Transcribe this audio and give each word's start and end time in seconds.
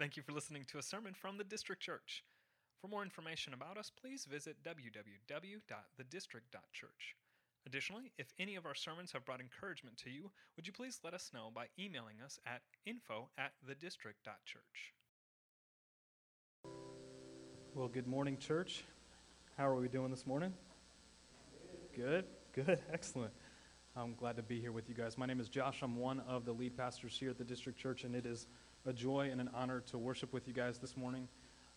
Thank 0.00 0.16
you 0.16 0.22
for 0.22 0.32
listening 0.32 0.64
to 0.72 0.78
a 0.78 0.82
sermon 0.82 1.12
from 1.12 1.36
the 1.36 1.44
District 1.44 1.82
Church. 1.82 2.24
For 2.80 2.88
more 2.88 3.02
information 3.02 3.52
about 3.52 3.76
us, 3.76 3.92
please 4.00 4.24
visit 4.24 4.56
www.thedistrict.church. 4.64 7.16
Additionally, 7.66 8.10
if 8.16 8.32
any 8.38 8.56
of 8.56 8.64
our 8.64 8.74
sermons 8.74 9.12
have 9.12 9.26
brought 9.26 9.42
encouragement 9.42 9.98
to 9.98 10.08
you, 10.08 10.30
would 10.56 10.66
you 10.66 10.72
please 10.72 11.00
let 11.04 11.12
us 11.12 11.30
know 11.34 11.50
by 11.54 11.66
emailing 11.78 12.22
us 12.24 12.40
at 12.46 12.62
info 12.86 13.28
at 13.36 13.52
thedistrict.church. 13.68 14.94
Well, 17.74 17.88
good 17.88 18.06
morning, 18.06 18.38
church. 18.38 18.84
How 19.58 19.66
are 19.66 19.76
we 19.76 19.88
doing 19.88 20.10
this 20.10 20.26
morning? 20.26 20.54
Good, 21.94 22.24
good, 22.54 22.80
excellent. 22.90 23.34
I'm 23.94 24.14
glad 24.14 24.36
to 24.36 24.42
be 24.42 24.62
here 24.62 24.72
with 24.72 24.88
you 24.88 24.94
guys. 24.94 25.18
My 25.18 25.26
name 25.26 25.40
is 25.40 25.50
Josh. 25.50 25.82
I'm 25.82 25.96
one 25.96 26.20
of 26.20 26.46
the 26.46 26.52
lead 26.52 26.74
pastors 26.74 27.18
here 27.18 27.28
at 27.28 27.36
the 27.36 27.44
District 27.44 27.78
Church, 27.78 28.04
and 28.04 28.14
it 28.14 28.24
is 28.24 28.46
a 28.86 28.92
joy 28.92 29.28
and 29.30 29.40
an 29.40 29.50
honor 29.54 29.80
to 29.90 29.98
worship 29.98 30.32
with 30.32 30.48
you 30.48 30.54
guys 30.54 30.78
this 30.78 30.96
morning. 30.96 31.28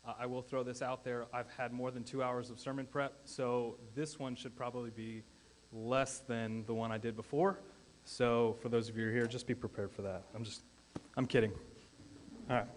Uh, 0.07 0.13
I 0.19 0.25
will 0.25 0.41
throw 0.41 0.63
this 0.63 0.81
out 0.81 1.03
there. 1.03 1.25
I've 1.33 1.49
had 1.49 1.73
more 1.73 1.91
than 1.91 2.03
two 2.03 2.23
hours 2.23 2.49
of 2.49 2.59
sermon 2.59 2.85
prep, 2.85 3.13
so 3.25 3.77
this 3.95 4.19
one 4.19 4.35
should 4.35 4.55
probably 4.55 4.89
be 4.89 5.23
less 5.71 6.19
than 6.19 6.65
the 6.65 6.73
one 6.73 6.91
I 6.91 6.97
did 6.97 7.15
before. 7.15 7.59
So, 8.05 8.57
for 8.61 8.69
those 8.69 8.89
of 8.89 8.97
you 8.97 9.05
who 9.05 9.09
are 9.09 9.13
here, 9.13 9.25
just 9.25 9.47
be 9.47 9.55
prepared 9.55 9.91
for 9.91 10.01
that. 10.01 10.23
I'm 10.35 10.43
just, 10.43 10.63
I'm 11.15 11.25
kidding. 11.25 11.51
All 12.49 12.57
right. 12.57 12.67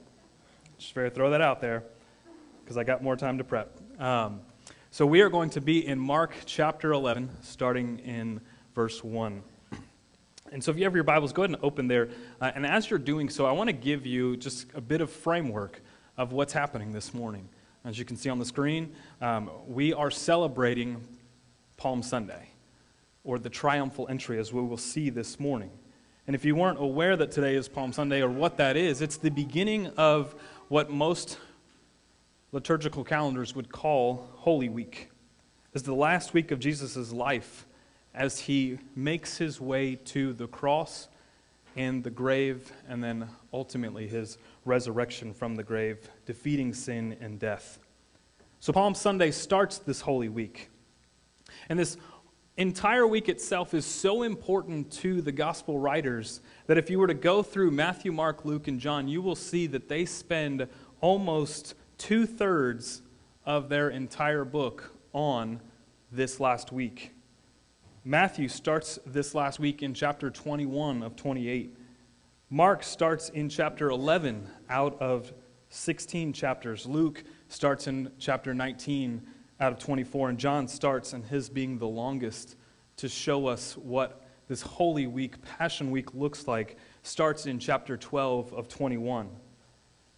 Just 0.78 0.92
fair 0.92 1.10
throw 1.10 1.30
that 1.30 1.40
out 1.40 1.60
there 1.60 1.82
because 2.64 2.76
I 2.76 2.84
got 2.84 3.02
more 3.02 3.16
time 3.16 3.38
to 3.38 3.45
prep. 3.45 3.80
Um, 4.00 4.40
so, 4.90 5.04
we 5.04 5.20
are 5.20 5.28
going 5.28 5.50
to 5.50 5.60
be 5.60 5.86
in 5.86 5.98
Mark 5.98 6.34
chapter 6.46 6.92
11, 6.92 7.28
starting 7.42 7.98
in 8.00 8.40
verse 8.74 9.02
1. 9.02 9.42
And 10.52 10.62
so, 10.62 10.70
if 10.70 10.78
you 10.78 10.84
have 10.84 10.95
your 10.95 11.05
Bibles, 11.05 11.32
go 11.32 11.42
ahead 11.42 11.50
and 11.50 11.62
open 11.62 11.88
there. 11.88 12.09
Uh, 12.41 12.52
and 12.54 12.64
as 12.64 12.88
you're 12.88 12.98
doing 12.98 13.28
so, 13.28 13.46
I 13.46 13.52
want 13.52 13.68
to 13.68 13.73
give 13.73 14.06
you 14.06 14.37
just 14.37 14.66
a 14.74 14.80
bit 14.80 15.00
of 15.00 15.10
framework 15.10 15.80
of 16.16 16.32
what's 16.32 16.52
happening 16.52 16.92
this 16.92 17.12
morning. 17.12 17.48
As 17.84 17.98
you 17.98 18.04
can 18.04 18.16
see 18.16 18.28
on 18.28 18.38
the 18.38 18.45
screen, 18.45 18.95
um, 19.20 19.51
we 19.66 19.93
are 19.93 20.10
celebrating 20.10 21.01
Palm 21.76 22.02
Sunday, 22.02 22.51
or 23.24 23.38
the 23.38 23.51
triumphal 23.51 24.07
entry, 24.09 24.38
as 24.38 24.52
we 24.52 24.60
will 24.62 24.76
see 24.76 25.10
this 25.10 25.38
morning. 25.38 25.70
And 26.26 26.35
if 26.35 26.45
you 26.45 26.57
weren't 26.57 26.80
aware 26.80 27.16
that 27.16 27.30
today 27.30 27.54
is 27.54 27.68
Palm 27.68 27.92
Sunday 27.92 28.20
or 28.20 28.29
what 28.29 28.57
that 28.57 28.76
is, 28.76 29.02
it's 29.02 29.16
the 29.16 29.30
beginning 29.30 29.88
of 29.96 30.35
what 30.68 30.90
most 30.90 31.38
liturgical 32.51 33.04
calendars 33.04 33.54
would 33.54 33.70
call 33.70 34.29
Holy 34.35 34.68
Week. 34.68 35.10
It's 35.73 35.85
the 35.85 35.95
last 35.95 36.35
week 36.35 36.51
of 36.51 36.59
Jesus' 36.59 37.13
life 37.13 37.66
as 38.16 38.40
he 38.40 38.78
makes 38.96 39.36
his 39.36 39.60
way 39.60 39.95
to 39.95 40.32
the 40.32 40.48
cross 40.48 41.09
and 41.76 42.02
the 42.02 42.10
grave, 42.10 42.73
and 42.88 43.04
then 43.04 43.28
ultimately 43.52 44.08
his 44.08 44.38
resurrection 44.64 45.34
from 45.34 45.54
the 45.54 45.62
grave, 45.62 46.08
defeating 46.24 46.73
sin 46.73 47.16
and 47.20 47.38
death. 47.38 47.78
So, 48.58 48.73
Palm 48.73 48.95
Sunday 48.95 49.30
starts 49.30 49.78
this 49.78 50.00
Holy 50.00 50.30
Week. 50.30 50.70
And 51.68 51.78
this 51.78 51.98
entire 52.56 53.06
week 53.06 53.28
itself 53.28 53.74
is 53.74 53.84
so 53.84 54.23
important 54.23 54.90
to 54.90 55.20
the 55.20 55.32
gospel 55.32 55.78
writers 55.78 56.40
that 56.66 56.78
if 56.78 56.88
you 56.88 56.98
were 56.98 57.06
to 57.06 57.14
go 57.14 57.42
through 57.42 57.70
Matthew, 57.70 58.12
Mark, 58.12 58.46
Luke, 58.46 58.66
and 58.66 58.80
John, 58.80 59.06
you 59.08 59.20
will 59.20 59.36
see 59.36 59.66
that 59.66 59.88
they 59.88 60.06
spend 60.06 60.66
almost 61.02 61.74
two 61.98 62.24
thirds 62.24 63.02
of 63.45 63.68
their 63.68 63.90
entire 63.90 64.47
book 64.47 64.92
on 65.12 65.60
this 66.10 66.41
last 66.41 66.72
week. 66.72 67.12
Matthew 68.09 68.47
starts 68.47 69.00
this 69.04 69.34
last 69.34 69.59
week 69.59 69.82
in 69.82 69.93
chapter 69.93 70.31
21 70.31 71.03
of 71.03 71.16
28. 71.16 71.76
Mark 72.50 72.84
starts 72.84 73.31
in 73.31 73.48
chapter 73.48 73.91
11 73.91 74.48
out 74.71 74.97
of 75.03 75.32
16 75.71 76.32
chapters. 76.32 76.87
Luke 76.87 77.25
starts 77.48 77.88
in 77.88 78.12
chapter 78.16 78.54
19 78.54 79.26
out 79.59 79.72
of 79.72 79.81
24. 79.81 80.28
And 80.28 80.38
John 80.38 80.69
starts 80.69 81.15
in 81.15 81.25
his 81.25 81.48
being 81.48 81.78
the 81.78 81.88
longest 81.88 82.54
to 82.98 83.09
show 83.09 83.48
us 83.48 83.76
what 83.76 84.25
this 84.47 84.62
Holy 84.62 85.09
Week, 85.09 85.42
Passion 85.42 85.91
Week, 85.91 86.14
looks 86.14 86.47
like, 86.47 86.76
starts 87.03 87.47
in 87.47 87.59
chapter 87.59 87.97
12 87.97 88.53
of 88.53 88.69
21. 88.69 89.28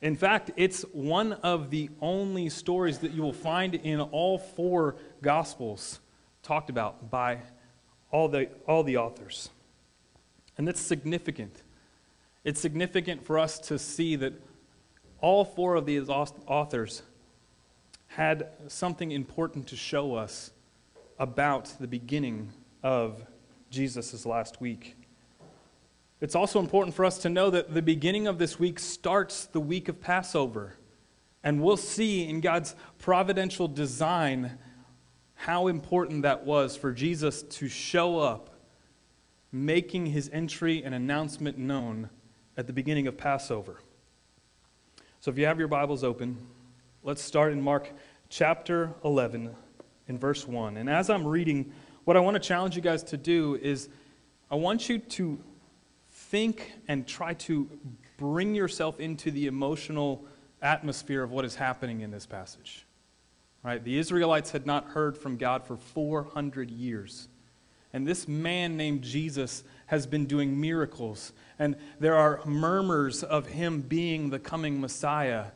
In 0.03 0.15
fact, 0.15 0.51
it's 0.57 0.83
one 0.93 1.33
of 1.33 1.71
the 1.71 1.89
only 2.03 2.51
stories 2.51 2.99
that 2.99 3.13
you 3.13 3.23
will 3.23 3.33
find 3.33 3.77
in 3.77 3.99
all 3.99 4.37
four 4.37 4.97
Gospels 5.23 6.01
talked 6.43 6.69
about 6.69 7.11
by 7.11 7.39
all 8.11 8.29
the, 8.29 8.49
all 8.67 8.83
the 8.83 8.97
authors. 8.97 9.51
And 10.57 10.67
that's 10.67 10.81
significant. 10.81 11.63
It's 12.45 12.61
significant 12.61 13.25
for 13.25 13.39
us 13.39 13.59
to 13.61 13.79
see 13.79 14.17
that 14.17 14.33
all 15.21 15.45
four 15.45 15.75
of 15.75 15.87
these 15.87 16.09
authors 16.09 17.03
had 18.09 18.49
something 18.69 19.13
important 19.13 19.67
to 19.69 19.77
show 19.77 20.15
us 20.15 20.51
about 21.19 21.75
the 21.79 21.87
beginning 21.87 22.53
of 22.83 23.23
Jesus' 23.71 24.25
last 24.25 24.61
week. 24.61 24.97
It's 26.21 26.35
also 26.35 26.59
important 26.59 26.97
for 26.97 27.05
us 27.05 27.19
to 27.19 27.29
know 27.29 27.51
that 27.51 27.75
the 27.75 27.83
beginning 27.83 28.27
of 28.27 28.39
this 28.39 28.59
week 28.59 28.79
starts 28.79 29.47
the 29.47 29.61
week 29.61 29.89
of 29.89 30.01
Passover. 30.01 30.75
And 31.45 31.63
we'll 31.63 31.77
see 31.77 32.29
in 32.29 32.41
God's 32.41 32.75
providential 32.99 33.69
design 33.69 34.59
how 35.39 35.69
important 35.69 36.23
that 36.23 36.45
was 36.45 36.77
for 36.77 36.93
Jesus 36.93 37.45
to 37.45 37.69
show 37.69 38.19
up, 38.19 38.51
making 39.53 40.07
his 40.07 40.29
entry 40.33 40.83
and 40.83 40.93
announcement 40.93 41.57
known 41.57 42.11
at 42.57 42.67
the 42.67 42.73
beginning 42.73 43.07
of 43.07 43.17
Passover. 43.17 43.77
So 45.21 45.31
if 45.31 45.39
you 45.39 45.47
have 45.47 45.61
your 45.61 45.69
Bibles 45.69 46.03
open, 46.03 46.37
let's 47.05 47.23
start 47.23 47.53
in 47.53 47.63
Mark 47.63 47.89
chapter 48.29 48.93
11 49.05 49.55
in 50.09 50.19
verse 50.19 50.47
1. 50.47 50.77
And 50.77 50.91
as 50.91 51.09
I'm 51.09 51.25
reading, 51.25 51.73
what 52.05 52.17
I 52.17 52.21
want 52.21 52.35
to 52.35 52.41
challenge 52.41 52.75
you 52.75 52.83
guys 52.83 53.05
to 53.05 53.17
do 53.17 53.61
is 53.63 53.89
I 54.51 54.57
want 54.57 54.89
you 54.89 54.99
to 54.99 55.39
think 56.11 56.73
and 56.89 57.07
try 57.07 57.35
to 57.35 57.71
bring 58.17 58.57
yourself 58.57 58.99
into 58.99 59.31
the 59.31 59.47
emotional 59.47 60.25
atmosphere 60.63 61.23
of 61.23 61.31
what 61.31 61.45
is 61.45 61.55
happening 61.55 62.01
in 62.01 62.11
this 62.11 62.27
passage. 62.27 62.88
Right? 63.63 63.83
The 63.83 63.99
Israelites 63.99 64.53
had 64.53 64.67
not 64.67 64.89
heard 64.91 65.19
from 65.19 65.37
God 65.37 65.65
for 65.65 65.77
400 65.77 66.71
years. 66.71 67.29
And 67.93 68.07
this 68.07 68.29
man 68.29 68.77
named 68.77 69.03
Jesus 69.03 69.65
has 69.87 70.07
been 70.07 70.27
doing 70.27 70.61
miracles. 70.61 71.33
And 71.59 71.77
there 71.99 72.15
are 72.15 72.41
murmurs 72.45 73.23
of 73.23 73.47
him 73.47 73.81
being 73.81 74.31
the 74.31 74.39
coming 74.39 74.81
Messiah. 74.81 75.47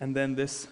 And 0.00 0.14
then 0.14 0.34
this 0.34 0.68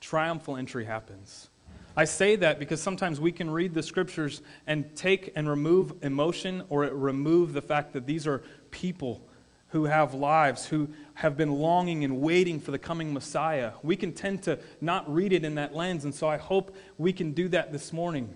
triumphal 0.00 0.56
entry 0.56 0.84
happens. 0.84 1.48
I 1.96 2.04
say 2.04 2.36
that 2.36 2.58
because 2.58 2.82
sometimes 2.82 3.20
we 3.20 3.32
can 3.32 3.48
read 3.48 3.72
the 3.72 3.82
scriptures 3.82 4.42
and 4.66 4.94
take 4.94 5.32
and 5.34 5.48
remove 5.48 5.94
emotion 6.02 6.62
or 6.68 6.82
remove 6.82 7.54
the 7.54 7.62
fact 7.62 7.94
that 7.94 8.06
these 8.06 8.26
are 8.26 8.42
people 8.70 9.26
who 9.68 9.84
have 9.84 10.14
lives, 10.14 10.66
who 10.66 10.88
have 11.14 11.36
been 11.36 11.52
longing 11.52 12.04
and 12.04 12.20
waiting 12.20 12.60
for 12.60 12.70
the 12.70 12.78
coming 12.78 13.12
Messiah. 13.12 13.72
We 13.82 13.96
can 13.96 14.12
tend 14.12 14.42
to 14.44 14.58
not 14.80 15.12
read 15.12 15.32
it 15.32 15.44
in 15.44 15.56
that 15.56 15.74
lens, 15.74 16.04
and 16.04 16.14
so 16.14 16.28
I 16.28 16.36
hope 16.36 16.74
we 16.98 17.12
can 17.12 17.32
do 17.32 17.48
that 17.48 17.72
this 17.72 17.92
morning. 17.92 18.34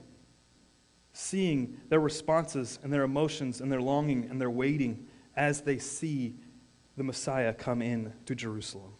Seeing 1.12 1.78
their 1.88 2.00
responses 2.00 2.78
and 2.82 2.92
their 2.92 3.02
emotions 3.02 3.60
and 3.60 3.70
their 3.70 3.80
longing 3.80 4.28
and 4.30 4.40
their 4.40 4.50
waiting 4.50 5.06
as 5.36 5.62
they 5.62 5.78
see 5.78 6.34
the 6.96 7.04
Messiah 7.04 7.52
come 7.52 7.80
in 7.80 8.12
to 8.26 8.34
Jerusalem. 8.34 8.92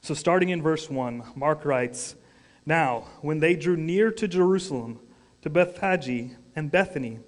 So, 0.00 0.14
starting 0.14 0.50
in 0.50 0.62
verse 0.62 0.88
1, 0.88 1.32
Mark 1.34 1.64
writes 1.64 2.14
Now, 2.64 3.06
when 3.20 3.40
they 3.40 3.56
drew 3.56 3.76
near 3.76 4.10
to 4.12 4.28
Jerusalem, 4.28 5.00
to 5.42 5.50
Bethphage 5.50 6.30
and 6.54 6.70
Bethany, 6.70 7.18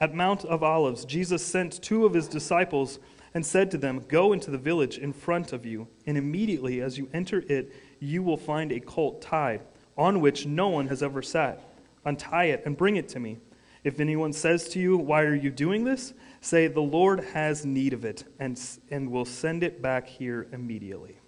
at 0.00 0.14
Mount 0.14 0.44
of 0.46 0.62
Olives, 0.62 1.04
Jesus 1.04 1.44
sent 1.44 1.82
two 1.82 2.06
of 2.06 2.14
his 2.14 2.26
disciples 2.26 2.98
and 3.34 3.44
said 3.44 3.70
to 3.70 3.78
them, 3.78 4.04
Go 4.08 4.32
into 4.32 4.50
the 4.50 4.58
village 4.58 4.98
in 4.98 5.12
front 5.12 5.52
of 5.52 5.66
you, 5.66 5.88
and 6.06 6.16
immediately 6.16 6.80
as 6.80 6.96
you 6.96 7.08
enter 7.12 7.44
it, 7.48 7.72
you 8.00 8.22
will 8.22 8.38
find 8.38 8.72
a 8.72 8.80
colt 8.80 9.20
tied, 9.20 9.60
on 9.96 10.20
which 10.20 10.46
no 10.46 10.68
one 10.68 10.88
has 10.88 11.02
ever 11.02 11.20
sat. 11.20 11.62
Untie 12.04 12.46
it 12.46 12.62
and 12.64 12.76
bring 12.76 12.96
it 12.96 13.08
to 13.10 13.20
me. 13.20 13.38
If 13.84 14.00
anyone 14.00 14.32
says 14.32 14.68
to 14.70 14.80
you, 14.80 14.96
Why 14.96 15.22
are 15.22 15.34
you 15.34 15.50
doing 15.50 15.84
this? 15.84 16.14
say, 16.40 16.66
The 16.66 16.80
Lord 16.80 17.20
has 17.32 17.66
need 17.66 17.92
of 17.92 18.04
it, 18.04 18.24
and, 18.38 18.58
and 18.90 19.10
will 19.10 19.26
send 19.26 19.62
it 19.62 19.82
back 19.82 20.08
here 20.08 20.48
immediately. 20.52 21.18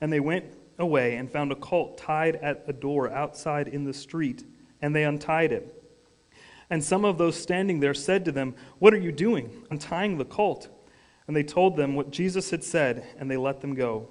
And 0.00 0.12
they 0.12 0.20
went 0.20 0.44
away 0.78 1.16
and 1.16 1.30
found 1.30 1.52
a 1.52 1.56
colt 1.56 1.96
tied 1.96 2.36
at 2.36 2.64
a 2.66 2.72
door 2.72 3.10
outside 3.10 3.68
in 3.68 3.84
the 3.84 3.94
street, 3.94 4.44
and 4.82 4.94
they 4.94 5.04
untied 5.04 5.52
it. 5.52 5.83
And 6.70 6.82
some 6.82 7.04
of 7.04 7.18
those 7.18 7.36
standing 7.36 7.80
there 7.80 7.94
said 7.94 8.24
to 8.24 8.32
them, 8.32 8.54
What 8.78 8.94
are 8.94 8.98
you 8.98 9.12
doing, 9.12 9.64
untying 9.70 10.18
the 10.18 10.24
colt? 10.24 10.68
And 11.26 11.36
they 11.36 11.42
told 11.42 11.76
them 11.76 11.94
what 11.94 12.10
Jesus 12.10 12.50
had 12.50 12.64
said, 12.64 13.06
and 13.18 13.30
they 13.30 13.36
let 13.36 13.60
them 13.60 13.74
go. 13.74 14.08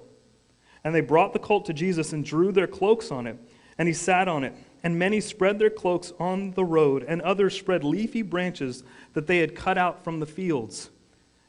And 0.82 0.94
they 0.94 1.00
brought 1.00 1.32
the 1.32 1.38
colt 1.38 1.64
to 1.66 1.72
Jesus 1.72 2.12
and 2.12 2.24
drew 2.24 2.52
their 2.52 2.66
cloaks 2.66 3.10
on 3.10 3.26
it, 3.26 3.38
and 3.78 3.88
he 3.88 3.94
sat 3.94 4.28
on 4.28 4.44
it. 4.44 4.54
And 4.82 4.98
many 4.98 5.20
spread 5.20 5.58
their 5.58 5.70
cloaks 5.70 6.12
on 6.18 6.50
the 6.52 6.64
road, 6.64 7.04
and 7.08 7.22
others 7.22 7.56
spread 7.56 7.84
leafy 7.84 8.20
branches 8.20 8.82
that 9.14 9.26
they 9.26 9.38
had 9.38 9.54
cut 9.54 9.78
out 9.78 10.04
from 10.04 10.20
the 10.20 10.26
fields. 10.26 10.90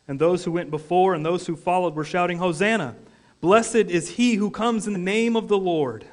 And 0.08 0.20
those 0.20 0.46
who 0.46 0.52
went 0.52 0.72
before 0.72 1.14
and 1.14 1.26
those 1.26 1.48
who 1.48 1.56
followed 1.56 1.96
were 1.96 2.06
shouting, 2.06 2.38
Hosanna! 2.38 2.96
Blessed 3.42 3.76
is 3.76 4.12
he 4.12 4.36
who 4.36 4.50
comes 4.50 4.88
in 4.88 4.94
the 4.94 5.00
name 5.00 5.36
of 5.36 5.50
the 5.50 5.58
Lord. 5.58 6.06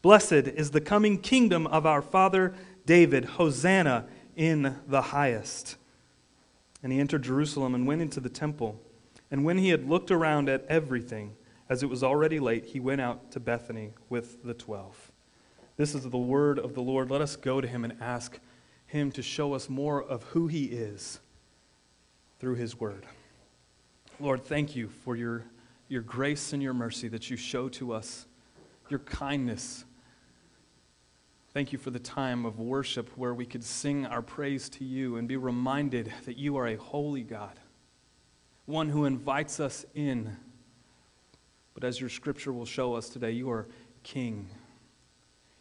Blessed 0.00 0.32
is 0.32 0.70
the 0.70 0.80
coming 0.80 1.18
kingdom 1.18 1.66
of 1.66 1.86
our 1.86 2.02
father 2.02 2.54
David. 2.86 3.24
Hosanna 3.24 4.06
in 4.36 4.76
the 4.86 5.02
highest. 5.02 5.76
And 6.82 6.92
he 6.92 6.98
entered 6.98 7.22
Jerusalem 7.22 7.74
and 7.74 7.86
went 7.86 8.02
into 8.02 8.20
the 8.20 8.28
temple. 8.28 8.80
And 9.30 9.44
when 9.44 9.58
he 9.58 9.68
had 9.68 9.88
looked 9.88 10.10
around 10.10 10.48
at 10.48 10.64
everything, 10.68 11.36
as 11.68 11.82
it 11.82 11.88
was 11.88 12.02
already 12.02 12.38
late, 12.38 12.66
he 12.66 12.80
went 12.80 13.00
out 13.00 13.30
to 13.32 13.40
Bethany 13.40 13.92
with 14.08 14.42
the 14.42 14.54
twelve. 14.54 15.10
This 15.76 15.94
is 15.94 16.08
the 16.08 16.18
word 16.18 16.58
of 16.58 16.74
the 16.74 16.82
Lord. 16.82 17.10
Let 17.10 17.22
us 17.22 17.36
go 17.36 17.60
to 17.60 17.66
him 17.66 17.84
and 17.84 17.94
ask 18.00 18.38
him 18.86 19.10
to 19.12 19.22
show 19.22 19.54
us 19.54 19.70
more 19.70 20.02
of 20.02 20.22
who 20.24 20.48
he 20.48 20.64
is 20.64 21.20
through 22.38 22.56
his 22.56 22.78
word. 22.78 23.06
Lord, 24.20 24.44
thank 24.44 24.76
you 24.76 24.88
for 24.88 25.16
your, 25.16 25.44
your 25.88 26.02
grace 26.02 26.52
and 26.52 26.62
your 26.62 26.74
mercy 26.74 27.08
that 27.08 27.30
you 27.30 27.36
show 27.36 27.68
to 27.70 27.92
us, 27.92 28.26
your 28.90 28.98
kindness. 29.00 29.84
Thank 31.54 31.70
you 31.70 31.78
for 31.78 31.90
the 31.90 31.98
time 31.98 32.46
of 32.46 32.58
worship 32.58 33.10
where 33.14 33.34
we 33.34 33.44
could 33.44 33.62
sing 33.62 34.06
our 34.06 34.22
praise 34.22 34.70
to 34.70 34.84
you 34.84 35.16
and 35.16 35.28
be 35.28 35.36
reminded 35.36 36.10
that 36.24 36.38
you 36.38 36.56
are 36.56 36.66
a 36.66 36.76
holy 36.76 37.22
God, 37.22 37.60
one 38.64 38.88
who 38.88 39.04
invites 39.04 39.60
us 39.60 39.84
in. 39.94 40.34
But 41.74 41.84
as 41.84 42.00
your 42.00 42.08
scripture 42.08 42.54
will 42.54 42.64
show 42.64 42.94
us 42.94 43.10
today, 43.10 43.32
you 43.32 43.50
are 43.50 43.68
king. 44.02 44.48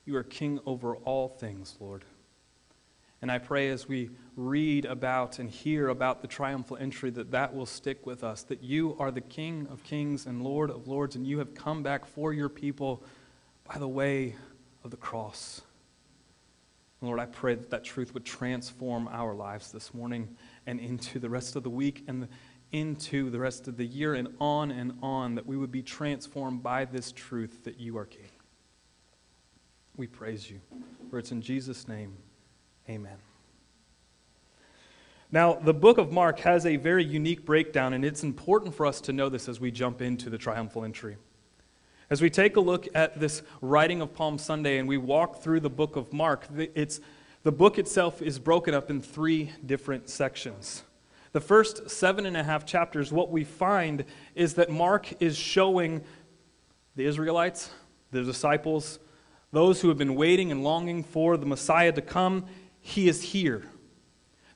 You 0.05 0.15
are 0.15 0.23
king 0.23 0.61
over 0.65 0.95
all 0.95 1.27
things, 1.27 1.75
Lord. 1.81 2.05
And 3.21 3.29
I 3.29 3.37
pray 3.37 3.69
as 3.69 3.89
we 3.89 4.11
read 4.37 4.85
about 4.85 5.39
and 5.39 5.49
hear 5.49 5.89
about 5.89 6.21
the 6.21 6.27
triumphal 6.27 6.77
entry 6.77 7.09
that 7.11 7.31
that 7.31 7.53
will 7.53 7.65
stick 7.65 8.05
with 8.05 8.23
us, 8.23 8.43
that 8.43 8.63
you 8.63 8.95
are 8.97 9.11
the 9.11 9.21
King 9.21 9.67
of 9.69 9.83
kings 9.83 10.25
and 10.25 10.41
Lord 10.41 10.71
of 10.71 10.87
lords, 10.87 11.17
and 11.17 11.27
you 11.27 11.39
have 11.39 11.53
come 11.53 11.83
back 11.83 12.05
for 12.05 12.33
your 12.33 12.49
people 12.49 13.03
by 13.65 13.77
the 13.77 13.89
way 13.89 14.37
of 14.85 14.89
the 14.89 14.97
cross. 14.97 15.61
Lord, 17.01 17.19
I 17.19 17.25
pray 17.25 17.55
that 17.55 17.71
that 17.71 17.83
truth 17.83 18.13
would 18.13 18.25
transform 18.25 19.07
our 19.07 19.33
lives 19.33 19.71
this 19.71 19.91
morning 19.93 20.35
and 20.67 20.79
into 20.79 21.17
the 21.17 21.29
rest 21.29 21.55
of 21.55 21.63
the 21.63 21.69
week 21.69 22.03
and 22.07 22.27
into 22.71 23.31
the 23.31 23.39
rest 23.39 23.67
of 23.67 23.75
the 23.75 23.85
year 23.85 24.13
and 24.13 24.29
on 24.39 24.69
and 24.69 24.93
on, 25.01 25.35
that 25.35 25.47
we 25.47 25.57
would 25.57 25.71
be 25.71 25.81
transformed 25.81 26.61
by 26.61 26.85
this 26.85 27.11
truth 27.11 27.63
that 27.63 27.79
you 27.79 27.97
are 27.97 28.05
King. 28.05 28.29
We 29.97 30.07
praise 30.07 30.49
you. 30.49 30.61
For 31.09 31.17
it's 31.17 31.31
in 31.31 31.41
Jesus' 31.41 31.87
name. 31.87 32.15
Amen. 32.87 33.17
Now, 35.31 35.53
the 35.53 35.73
book 35.73 35.97
of 35.97 36.11
Mark 36.11 36.39
has 36.39 36.65
a 36.65 36.75
very 36.75 37.03
unique 37.03 37.45
breakdown, 37.45 37.93
and 37.93 38.05
it's 38.05 38.23
important 38.23 38.75
for 38.75 38.85
us 38.85 39.01
to 39.01 39.13
know 39.13 39.27
this 39.27 39.49
as 39.49 39.59
we 39.59 39.71
jump 39.71 40.01
into 40.01 40.29
the 40.29 40.37
triumphal 40.37 40.83
entry. 40.83 41.17
As 42.11 42.21
we 42.21 42.29
take 42.29 42.57
a 42.57 42.59
look 42.59 42.89
at 42.93 43.21
this 43.21 43.41
writing 43.61 44.01
of 44.01 44.13
Palm 44.13 44.37
Sunday 44.37 44.79
and 44.79 44.87
we 44.89 44.97
walk 44.97 45.41
through 45.41 45.61
the 45.61 45.69
book 45.69 45.95
of 45.95 46.11
Mark, 46.11 46.45
it's, 46.57 46.99
the 47.43 47.53
book 47.53 47.79
itself 47.79 48.21
is 48.21 48.37
broken 48.37 48.73
up 48.73 48.89
in 48.89 49.01
three 49.01 49.53
different 49.65 50.09
sections. 50.09 50.83
The 51.31 51.39
first 51.39 51.89
seven 51.89 52.25
and 52.25 52.35
a 52.35 52.43
half 52.43 52.65
chapters, 52.65 53.13
what 53.13 53.31
we 53.31 53.45
find 53.45 54.03
is 54.35 54.55
that 54.55 54.69
Mark 54.69 55.21
is 55.21 55.37
showing 55.37 56.03
the 56.97 57.05
Israelites, 57.05 57.69
the 58.11 58.23
disciples, 58.23 58.99
those 59.53 59.79
who 59.79 59.87
have 59.87 59.97
been 59.97 60.15
waiting 60.15 60.51
and 60.51 60.65
longing 60.65 61.05
for 61.05 61.37
the 61.37 61.45
Messiah 61.45 61.93
to 61.93 62.01
come, 62.01 62.45
he 62.81 63.07
is 63.07 63.21
here. 63.21 63.63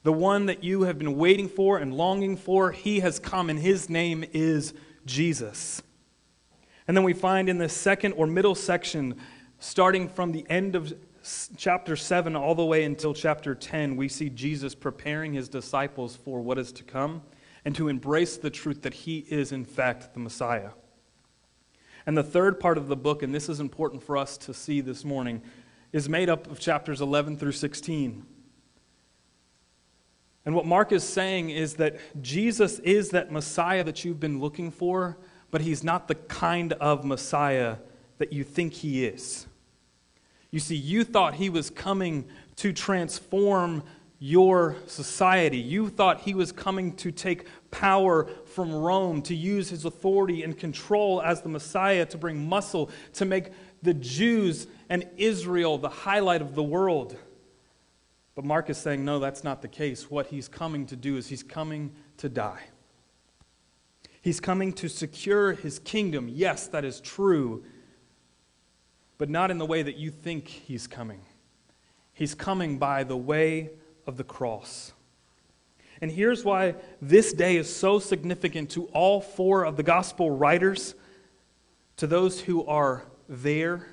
The 0.03 0.11
one 0.11 0.47
that 0.47 0.61
you 0.61 0.81
have 0.81 0.99
been 0.99 1.15
waiting 1.15 1.47
for 1.47 1.77
and 1.77 1.93
longing 1.93 2.35
for, 2.35 2.73
he 2.73 2.99
has 2.99 3.17
come, 3.17 3.49
and 3.49 3.59
his 3.59 3.89
name 3.89 4.25
is 4.33 4.73
Jesus. 5.05 5.81
And 6.87 6.95
then 6.95 7.03
we 7.03 7.13
find 7.13 7.49
in 7.49 7.57
the 7.57 7.69
second 7.69 8.13
or 8.13 8.27
middle 8.27 8.55
section, 8.55 9.15
starting 9.59 10.07
from 10.07 10.31
the 10.31 10.45
end 10.49 10.75
of 10.75 10.93
chapter 11.57 11.95
7 11.95 12.35
all 12.35 12.53
the 12.53 12.65
way 12.65 12.83
until 12.83 13.13
chapter 13.13 13.55
10, 13.55 13.95
we 13.95 14.07
see 14.07 14.29
Jesus 14.29 14.75
preparing 14.75 15.33
his 15.33 15.49
disciples 15.49 16.15
for 16.15 16.41
what 16.41 16.59
is 16.59 16.71
to 16.73 16.83
come 16.83 17.23
and 17.63 17.75
to 17.75 17.87
embrace 17.87 18.37
the 18.37 18.51
truth 18.51 18.83
that 18.83 18.93
he 18.93 19.25
is, 19.29 19.51
in 19.51 19.65
fact, 19.65 20.13
the 20.13 20.19
Messiah. 20.19 20.71
And 22.05 22.15
the 22.15 22.23
third 22.23 22.59
part 22.59 22.77
of 22.77 22.88
the 22.88 22.95
book, 22.95 23.23
and 23.23 23.33
this 23.33 23.49
is 23.49 23.59
important 23.59 24.03
for 24.03 24.15
us 24.15 24.38
to 24.39 24.53
see 24.53 24.81
this 24.81 25.03
morning, 25.03 25.41
is 25.91 26.07
made 26.07 26.29
up 26.29 26.49
of 26.51 26.59
chapters 26.59 27.01
11 27.01 27.38
through 27.38 27.53
16. 27.53 28.23
And 30.45 30.53
what 30.53 30.67
Mark 30.67 30.91
is 30.91 31.03
saying 31.03 31.49
is 31.49 31.75
that 31.75 31.97
Jesus 32.21 32.77
is 32.79 33.09
that 33.09 33.31
Messiah 33.31 33.83
that 33.83 34.05
you've 34.05 34.19
been 34.19 34.39
looking 34.39 34.69
for, 34.69 35.17
but 35.55 35.61
he's 35.61 35.85
not 35.85 36.09
the 36.09 36.15
kind 36.15 36.73
of 36.73 37.05
Messiah 37.05 37.77
that 38.17 38.33
you 38.33 38.43
think 38.43 38.73
he 38.73 39.05
is. 39.05 39.47
You 40.51 40.59
see, 40.59 40.75
you 40.75 41.05
thought 41.05 41.35
he 41.35 41.49
was 41.49 41.69
coming 41.69 42.25
to 42.57 42.73
transform 42.73 43.81
your 44.19 44.75
society. 44.85 45.59
You 45.59 45.87
thought 45.87 46.19
he 46.19 46.33
was 46.33 46.51
coming 46.51 46.93
to 46.97 47.09
take 47.09 47.47
power 47.71 48.27
from 48.47 48.75
Rome, 48.75 49.21
to 49.21 49.33
use 49.33 49.69
his 49.69 49.85
authority 49.85 50.43
and 50.43 50.59
control 50.59 51.21
as 51.21 51.41
the 51.41 51.47
Messiah, 51.47 52.05
to 52.07 52.17
bring 52.17 52.49
muscle, 52.49 52.89
to 53.13 53.23
make 53.23 53.51
the 53.81 53.93
Jews 53.93 54.67
and 54.89 55.07
Israel 55.15 55.77
the 55.77 55.87
highlight 55.87 56.41
of 56.41 56.53
the 56.55 56.63
world. 56.63 57.15
But 58.35 58.43
Mark 58.43 58.69
is 58.69 58.77
saying, 58.77 59.05
no, 59.05 59.19
that's 59.19 59.45
not 59.45 59.61
the 59.61 59.69
case. 59.69 60.11
What 60.11 60.27
he's 60.27 60.49
coming 60.49 60.85
to 60.87 60.97
do 60.97 61.15
is 61.15 61.27
he's 61.27 61.43
coming 61.43 61.93
to 62.17 62.27
die. 62.27 62.63
He's 64.25 64.39
coming 64.39 64.74
to 64.74 64.89
secure 64.89 65.54
his 65.54 65.77
kingdom. 65.77 66.27
Yes, 66.27 66.66
that 66.69 66.83
is 66.83 67.00
true, 67.00 67.63
but 69.19 69.30
not 69.30 69.51
in 69.51 69.60
the 69.60 69.68
way 69.68 69.83
that 69.83 69.98
you 69.98 70.10
think 70.10 70.48
he's 70.48 70.88
coming. 70.88 71.22
He's 72.12 72.33
coming 72.33 72.80
by 72.80 73.04
the 73.04 73.16
way 73.16 73.69
of 74.07 74.18
the 74.18 74.24
cross. 74.24 74.94
And 76.01 76.10
here's 76.10 76.44
why 76.44 76.74
this 77.00 77.33
day 77.33 77.56
is 77.56 77.74
so 77.74 78.00
significant 78.00 78.72
to 78.72 78.86
all 78.86 79.22
four 79.22 79.63
of 79.63 79.77
the 79.77 79.83
gospel 79.83 80.31
writers, 80.31 80.95
to 81.98 82.07
those 82.07 82.42
who 82.42 82.66
are 82.66 83.06
there 83.30 83.86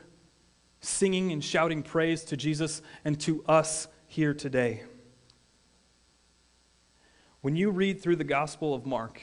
singing 0.80 1.30
and 1.30 1.44
shouting 1.44 1.82
praise 1.82 2.24
to 2.24 2.38
Jesus, 2.38 2.80
and 3.04 3.20
to 3.20 3.44
us 3.46 3.86
here 4.06 4.32
today. 4.32 4.84
When 7.42 7.54
you 7.54 7.68
read 7.68 8.00
through 8.00 8.16
the 8.16 8.24
Gospel 8.24 8.72
of 8.72 8.86
Mark, 8.86 9.20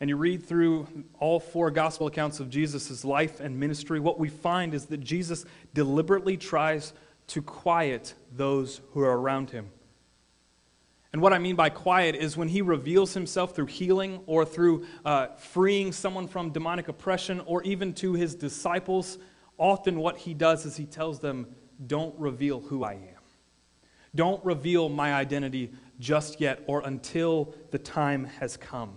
and 0.00 0.08
you 0.08 0.16
read 0.16 0.44
through 0.44 0.86
all 1.18 1.40
four 1.40 1.70
gospel 1.70 2.06
accounts 2.06 2.38
of 2.38 2.50
Jesus' 2.50 3.04
life 3.04 3.40
and 3.40 3.58
ministry, 3.58 3.98
what 3.98 4.18
we 4.18 4.28
find 4.28 4.74
is 4.74 4.86
that 4.86 4.98
Jesus 4.98 5.44
deliberately 5.74 6.36
tries 6.36 6.92
to 7.28 7.42
quiet 7.42 8.14
those 8.34 8.80
who 8.92 9.00
are 9.00 9.18
around 9.18 9.50
him. 9.50 9.70
And 11.12 11.22
what 11.22 11.32
I 11.32 11.38
mean 11.38 11.56
by 11.56 11.70
quiet 11.70 12.14
is 12.14 12.36
when 12.36 12.48
he 12.48 12.62
reveals 12.62 13.14
himself 13.14 13.56
through 13.56 13.66
healing 13.66 14.20
or 14.26 14.44
through 14.44 14.86
uh, 15.04 15.28
freeing 15.36 15.90
someone 15.90 16.28
from 16.28 16.50
demonic 16.50 16.88
oppression 16.88 17.40
or 17.46 17.62
even 17.62 17.92
to 17.94 18.12
his 18.12 18.34
disciples, 18.34 19.18
often 19.56 19.98
what 19.98 20.18
he 20.18 20.34
does 20.34 20.64
is 20.66 20.76
he 20.76 20.84
tells 20.84 21.18
them, 21.18 21.46
Don't 21.86 22.14
reveal 22.18 22.60
who 22.60 22.84
I 22.84 22.92
am. 22.92 23.22
Don't 24.14 24.44
reveal 24.44 24.88
my 24.88 25.14
identity 25.14 25.72
just 25.98 26.40
yet 26.40 26.62
or 26.66 26.82
until 26.84 27.54
the 27.70 27.78
time 27.78 28.24
has 28.24 28.56
come. 28.56 28.92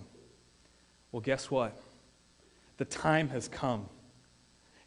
Well, 1.11 1.21
guess 1.21 1.51
what? 1.51 1.77
The 2.77 2.85
time 2.85 3.29
has 3.29 3.47
come. 3.47 3.87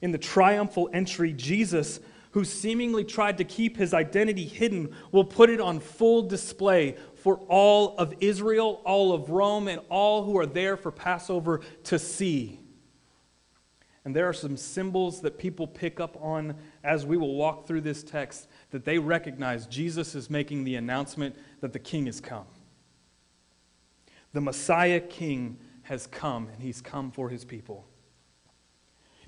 In 0.01 0.11
the 0.11 0.19
triumphal 0.19 0.91
entry, 0.93 1.33
Jesus, 1.33 2.01
who 2.33 2.45
seemingly 2.45 3.05
tried 3.05 3.39
to 3.39 3.45
keep 3.45 3.77
his 3.77 3.95
identity 3.95 4.45
hidden, 4.45 4.95
will 5.13 5.25
put 5.25 5.51
it 5.51 5.61
on 5.61 5.81
full 5.81 6.23
display 6.23 6.97
for 7.15 7.37
all 7.49 7.97
of 7.97 8.15
Israel, 8.21 8.81
all 8.85 9.13
of 9.13 9.31
Rome, 9.31 9.69
and 9.69 9.81
all 9.89 10.25
who 10.25 10.37
are 10.39 10.47
there 10.47 10.77
for 10.77 10.91
Passover 10.91 11.61
to 11.85 11.99
see. 11.99 12.61
And 14.05 14.15
there 14.15 14.29
are 14.29 14.35
some 14.35 14.57
symbols 14.57 15.23
that 15.23 15.39
people 15.39 15.67
pick 15.67 15.99
up 15.99 16.19
on 16.21 16.57
as 16.83 17.07
we 17.07 17.17
will 17.17 17.35
walk 17.35 17.67
through 17.67 17.81
this 17.81 18.03
text 18.03 18.49
that 18.71 18.85
they 18.85 18.99
recognize 18.99 19.67
Jesus 19.67 20.15
is 20.15 20.29
making 20.29 20.65
the 20.65 20.75
announcement 20.75 21.35
that 21.61 21.73
the 21.73 21.79
king 21.79 22.05
has 22.07 22.21
come. 22.21 22.45
The 24.35 24.43
Messiah 24.43 25.01
king 25.01 25.57
has 25.85 26.07
come, 26.07 26.49
and 26.49 26.63
he's 26.63 26.81
come 26.81 27.11
for 27.11 27.29
his 27.29 27.45
people. 27.45 27.87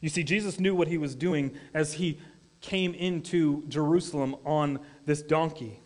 You 0.00 0.08
see, 0.08 0.22
Jesus 0.22 0.60
knew 0.60 0.74
what 0.74 0.88
he 0.88 0.98
was 0.98 1.14
doing 1.14 1.54
as 1.72 1.94
he 1.94 2.20
came 2.60 2.94
into 2.94 3.66
Jerusalem 3.68 4.36
on 4.44 4.80
this 5.04 5.22
donkey. 5.22 5.80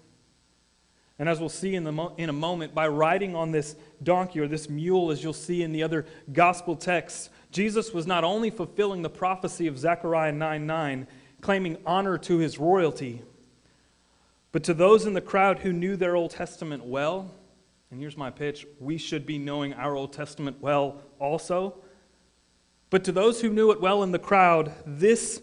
And 1.18 1.28
as 1.28 1.38
we'll 1.38 1.48
see 1.48 1.74
in, 1.74 1.84
the 1.84 1.92
mo- 1.92 2.14
in 2.16 2.30
a 2.30 2.32
moment, 2.32 2.74
by 2.74 2.88
riding 2.88 3.36
on 3.36 3.50
this 3.50 3.76
donkey 4.02 4.40
or 4.40 4.48
this 4.48 4.70
mule, 4.70 5.10
as 5.10 5.22
you'll 5.22 5.32
see 5.34 5.62
in 5.62 5.72
the 5.72 5.82
other 5.82 6.06
gospel 6.32 6.74
texts, 6.74 7.28
Jesus 7.52 7.92
was 7.92 8.06
not 8.06 8.24
only 8.24 8.48
fulfilling 8.48 9.02
the 9.02 9.10
prophecy 9.10 9.66
of 9.66 9.78
Zechariah 9.78 10.32
9 10.32 10.66
9, 10.66 11.06
claiming 11.40 11.76
honor 11.84 12.16
to 12.16 12.38
his 12.38 12.58
royalty, 12.58 13.22
but 14.52 14.64
to 14.64 14.74
those 14.74 15.04
in 15.04 15.12
the 15.12 15.20
crowd 15.20 15.60
who 15.60 15.72
knew 15.72 15.96
their 15.96 16.16
Old 16.16 16.30
Testament 16.30 16.84
well, 16.84 17.30
and 17.90 18.00
here's 18.00 18.16
my 18.16 18.30
pitch 18.30 18.66
we 18.78 18.98
should 18.98 19.26
be 19.26 19.38
knowing 19.38 19.74
our 19.74 19.96
Old 19.96 20.12
Testament 20.12 20.58
well 20.60 21.02
also. 21.18 21.76
But 22.88 23.04
to 23.04 23.12
those 23.12 23.40
who 23.40 23.50
knew 23.50 23.70
it 23.70 23.80
well 23.80 24.02
in 24.02 24.10
the 24.10 24.18
crowd, 24.18 24.72
this 24.84 25.42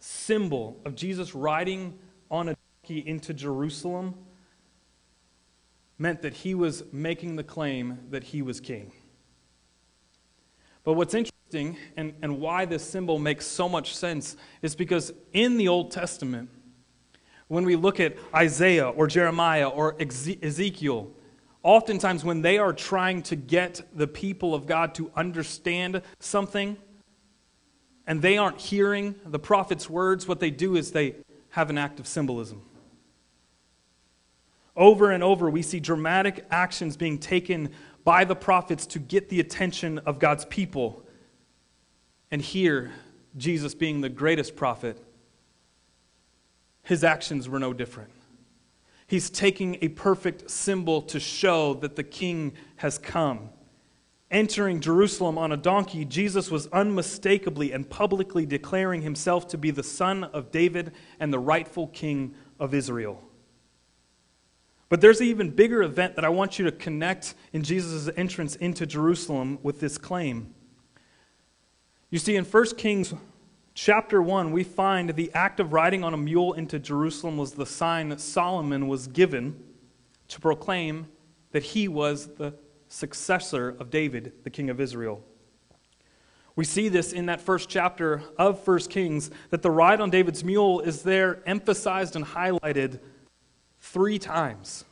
symbol 0.00 0.80
of 0.84 0.94
Jesus 0.94 1.34
riding 1.34 1.98
on 2.30 2.48
a 2.48 2.56
donkey 2.82 3.06
into 3.06 3.32
Jerusalem 3.32 4.14
meant 5.98 6.22
that 6.22 6.34
he 6.34 6.54
was 6.54 6.82
making 6.92 7.36
the 7.36 7.44
claim 7.44 7.98
that 8.10 8.24
he 8.24 8.42
was 8.42 8.60
king. 8.60 8.92
But 10.82 10.94
what's 10.94 11.14
interesting 11.14 11.76
and, 11.96 12.14
and 12.22 12.40
why 12.40 12.64
this 12.64 12.82
symbol 12.82 13.20
makes 13.20 13.46
so 13.46 13.68
much 13.68 13.94
sense 13.94 14.36
is 14.62 14.74
because 14.74 15.12
in 15.32 15.58
the 15.58 15.68
Old 15.68 15.92
Testament, 15.92 16.50
when 17.46 17.64
we 17.64 17.76
look 17.76 18.00
at 18.00 18.16
Isaiah 18.34 18.88
or 18.88 19.06
Jeremiah 19.06 19.68
or 19.68 19.96
Ezekiel, 20.00 21.12
oftentimes 21.62 22.24
when 22.24 22.42
they 22.42 22.58
are 22.58 22.72
trying 22.72 23.22
to 23.22 23.36
get 23.36 23.82
the 23.94 24.06
people 24.06 24.54
of 24.54 24.66
God 24.66 24.94
to 24.96 25.10
understand 25.14 26.02
something 26.18 26.76
and 28.06 28.20
they 28.20 28.36
aren't 28.36 28.60
hearing 28.60 29.14
the 29.24 29.38
prophet's 29.38 29.88
words, 29.88 30.26
what 30.26 30.40
they 30.40 30.50
do 30.50 30.76
is 30.76 30.90
they 30.90 31.14
have 31.50 31.70
an 31.70 31.78
act 31.78 32.00
of 32.00 32.06
symbolism. 32.06 32.62
Over 34.76 35.10
and 35.10 35.22
over, 35.22 35.50
we 35.50 35.62
see 35.62 35.80
dramatic 35.80 36.46
actions 36.50 36.96
being 36.96 37.18
taken 37.18 37.70
by 38.04 38.24
the 38.24 38.34
prophets 38.34 38.86
to 38.86 38.98
get 38.98 39.28
the 39.28 39.38
attention 39.38 39.98
of 39.98 40.18
God's 40.18 40.44
people. 40.46 41.04
And 42.30 42.40
here, 42.40 42.90
Jesus 43.36 43.74
being 43.74 44.00
the 44.00 44.08
greatest 44.08 44.56
prophet, 44.56 44.98
his 46.82 47.04
actions 47.04 47.48
were 47.48 47.58
no 47.58 47.72
different. 47.72 48.10
He's 49.12 49.28
taking 49.28 49.76
a 49.82 49.88
perfect 49.88 50.50
symbol 50.50 51.02
to 51.02 51.20
show 51.20 51.74
that 51.74 51.96
the 51.96 52.02
king 52.02 52.54
has 52.76 52.96
come. 52.96 53.50
Entering 54.30 54.80
Jerusalem 54.80 55.36
on 55.36 55.52
a 55.52 55.56
donkey, 55.58 56.06
Jesus 56.06 56.50
was 56.50 56.66
unmistakably 56.68 57.72
and 57.72 57.90
publicly 57.90 58.46
declaring 58.46 59.02
himself 59.02 59.46
to 59.48 59.58
be 59.58 59.70
the 59.70 59.82
son 59.82 60.24
of 60.24 60.50
David 60.50 60.92
and 61.20 61.30
the 61.30 61.38
rightful 61.38 61.88
king 61.88 62.34
of 62.58 62.72
Israel. 62.72 63.22
But 64.88 65.02
there's 65.02 65.20
an 65.20 65.26
even 65.26 65.50
bigger 65.50 65.82
event 65.82 66.16
that 66.16 66.24
I 66.24 66.30
want 66.30 66.58
you 66.58 66.64
to 66.64 66.72
connect 66.72 67.34
in 67.52 67.62
Jesus' 67.62 68.08
entrance 68.16 68.56
into 68.56 68.86
Jerusalem 68.86 69.58
with 69.62 69.78
this 69.78 69.98
claim. 69.98 70.54
You 72.08 72.18
see, 72.18 72.36
in 72.36 72.46
1 72.46 72.64
Kings 72.78 73.12
chapter 73.74 74.22
1, 74.22 74.52
we 74.52 74.64
find 74.64 75.10
the 75.10 75.30
act 75.34 75.60
of 75.60 75.72
riding 75.72 76.04
on 76.04 76.14
a 76.14 76.16
mule 76.16 76.52
into 76.52 76.78
Jerusalem 76.78 77.36
was 77.36 77.52
the 77.52 77.66
sign 77.66 78.08
that 78.10 78.20
Solomon 78.20 78.88
was 78.88 79.06
given 79.06 79.62
to 80.28 80.40
proclaim 80.40 81.08
that 81.52 81.62
he 81.62 81.88
was 81.88 82.34
the 82.34 82.54
successor 82.88 83.70
of 83.70 83.90
David, 83.90 84.32
the 84.44 84.50
king 84.50 84.70
of 84.70 84.80
Israel. 84.80 85.22
We 86.54 86.64
see 86.64 86.88
this 86.88 87.12
in 87.12 87.26
that 87.26 87.40
first 87.40 87.68
chapter 87.68 88.22
of 88.36 88.66
1 88.66 88.78
Kings 88.80 89.30
that 89.50 89.62
the 89.62 89.70
ride 89.70 90.00
on 90.00 90.10
David's 90.10 90.44
mule 90.44 90.80
is 90.80 91.02
there 91.02 91.42
emphasized 91.46 92.14
and 92.14 92.24
highlighted 92.24 93.00
three 93.80 94.18
times. 94.18 94.84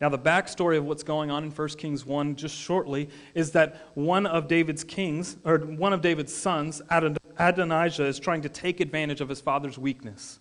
Now, 0.00 0.10
the 0.10 0.18
backstory 0.18 0.76
of 0.76 0.84
what's 0.84 1.02
going 1.02 1.30
on 1.30 1.44
in 1.44 1.50
1 1.50 1.68
Kings 1.70 2.04
1, 2.04 2.36
just 2.36 2.54
shortly, 2.54 3.08
is 3.34 3.52
that 3.52 3.88
one 3.94 4.26
of 4.26 4.46
David's 4.46 4.84
kings, 4.84 5.38
or 5.42 5.58
one 5.58 5.94
of 5.94 6.02
David's 6.02 6.34
sons, 6.34 6.82
Adonijah, 7.38 8.04
is 8.04 8.18
trying 8.18 8.42
to 8.42 8.50
take 8.50 8.80
advantage 8.80 9.22
of 9.22 9.30
his 9.30 9.40
father's 9.40 9.78
weakness. 9.78 10.38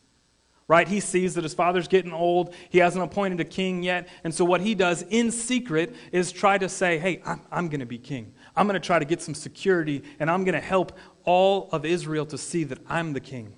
Right? 0.67 0.87
He 0.87 0.99
sees 0.99 1.35
that 1.35 1.43
his 1.43 1.53
father's 1.53 1.87
getting 1.87 2.11
old. 2.11 2.53
He 2.69 2.79
hasn't 2.79 3.03
appointed 3.03 3.39
a 3.39 3.45
king 3.45 3.83
yet. 3.83 4.09
And 4.23 4.33
so, 4.33 4.43
what 4.43 4.61
he 4.61 4.73
does 4.73 5.03
in 5.03 5.31
secret 5.31 5.95
is 6.11 6.31
try 6.31 6.57
to 6.57 6.67
say, 6.67 6.97
Hey, 6.97 7.21
I'm, 7.23 7.41
I'm 7.51 7.67
going 7.69 7.81
to 7.81 7.85
be 7.85 7.99
king. 7.99 8.33
I'm 8.55 8.65
going 8.65 8.73
to 8.73 8.85
try 8.85 8.97
to 8.97 9.05
get 9.05 9.21
some 9.21 9.35
security, 9.35 10.01
and 10.19 10.29
I'm 10.29 10.43
going 10.43 10.55
to 10.55 10.59
help 10.59 10.97
all 11.23 11.69
of 11.71 11.85
Israel 11.85 12.25
to 12.25 12.37
see 12.37 12.63
that 12.63 12.79
I'm 12.89 13.13
the 13.13 13.19
king. 13.19 13.53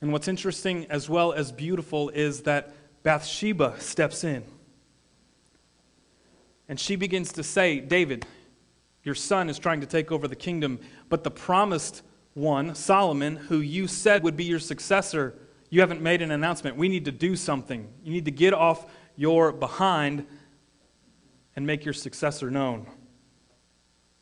And 0.00 0.12
what's 0.12 0.26
interesting 0.26 0.86
as 0.90 1.08
well 1.08 1.32
as 1.32 1.52
beautiful 1.52 2.10
is 2.10 2.42
that 2.42 2.74
Bathsheba 3.04 3.76
steps 3.78 4.24
in. 4.24 4.42
And 6.68 6.80
she 6.80 6.96
begins 6.96 7.32
to 7.34 7.44
say, 7.44 7.78
David, 7.78 8.26
your 9.04 9.14
son 9.14 9.50
is 9.50 9.58
trying 9.58 9.82
to 9.82 9.86
take 9.86 10.10
over 10.10 10.26
the 10.26 10.34
kingdom, 10.34 10.80
but 11.10 11.22
the 11.22 11.30
promised 11.30 12.02
one, 12.32 12.74
Solomon, 12.74 13.36
who 13.36 13.60
you 13.60 13.86
said 13.86 14.24
would 14.24 14.36
be 14.36 14.44
your 14.44 14.58
successor, 14.58 15.34
you 15.68 15.80
haven't 15.80 16.00
made 16.00 16.22
an 16.22 16.30
announcement. 16.30 16.76
We 16.76 16.88
need 16.88 17.04
to 17.04 17.12
do 17.12 17.36
something. 17.36 17.86
You 18.02 18.12
need 18.12 18.24
to 18.24 18.30
get 18.30 18.54
off 18.54 18.86
your 19.16 19.52
behind 19.52 20.26
and 21.54 21.66
make 21.66 21.84
your 21.84 21.94
successor 21.94 22.50
known. 22.50 22.86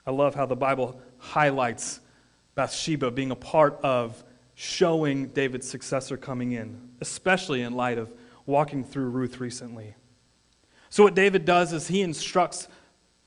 I 0.04 0.10
love 0.10 0.34
how 0.34 0.46
the 0.46 0.56
Bible 0.56 1.00
highlights 1.18 2.00
Bathsheba 2.56 3.12
being 3.12 3.30
a 3.30 3.36
part 3.36 3.78
of 3.82 4.22
showing 4.54 5.28
David's 5.28 5.68
successor 5.68 6.16
coming 6.16 6.52
in, 6.52 6.90
especially 7.00 7.62
in 7.62 7.74
light 7.74 7.98
of 7.98 8.12
walking 8.46 8.84
through 8.84 9.10
Ruth 9.10 9.40
recently. 9.40 9.94
So, 10.90 11.02
what 11.04 11.14
David 11.14 11.44
does 11.44 11.72
is 11.72 11.88
he 11.88 12.02
instructs 12.02 12.68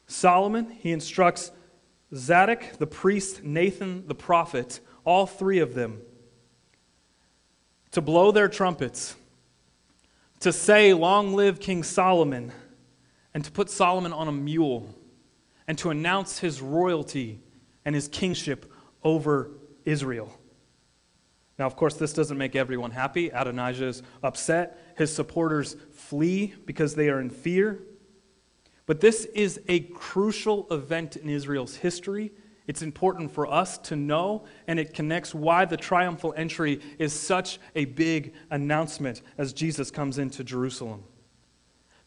Solomon, 0.08 0.70
he 0.70 0.92
instructs 0.92 1.52
Zadok, 2.14 2.78
the 2.78 2.88
priest, 2.88 3.44
Nathan, 3.44 4.08
the 4.08 4.16
prophet, 4.16 4.80
all 5.04 5.26
three 5.26 5.60
of 5.60 5.74
them, 5.74 6.02
to 7.92 8.02
blow 8.02 8.32
their 8.32 8.48
trumpets, 8.48 9.16
to 10.42 10.54
say, 10.54 10.94
Long 10.94 11.34
live 11.34 11.60
King 11.60 11.82
Solomon, 11.84 12.52
and 13.34 13.44
to 13.44 13.52
put 13.52 13.70
Solomon 13.70 14.14
on 14.14 14.28
a 14.28 14.32
mule, 14.32 14.94
and 15.68 15.78
to 15.80 15.90
announce 15.90 16.40
his 16.40 16.62
royalty 16.62 17.40
and 17.84 17.96
his 17.96 18.08
kingship 18.08 18.72
over 19.04 19.52
Israel. 19.86 20.32
Now, 21.58 21.66
of 21.66 21.76
course, 21.76 21.96
this 21.96 22.14
doesn't 22.14 22.38
make 22.38 22.56
everyone 22.56 22.92
happy. 22.92 23.30
Adonijah 23.30 23.88
is 23.88 24.04
upset. 24.22 24.78
His 24.96 25.14
supporters 25.14 25.76
flee 25.92 26.56
because 26.66 26.96
they 26.96 27.10
are 27.10 27.20
in 27.20 27.30
fear. 27.30 27.84
But 28.86 29.02
this 29.02 29.26
is 29.26 29.60
a 29.68 29.82
crucial 29.82 30.68
event 30.72 31.18
in 31.18 31.30
Israel's 31.30 31.76
history. 31.76 32.32
It's 32.68 32.82
important 32.82 33.32
for 33.32 33.46
us 33.46 33.78
to 33.80 33.96
know, 33.96 34.46
and 34.68 34.80
it 34.80 34.94
connects 34.94 35.36
why 35.36 35.66
the 35.66 35.78
triumphal 35.78 36.34
entry 36.36 36.82
is 36.98 37.14
such 37.14 37.60
a 37.76 37.86
big 37.86 38.34
announcement 38.50 39.22
as 39.38 39.54
Jesus 39.54 39.92
comes 39.92 40.18
into 40.18 40.44
Jerusalem. 40.44 41.04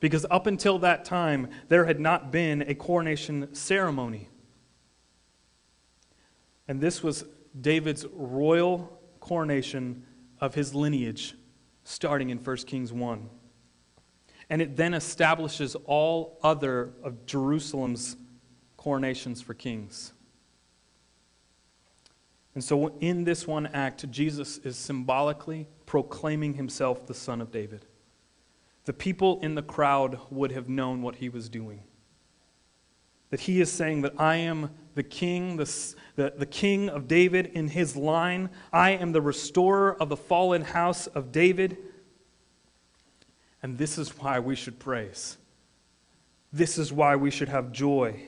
Because 0.01 0.25
up 0.31 0.47
until 0.47 0.79
that 0.81 1.05
time, 1.05 1.49
there 1.69 1.85
had 1.85 2.01
not 2.01 2.31
been 2.31 2.63
a 2.63 2.75
coronation 2.75 3.55
ceremony. 3.55 4.29
And 6.67 6.81
this 6.81 7.03
was 7.03 7.25
David's 7.61 8.07
royal 8.13 9.01
coronation 9.21 10.05
of 10.41 10.55
his 10.55 10.75
lineage 10.75 11.35
starting 11.89 12.29
in 12.29 12.37
1 12.37 12.57
Kings 12.59 12.93
1. 12.93 13.31
And 14.51 14.61
it 14.61 14.77
then 14.77 14.93
establishes 14.93 15.75
all 15.87 16.39
other 16.43 16.91
of 17.03 17.25
Jerusalem's 17.25 18.17
coronations 18.77 19.41
for 19.41 19.55
kings. 19.55 20.13
And 22.55 22.63
so, 22.63 22.89
in 23.01 23.25
this 23.25 23.47
one 23.47 23.67
act, 23.69 24.11
Jesus 24.11 24.59
is 24.59 24.77
symbolically 24.77 25.67
proclaiming 25.87 26.55
himself 26.55 27.07
the 27.07 27.15
Son 27.15 27.41
of 27.41 27.51
David. 27.51 27.87
The 28.85 28.93
people 28.93 29.39
in 29.41 29.55
the 29.55 29.63
crowd 29.63 30.19
would 30.31 30.53
have 30.53 30.69
known 30.69 31.01
what 31.01 31.17
he 31.17 31.31
was 31.31 31.49
doing. 31.49 31.83
That 33.31 33.41
he 33.41 33.61
is 33.61 33.71
saying 33.71 34.03
that 34.03 34.15
I 34.19 34.37
am 34.37 34.71
the 34.95 35.03
king, 35.03 35.57
the, 35.57 35.95
the, 36.17 36.33
the 36.37 36.47
king 36.47 36.89
of 36.89 37.07
David 37.07 37.47
in 37.55 37.69
his 37.69 37.97
line. 37.97 38.51
I 38.73 38.91
am 38.91 39.13
the 39.13 39.21
restorer 39.21 39.97
of 40.01 40.09
the 40.09 40.17
fallen 40.17 40.63
house 40.63 41.07
of 41.07 41.31
David. 41.31 41.77
And 43.63 43.79
this 43.79 43.99
is 43.99 44.19
why 44.19 44.41
we 44.41 44.57
should 44.57 44.79
praise. 44.79 45.37
This 46.53 46.79
is 46.79 46.93
why 46.93 47.17
we 47.17 47.31
should 47.31 47.49
have 47.49 47.73
joy. 47.73 48.23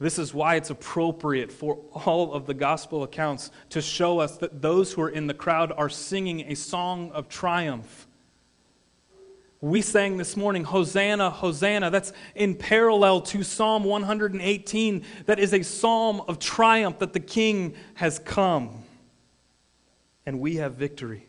This 0.00 0.18
is 0.18 0.34
why 0.34 0.56
it's 0.56 0.70
appropriate 0.70 1.52
for 1.52 1.76
all 2.04 2.34
of 2.34 2.46
the 2.46 2.54
gospel 2.54 3.04
accounts 3.04 3.50
to 3.70 3.80
show 3.80 4.18
us 4.18 4.36
that 4.38 4.60
those 4.60 4.92
who 4.92 5.02
are 5.02 5.08
in 5.08 5.28
the 5.28 5.34
crowd 5.34 5.72
are 5.76 5.88
singing 5.88 6.40
a 6.40 6.54
song 6.54 7.10
of 7.12 7.28
triumph. 7.28 8.06
We 9.64 9.80
sang 9.80 10.18
this 10.18 10.36
morning, 10.36 10.62
Hosanna, 10.62 11.30
Hosanna. 11.30 11.88
That's 11.88 12.12
in 12.34 12.54
parallel 12.54 13.22
to 13.22 13.42
Psalm 13.42 13.82
118. 13.84 15.02
That 15.24 15.38
is 15.38 15.54
a 15.54 15.62
psalm 15.62 16.20
of 16.28 16.38
triumph 16.38 16.98
that 16.98 17.14
the 17.14 17.20
King 17.20 17.74
has 17.94 18.18
come. 18.18 18.82
And 20.26 20.38
we 20.38 20.56
have 20.56 20.74
victory. 20.74 21.28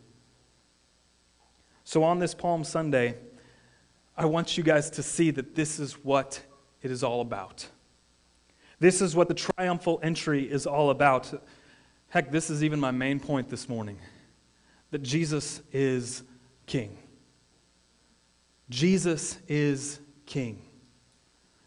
So 1.85 2.03
on 2.03 2.19
this 2.19 2.33
Palm 2.33 2.65
Sunday, 2.65 3.15
I 4.17 4.25
want 4.25 4.57
you 4.57 4.65
guys 4.65 4.89
to 4.89 5.01
see 5.01 5.31
that 5.31 5.55
this 5.55 5.79
is 5.79 5.93
what 6.03 6.41
it 6.81 6.91
is 6.91 7.05
all 7.05 7.21
about. 7.21 7.65
This 8.81 9.01
is 9.01 9.15
what 9.15 9.29
the 9.29 9.33
triumphal 9.33 10.01
entry 10.03 10.43
is 10.43 10.67
all 10.67 10.89
about. 10.89 11.41
Heck, 12.09 12.31
this 12.31 12.49
is 12.49 12.65
even 12.65 12.81
my 12.81 12.91
main 12.91 13.21
point 13.21 13.47
this 13.47 13.69
morning 13.69 13.97
that 14.91 15.03
Jesus 15.03 15.61
is 15.71 16.23
King. 16.65 16.97
Jesus 18.69 19.38
is 19.48 20.00
King. 20.25 20.62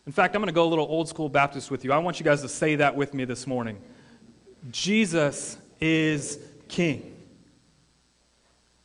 In 0.07 0.13
fact, 0.13 0.35
I'm 0.35 0.41
going 0.41 0.49
to 0.49 0.55
go 0.55 0.65
a 0.65 0.69
little 0.69 0.87
old 0.87 1.09
school 1.09 1.29
Baptist 1.29 1.71
with 1.71 1.85
you. 1.85 1.93
I 1.93 1.99
want 1.99 2.19
you 2.19 2.25
guys 2.25 2.43
to 2.43 2.49
say 2.49 2.77
that 2.77 2.97
with 2.97 3.15
me 3.15 3.25
this 3.25 3.47
morning. 3.47 3.79
Jesus 4.71 5.59
is 5.81 6.39
King. 6.67 7.15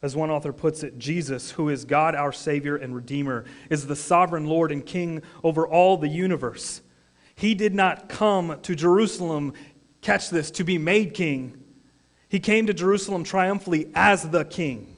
As 0.01 0.15
one 0.15 0.29
author 0.29 0.51
puts 0.51 0.84
it, 0.84 1.00
Jesus, 1.00 1.51
who 1.51 1.70
is 1.70 1.86
God 1.86 2.13
our 2.13 2.34
Savior 2.34 2.75
and 2.75 2.93
Redeemer, 2.93 3.46
is 3.70 3.88
the 3.88 3.96
sovereign 3.96 4.46
Lord 4.46 4.72
and 4.72 4.86
King 4.86 5.24
over 5.43 5.65
all 5.65 5.98
the 5.98 6.10
universe. 6.10 6.82
He 7.36 7.55
did 7.55 7.74
not 7.74 8.10
come 8.10 8.60
to 8.62 8.75
Jerusalem, 8.75 9.53
catch 10.01 10.29
this, 10.29 10.51
to 10.51 10.63
be 10.63 10.77
made 10.77 11.13
king. 11.13 11.58
He 12.27 12.39
came 12.39 12.67
to 12.67 12.74
Jerusalem 12.74 13.24
triumphantly 13.24 13.91
as 13.96 14.29
the 14.29 14.43
king 14.43 14.92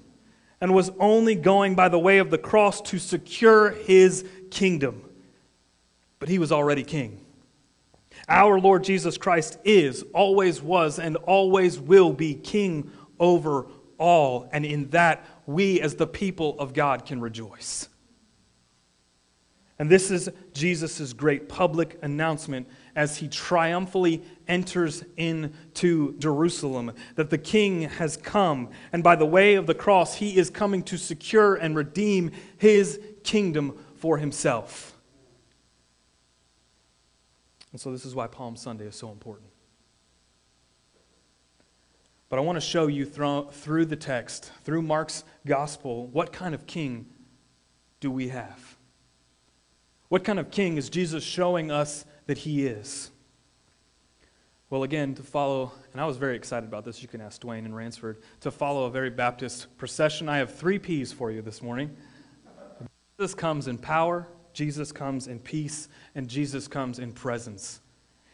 and 0.66 0.74
was 0.74 0.90
only 1.00 1.36
going 1.36 1.76
by 1.76 1.88
the 1.88 2.00
way 2.00 2.18
of 2.18 2.32
the 2.32 2.40
cross 2.40 2.82
to 2.82 2.98
secure 2.98 3.70
his 3.70 4.26
kingdom. 4.50 5.08
But 6.18 6.28
he 6.28 6.40
was 6.40 6.52
already 6.52 6.84
king. 6.84 7.24
Our 8.28 8.60
Lord 8.60 8.84
Jesus 8.84 9.16
Christ 9.16 9.60
is, 9.64 10.04
always 10.12 10.64
was, 10.64 10.98
and 10.98 11.18
always 11.18 11.78
will 11.78 12.12
be 12.12 12.34
king 12.34 12.90
over 13.20 13.68
all. 14.00 14.50
And 14.52 14.66
in 14.66 14.90
that, 14.90 15.24
we 15.46 15.82
as 15.82 15.94
the 15.94 16.08
people 16.08 16.56
of 16.58 16.74
God 16.74 17.06
can 17.06 17.22
rejoice. 17.22 17.88
And 19.78 19.88
this 19.88 20.10
is 20.10 20.32
Jesus' 20.52 21.14
great 21.14 21.48
public 21.48 22.00
announcement 22.02 22.68
as 22.96 23.18
he 23.18 23.28
triumphantly 23.28 24.24
enters 24.48 25.04
into 25.18 26.18
Jerusalem 26.18 26.94
that 27.16 27.30
the 27.30 27.38
king 27.38 27.84
has 27.84 28.16
come. 28.18 28.70
And 28.94 29.04
by 29.04 29.16
the 29.16 29.26
way 29.26 29.56
of 29.56 29.68
the 29.68 29.76
cross, 29.76 30.16
he 30.16 30.38
is 30.38 30.50
coming 30.50 30.82
to 30.84 30.98
secure 30.98 31.56
and 31.56 31.76
redeem 31.76 32.32
his 32.58 33.00
kingdom 33.24 33.78
for 33.96 34.18
himself. 34.18 34.96
And 37.72 37.82
so, 37.82 37.92
this 37.92 38.06
is 38.06 38.16
why 38.16 38.28
Palm 38.28 38.56
Sunday 38.56 38.86
is 38.86 38.96
so 38.96 39.12
important. 39.12 39.50
But 42.30 42.40
I 42.40 42.42
want 42.42 42.56
to 42.56 42.62
show 42.62 42.88
you 42.88 43.06
through 43.06 43.86
the 43.86 43.96
text, 43.96 44.52
through 44.64 44.82
Mark's 44.82 45.24
gospel, 45.46 46.08
what 46.08 46.32
kind 46.32 46.56
of 46.56 46.66
king 46.66 47.08
do 48.00 48.10
we 48.10 48.30
have? 48.30 48.78
What 50.10 50.24
kind 50.24 50.40
of 50.40 50.52
king 50.52 50.78
is 50.78 50.90
Jesus 50.90 51.24
showing 51.24 51.72
us 51.72 52.06
that 52.26 52.40
he 52.40 52.66
is? 52.66 53.12
Well, 54.70 54.84
again, 54.84 55.14
to 55.16 55.24
follow, 55.24 55.72
and 55.92 56.02
I 56.02 56.06
was 56.06 56.18
very 56.18 56.36
excited 56.36 56.68
about 56.68 56.86
this, 56.86 57.02
you 57.02 57.08
can 57.08 57.22
ask 57.22 57.42
Dwayne 57.42 57.66
and 57.66 57.76
Ransford, 57.76 58.18
to 58.42 58.52
follow 58.52 58.86
a 58.86 58.90
very 58.90 59.10
Baptist 59.12 59.78
procession. 59.78 60.28
I 60.28 60.38
have 60.38 60.54
three 60.54 60.80
P's 60.80 61.12
for 61.12 61.32
you 61.32 61.42
this 61.42 61.62
morning. 61.62 61.96
Jesus 63.18 63.36
comes 63.36 63.68
in 63.68 63.78
power, 63.78 64.28
Jesus 64.54 64.92
comes 64.92 65.28
in 65.28 65.40
peace, 65.40 65.88
and 66.16 66.28
Jesus 66.28 66.68
comes 66.68 67.00
in 67.00 67.14
presence. 67.14 67.80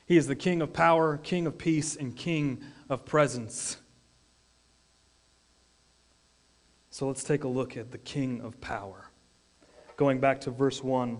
He 0.05 0.17
is 0.17 0.25
the 0.25 0.35
King 0.35 0.61
of 0.61 0.73
power, 0.73 1.17
King 1.17 1.47
of 1.47 1.57
peace, 1.57 1.95
and 1.95 2.15
King 2.15 2.63
of 2.89 3.05
presence. 3.05 3.77
So 6.89 7.07
let's 7.07 7.23
take 7.23 7.43
a 7.43 7.47
look 7.47 7.77
at 7.77 7.91
the 7.91 7.97
King 7.97 8.41
of 8.41 8.59
power. 8.61 9.09
Going 9.97 10.19
back 10.19 10.41
to 10.41 10.51
verse 10.51 10.83
1. 10.83 11.19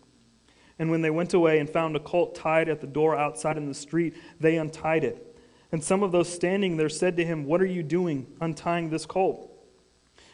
And 0.81 0.89
when 0.89 1.03
they 1.03 1.11
went 1.11 1.35
away 1.35 1.59
and 1.59 1.69
found 1.69 1.95
a 1.95 1.99
colt 1.99 2.33
tied 2.33 2.67
at 2.67 2.81
the 2.81 2.87
door 2.87 3.15
outside 3.15 3.55
in 3.55 3.67
the 3.67 3.73
street, 3.75 4.15
they 4.39 4.57
untied 4.57 5.03
it. 5.03 5.37
And 5.71 5.83
some 5.83 6.01
of 6.01 6.11
those 6.11 6.27
standing 6.27 6.75
there 6.75 6.89
said 6.89 7.15
to 7.17 7.23
him, 7.23 7.45
What 7.45 7.61
are 7.61 7.67
you 7.67 7.83
doing, 7.83 8.25
untying 8.41 8.89
this 8.89 9.05
colt? 9.05 9.47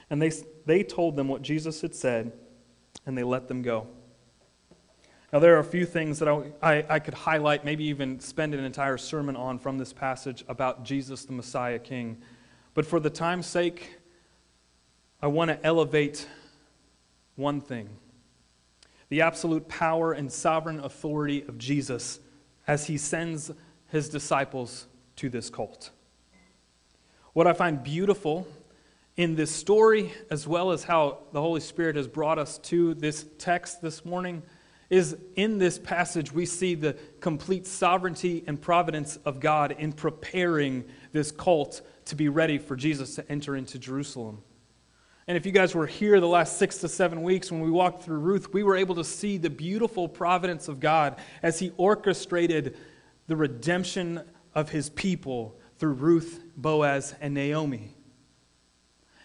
And 0.10 0.22
they, 0.22 0.32
they 0.66 0.84
told 0.84 1.18
them 1.18 1.28
what 1.28 1.42
Jesus 1.42 1.82
had 1.82 1.94
said, 1.94 2.32
and 3.06 3.18
they 3.18 3.24
let 3.24 3.50
them 3.50 3.62
go. 3.62 3.88
Now, 5.34 5.40
there 5.40 5.54
are 5.58 5.60
a 5.60 5.66
few 5.66 5.86
things 5.86 6.18
that 6.20 6.30
I, 6.30 6.54
I, 6.62 6.86
I, 6.92 7.00
could 7.00 7.14
highlight, 7.14 7.66
maybe 7.66 7.84
even 7.84 8.22
spend 8.22 8.54
an 8.54 8.64
entire 8.64 8.98
sermon 8.98 9.36
on 9.36 9.60
from 9.60 9.78
this 9.78 9.92
passage 9.92 10.46
about 10.48 10.86
Jesus, 10.86 11.26
the 11.26 11.34
Messiah 11.34 11.78
King. 11.78 12.22
But 12.74 12.86
for 12.86 13.02
the 13.02 13.10
time's 13.10 13.48
sake, 13.48 13.98
I 15.22 15.28
want 15.28 15.52
to 15.52 15.62
elevate 15.66 16.26
one 17.36 17.60
thing 17.60 17.90
the 19.10 19.22
absolute 19.22 19.68
power 19.68 20.14
and 20.14 20.32
sovereign 20.32 20.80
authority 20.80 21.44
of 21.44 21.58
Jesus 21.58 22.20
as 22.68 22.88
he 22.88 22.98
sends 22.98 23.52
his 23.90 24.10
disciples 24.10 24.88
to 25.16 25.30
this 25.30 25.50
cult. 25.50 25.92
What 27.34 27.48
I 27.48 27.54
find 27.54 27.84
beautiful 27.84 28.48
in 29.16 29.36
this 29.36 29.52
story, 29.52 30.14
as 30.30 30.48
well 30.48 30.72
as 30.72 30.84
how 30.84 31.20
the 31.32 31.42
Holy 31.42 31.62
Spirit 31.62 31.96
has 31.96 32.08
brought 32.08 32.38
us 32.38 32.58
to 32.60 32.94
this 32.96 33.26
text 33.38 33.82
this 33.82 34.06
morning, 34.06 34.44
is 34.90 35.18
in 35.36 35.58
this 35.58 35.78
passage 35.80 36.32
we 36.32 36.46
see 36.46 36.76
the 36.76 36.96
complete 37.20 37.68
sovereignty 37.68 38.44
and 38.48 38.62
providence 38.62 39.18
of 39.18 39.40
God 39.40 39.76
in 39.78 39.92
preparing 39.92 40.86
this 41.12 41.32
cult 41.32 41.82
to 42.06 42.16
be 42.16 42.30
ready 42.30 42.58
for 42.58 42.76
Jesus 42.76 43.16
to 43.16 43.32
enter 43.32 43.56
into 43.56 43.80
Jerusalem. 43.80 44.42
And 45.28 45.36
if 45.36 45.46
you 45.46 45.52
guys 45.52 45.76
were 45.76 45.88
here 45.88 46.20
the 46.20 46.28
last 46.28 46.58
six 46.58 46.78
to 46.80 46.88
seven 46.88 47.22
weeks 47.22 47.52
when 47.52 47.62
we 47.62 47.70
walked 47.70 48.04
through 48.04 48.20
Ruth, 48.20 48.54
we 48.54 48.64
were 48.64 48.78
able 48.78 48.96
to 48.96 49.04
see 49.04 49.38
the 49.38 49.50
beautiful 49.50 50.08
providence 50.08 50.68
of 50.68 50.80
God 50.80 51.18
as 51.44 51.60
He 51.60 51.74
orchestrated 51.76 52.78
the 53.28 53.36
redemption 53.36 54.22
of 54.56 54.70
His 54.70 54.90
people 54.90 55.60
through 55.78 55.94
Ruth, 55.94 56.44
Boaz, 56.56 57.14
and 57.20 57.34
Naomi. 57.34 57.96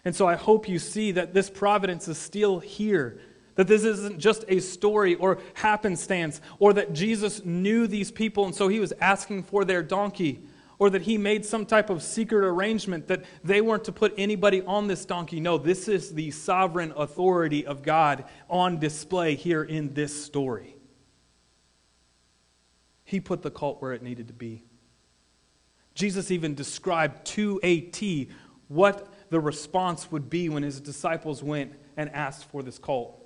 And 0.03 0.13
so 0.13 0.27
I 0.27 0.35
hope 0.35 0.67
you 0.67 0.77
see 0.77 1.13
that 1.13 1.33
this 1.33 1.49
providence 1.49 2.09
is 2.09 2.17
still 2.17 2.59
here 2.59 3.19
that 3.55 3.67
this 3.67 3.83
isn't 3.83 4.19
just 4.19 4.45
a 4.47 4.59
story 4.59 5.15
or 5.15 5.39
happenstance, 5.53 6.41
or 6.59 6.73
that 6.73 6.93
Jesus 6.93 7.43
knew 7.45 7.87
these 7.87 8.11
people 8.11 8.45
and 8.45 8.55
so 8.55 8.67
he 8.67 8.79
was 8.79 8.93
asking 8.99 9.43
for 9.43 9.65
their 9.65 9.83
donkey, 9.83 10.41
or 10.83 10.89
that 10.89 11.03
he 11.03 11.17
made 11.17 11.45
some 11.45 11.65
type 11.65 11.89
of 11.89 12.03
secret 12.03 12.45
arrangement 12.45 13.07
that 13.07 13.23
they 13.41 13.61
weren't 13.61 13.85
to 13.85 13.91
put 13.93 14.13
anybody 14.17 14.61
on 14.63 14.85
this 14.85 15.05
donkey. 15.05 15.39
No, 15.39 15.57
this 15.57 15.87
is 15.87 16.13
the 16.13 16.29
sovereign 16.29 16.91
authority 16.97 17.65
of 17.65 17.83
God 17.83 18.25
on 18.49 18.79
display 18.79 19.35
here 19.35 19.63
in 19.63 19.93
this 19.93 20.25
story. 20.25 20.75
He 23.05 23.21
put 23.21 23.43
the 23.43 23.49
cult 23.49 23.81
where 23.81 23.93
it 23.93 24.03
needed 24.03 24.27
to 24.27 24.33
be. 24.33 24.65
Jesus 25.95 26.31
even 26.31 26.53
described 26.53 27.27
to 27.27 27.61
a 27.63 27.79
T 27.79 28.27
what 28.67 29.07
the 29.29 29.39
response 29.39 30.11
would 30.11 30.29
be 30.29 30.49
when 30.49 30.63
his 30.63 30.81
disciples 30.81 31.41
went 31.41 31.71
and 31.95 32.09
asked 32.09 32.51
for 32.51 32.61
this 32.61 32.77
cult. 32.77 33.25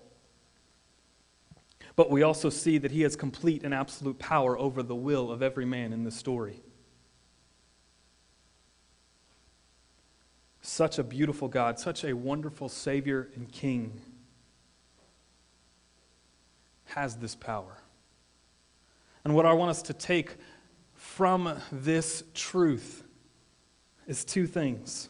But 1.95 2.11
we 2.11 2.21
also 2.21 2.51
see 2.51 2.77
that 2.77 2.91
he 2.91 3.01
has 3.01 3.15
complete 3.15 3.63
and 3.63 3.73
absolute 3.73 4.19
power 4.19 4.55
over 4.59 4.83
the 4.83 4.93
will 4.93 5.31
of 5.31 5.41
every 5.41 5.65
man 5.65 5.91
in 5.91 6.03
this 6.03 6.15
story. 6.15 6.61
Such 10.69 10.99
a 10.99 11.03
beautiful 11.03 11.47
God, 11.47 11.79
such 11.79 12.03
a 12.03 12.11
wonderful 12.11 12.67
Savior 12.67 13.29
and 13.35 13.49
King 13.49 14.01
has 16.87 17.15
this 17.15 17.35
power. 17.35 17.77
And 19.23 19.33
what 19.33 19.45
I 19.45 19.53
want 19.53 19.71
us 19.71 19.81
to 19.83 19.93
take 19.93 20.35
from 20.93 21.57
this 21.71 22.21
truth 22.33 23.05
is 24.07 24.25
two 24.25 24.45
things 24.45 25.07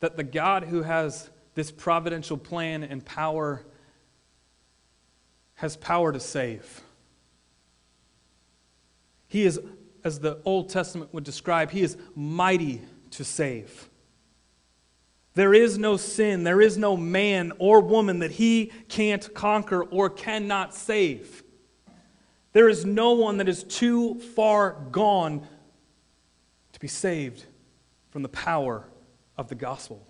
that 0.00 0.14
the 0.14 0.24
God 0.24 0.64
who 0.64 0.82
has 0.82 1.30
this 1.54 1.70
providential 1.70 2.36
plan 2.36 2.82
and 2.82 3.02
power 3.02 3.64
has 5.54 5.78
power 5.78 6.12
to 6.12 6.20
save. 6.20 6.82
He 9.26 9.44
is, 9.44 9.58
as 10.04 10.20
the 10.20 10.38
Old 10.44 10.68
Testament 10.68 11.14
would 11.14 11.24
describe, 11.24 11.70
he 11.70 11.80
is 11.80 11.96
mighty 12.14 12.82
to 13.12 13.24
save. 13.24 13.88
There 15.34 15.54
is 15.54 15.78
no 15.78 15.96
sin, 15.96 16.44
there 16.44 16.60
is 16.60 16.76
no 16.76 16.96
man 16.96 17.52
or 17.58 17.80
woman 17.80 18.18
that 18.18 18.32
he 18.32 18.72
can't 18.88 19.32
conquer 19.32 19.82
or 19.82 20.10
cannot 20.10 20.74
save. 20.74 21.44
There 22.52 22.68
is 22.68 22.84
no 22.84 23.12
one 23.12 23.36
that 23.38 23.48
is 23.48 23.62
too 23.62 24.16
far 24.16 24.72
gone 24.90 25.46
to 26.72 26.80
be 26.80 26.88
saved 26.88 27.44
from 28.10 28.22
the 28.22 28.28
power 28.28 28.88
of 29.38 29.48
the 29.48 29.54
gospel. 29.54 30.04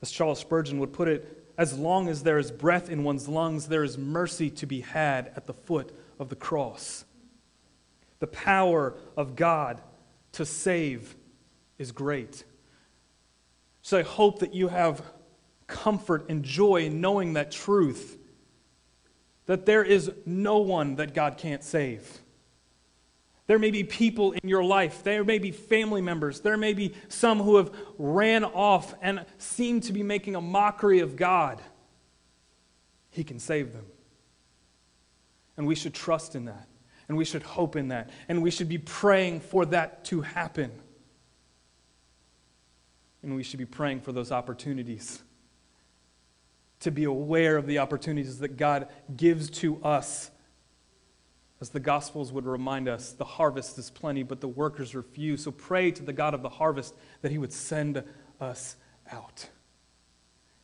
As 0.00 0.10
Charles 0.10 0.38
Spurgeon 0.38 0.78
would 0.78 0.92
put 0.92 1.08
it, 1.08 1.46
as 1.58 1.78
long 1.78 2.08
as 2.08 2.22
there 2.22 2.38
is 2.38 2.50
breath 2.50 2.90
in 2.90 3.04
one's 3.04 3.28
lungs, 3.28 3.68
there 3.68 3.84
is 3.84 3.98
mercy 3.98 4.50
to 4.50 4.66
be 4.66 4.80
had 4.80 5.32
at 5.36 5.46
the 5.46 5.54
foot 5.54 5.94
of 6.18 6.28
the 6.28 6.36
cross. 6.36 7.04
The 8.18 8.26
power 8.26 8.94
of 9.16 9.36
God 9.36 9.80
to 10.36 10.44
save 10.44 11.16
is 11.78 11.92
great. 11.92 12.44
So 13.82 13.98
I 13.98 14.02
hope 14.02 14.40
that 14.40 14.54
you 14.54 14.68
have 14.68 15.02
comfort 15.66 16.26
and 16.28 16.44
joy 16.44 16.84
in 16.84 17.00
knowing 17.00 17.32
that 17.34 17.50
truth 17.50 18.18
that 19.46 19.64
there 19.64 19.84
is 19.84 20.10
no 20.24 20.58
one 20.58 20.96
that 20.96 21.14
God 21.14 21.38
can't 21.38 21.62
save. 21.62 22.18
There 23.46 23.60
may 23.60 23.70
be 23.70 23.84
people 23.84 24.32
in 24.32 24.48
your 24.48 24.64
life, 24.64 25.04
there 25.04 25.24
may 25.24 25.38
be 25.38 25.52
family 25.52 26.02
members, 26.02 26.40
there 26.40 26.56
may 26.56 26.74
be 26.74 26.94
some 27.08 27.38
who 27.38 27.56
have 27.56 27.70
ran 27.96 28.44
off 28.44 28.94
and 29.00 29.24
seem 29.38 29.80
to 29.82 29.92
be 29.92 30.02
making 30.02 30.34
a 30.34 30.40
mockery 30.40 30.98
of 30.98 31.14
God. 31.14 31.62
He 33.10 33.22
can 33.22 33.38
save 33.38 33.72
them. 33.72 33.86
And 35.56 35.66
we 35.66 35.76
should 35.76 35.94
trust 35.94 36.34
in 36.34 36.46
that. 36.46 36.68
And 37.08 37.16
we 37.16 37.24
should 37.24 37.42
hope 37.42 37.76
in 37.76 37.88
that. 37.88 38.10
And 38.28 38.42
we 38.42 38.50
should 38.50 38.68
be 38.68 38.78
praying 38.78 39.40
for 39.40 39.64
that 39.66 40.04
to 40.06 40.22
happen. 40.22 40.72
And 43.22 43.36
we 43.36 43.42
should 43.42 43.58
be 43.58 43.66
praying 43.66 44.00
for 44.00 44.12
those 44.12 44.32
opportunities. 44.32 45.22
To 46.80 46.90
be 46.90 47.04
aware 47.04 47.56
of 47.56 47.66
the 47.66 47.78
opportunities 47.78 48.38
that 48.40 48.56
God 48.56 48.88
gives 49.16 49.50
to 49.50 49.82
us. 49.84 50.30
As 51.60 51.70
the 51.70 51.80
Gospels 51.80 52.32
would 52.32 52.44
remind 52.44 52.88
us, 52.88 53.12
the 53.12 53.24
harvest 53.24 53.78
is 53.78 53.90
plenty, 53.90 54.22
but 54.22 54.40
the 54.40 54.48
workers 54.48 54.94
are 54.94 55.02
few. 55.02 55.36
So 55.36 55.50
pray 55.50 55.90
to 55.92 56.02
the 56.02 56.12
God 56.12 56.34
of 56.34 56.42
the 56.42 56.48
harvest 56.48 56.94
that 57.22 57.30
He 57.30 57.38
would 57.38 57.52
send 57.52 58.02
us 58.40 58.76
out. 59.10 59.48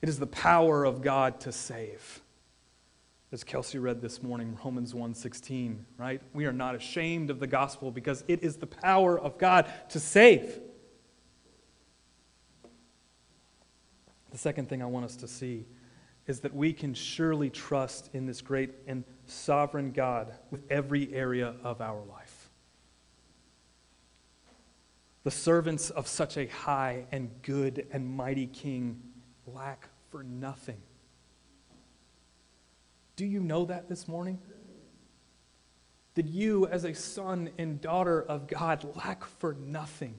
It 0.02 0.08
is 0.08 0.18
the 0.18 0.26
power 0.26 0.84
of 0.84 1.00
God 1.00 1.40
to 1.40 1.52
save 1.52 2.21
as 3.32 3.42
Kelsey 3.42 3.78
read 3.78 4.02
this 4.02 4.22
morning, 4.22 4.58
Romans 4.62 4.94
1:16, 4.94 5.86
right? 5.96 6.20
We 6.34 6.44
are 6.44 6.52
not 6.52 6.74
ashamed 6.74 7.30
of 7.30 7.40
the 7.40 7.46
gospel 7.46 7.90
because 7.90 8.22
it 8.28 8.42
is 8.42 8.58
the 8.58 8.66
power 8.66 9.18
of 9.18 9.38
God 9.38 9.72
to 9.88 9.98
save. 9.98 10.60
The 14.30 14.38
second 14.38 14.68
thing 14.68 14.82
I 14.82 14.86
want 14.86 15.06
us 15.06 15.16
to 15.16 15.28
see 15.28 15.66
is 16.26 16.40
that 16.40 16.54
we 16.54 16.74
can 16.74 16.92
surely 16.92 17.48
trust 17.48 18.14
in 18.14 18.26
this 18.26 18.42
great 18.42 18.74
and 18.86 19.02
sovereign 19.26 19.92
God 19.92 20.38
with 20.50 20.70
every 20.70 21.12
area 21.14 21.56
of 21.62 21.80
our 21.80 22.04
life. 22.04 22.50
The 25.24 25.30
servants 25.30 25.88
of 25.88 26.06
such 26.06 26.36
a 26.36 26.46
high 26.46 27.06
and 27.10 27.30
good 27.42 27.86
and 27.92 28.06
mighty 28.14 28.46
king 28.46 29.00
lack 29.46 29.88
for 30.10 30.22
nothing. 30.22 30.82
Do 33.22 33.28
you 33.28 33.38
know 33.38 33.66
that 33.66 33.88
this 33.88 34.08
morning? 34.08 34.40
That 36.16 36.26
you, 36.26 36.66
as 36.66 36.82
a 36.82 36.92
son 36.92 37.50
and 37.56 37.80
daughter 37.80 38.20
of 38.20 38.48
God, 38.48 38.84
lack 38.96 39.24
for 39.24 39.54
nothing. 39.54 40.16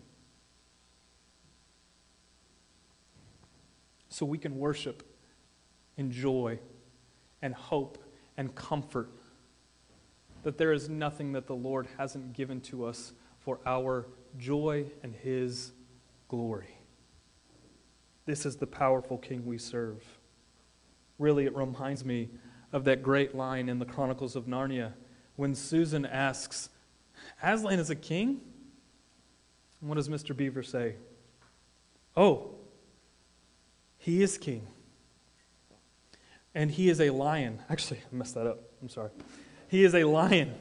So 4.07 4.25
we 4.25 4.37
can 4.37 4.57
worship 4.57 5.03
and 5.97 6.13
joy 6.13 6.59
and 7.41 7.53
hope 7.53 7.97
and 8.37 8.55
comfort 8.55 9.09
that 10.43 10.57
there 10.57 10.71
is 10.71 10.87
nothing 10.87 11.33
that 11.33 11.45
the 11.45 11.55
Lord 11.55 11.89
hasn't 11.97 12.31
given 12.31 12.61
to 12.61 12.85
us 12.85 13.11
for 13.39 13.59
our 13.65 14.07
joy 14.37 14.85
and 15.03 15.13
His 15.13 15.73
glory. 16.29 16.77
This 18.25 18.45
is 18.45 18.55
the 18.55 18.67
powerful 18.67 19.17
King 19.17 19.45
we 19.45 19.57
serve. 19.57 20.01
Really, 21.19 21.43
it 21.43 21.53
reminds 21.53 22.05
me 22.05 22.29
of 22.73 22.83
that 22.85 23.03
great 23.03 23.35
line 23.35 23.69
in 23.69 23.79
the 23.79 23.85
Chronicles 23.85 24.35
of 24.35 24.45
Narnia 24.45 24.91
when 25.35 25.55
Susan 25.55 26.05
asks, 26.05 26.69
Aslan 27.41 27.79
is 27.79 27.89
a 27.89 27.95
king? 27.95 28.41
And 29.79 29.89
what 29.89 29.95
does 29.95 30.09
Mr. 30.09 30.35
Beaver 30.35 30.63
say? 30.63 30.95
Oh, 32.17 32.55
he 33.97 34.21
is 34.21 34.37
king. 34.37 34.67
And 36.55 36.69
he 36.69 36.89
is 36.89 36.99
a 36.99 37.09
lion. 37.09 37.59
Actually, 37.69 37.99
I 38.11 38.15
messed 38.15 38.35
that 38.35 38.47
up. 38.47 38.59
I'm 38.81 38.89
sorry. 38.89 39.09
He 39.69 39.83
is 39.83 39.95
a 39.95 40.03
lion. 40.03 40.53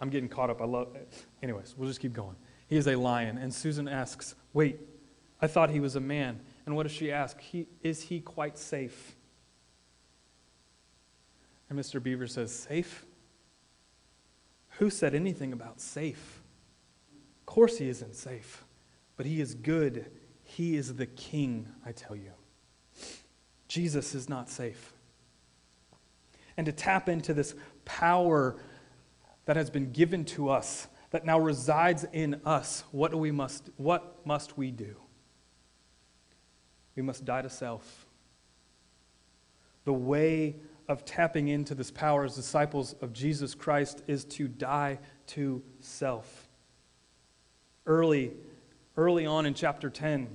I'm 0.00 0.10
getting 0.10 0.28
caught 0.28 0.50
up. 0.50 0.60
I 0.60 0.64
love 0.64 0.94
it. 0.94 1.12
Anyways, 1.42 1.74
we'll 1.76 1.88
just 1.88 2.00
keep 2.00 2.12
going. 2.12 2.36
He 2.68 2.76
is 2.76 2.86
a 2.86 2.96
lion. 2.96 3.38
And 3.38 3.52
Susan 3.52 3.88
asks, 3.88 4.34
Wait, 4.52 4.80
I 5.40 5.46
thought 5.46 5.70
he 5.70 5.80
was 5.80 5.96
a 5.96 6.00
man. 6.00 6.40
And 6.64 6.74
what 6.74 6.84
does 6.84 6.92
she 6.92 7.12
ask? 7.12 7.38
He, 7.40 7.66
is 7.82 8.02
he 8.02 8.20
quite 8.20 8.56
safe? 8.58 9.13
And 11.68 11.78
Mr. 11.78 12.02
Beaver 12.02 12.26
says, 12.26 12.52
Safe? 12.52 13.06
Who 14.78 14.90
said 14.90 15.14
anything 15.14 15.52
about 15.52 15.80
safe? 15.80 16.42
Of 17.40 17.46
course, 17.46 17.78
he 17.78 17.88
isn't 17.88 18.16
safe, 18.16 18.64
but 19.16 19.26
he 19.26 19.40
is 19.40 19.54
good. 19.54 20.10
He 20.42 20.76
is 20.76 20.96
the 20.96 21.06
king, 21.06 21.68
I 21.86 21.92
tell 21.92 22.16
you. 22.16 22.32
Jesus 23.68 24.14
is 24.14 24.28
not 24.28 24.50
safe. 24.50 24.92
And 26.56 26.66
to 26.66 26.72
tap 26.72 27.08
into 27.08 27.34
this 27.34 27.54
power 27.84 28.56
that 29.44 29.56
has 29.56 29.70
been 29.70 29.92
given 29.92 30.24
to 30.24 30.48
us, 30.48 30.88
that 31.10 31.24
now 31.24 31.38
resides 31.38 32.04
in 32.12 32.40
us, 32.44 32.84
what, 32.90 33.12
do 33.12 33.18
we 33.18 33.30
must, 33.30 33.70
what 33.76 34.24
must 34.26 34.58
we 34.58 34.70
do? 34.70 34.96
We 36.96 37.02
must 37.02 37.24
die 37.24 37.42
to 37.42 37.50
self. 37.50 38.06
The 39.84 39.92
way 39.92 40.56
of 40.88 41.04
tapping 41.04 41.48
into 41.48 41.74
this 41.74 41.90
power 41.90 42.24
as 42.24 42.34
disciples 42.34 42.94
of 43.00 43.12
Jesus 43.12 43.54
Christ 43.54 44.02
is 44.06 44.24
to 44.26 44.48
die 44.48 44.98
to 45.28 45.62
self. 45.80 46.48
Early, 47.86 48.32
early 48.96 49.26
on 49.26 49.46
in 49.46 49.54
chapter 49.54 49.90
10, 49.90 50.28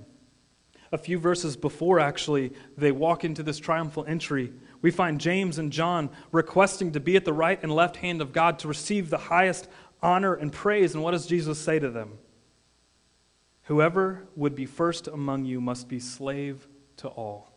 a 0.92 0.98
few 0.98 1.20
verses 1.20 1.56
before 1.56 2.00
actually 2.00 2.54
they 2.78 2.92
walk 2.92 3.24
into 3.24 3.44
this 3.44 3.60
triumphal 3.60 4.06
entry, 4.08 4.52
we 4.82 4.92
find 4.92 5.20
James 5.20 5.58
and 5.58 5.72
John 5.72 6.10
requesting 6.32 6.94
to 6.94 7.00
be 7.00 7.16
at 7.16 7.26
the 7.26 7.34
right 7.34 7.60
and 7.62 7.72
left 7.72 7.98
hand 7.98 8.22
of 8.22 8.34
God 8.34 8.60
to 8.60 8.68
receive 8.68 9.10
the 9.10 9.18
highest 9.18 9.68
honor 10.02 10.34
and 10.34 10.52
praise. 10.52 10.94
And 10.94 11.04
what 11.04 11.12
does 11.12 11.28
Jesus 11.28 11.60
say 11.60 11.80
to 11.80 11.90
them? 11.90 12.18
Whoever 13.64 14.28
would 14.36 14.56
be 14.56 14.66
first 14.66 15.08
among 15.08 15.46
you 15.46 15.62
must 15.62 15.88
be 15.88 16.00
slave 16.00 16.68
to 16.98 17.08
all. 17.08 17.49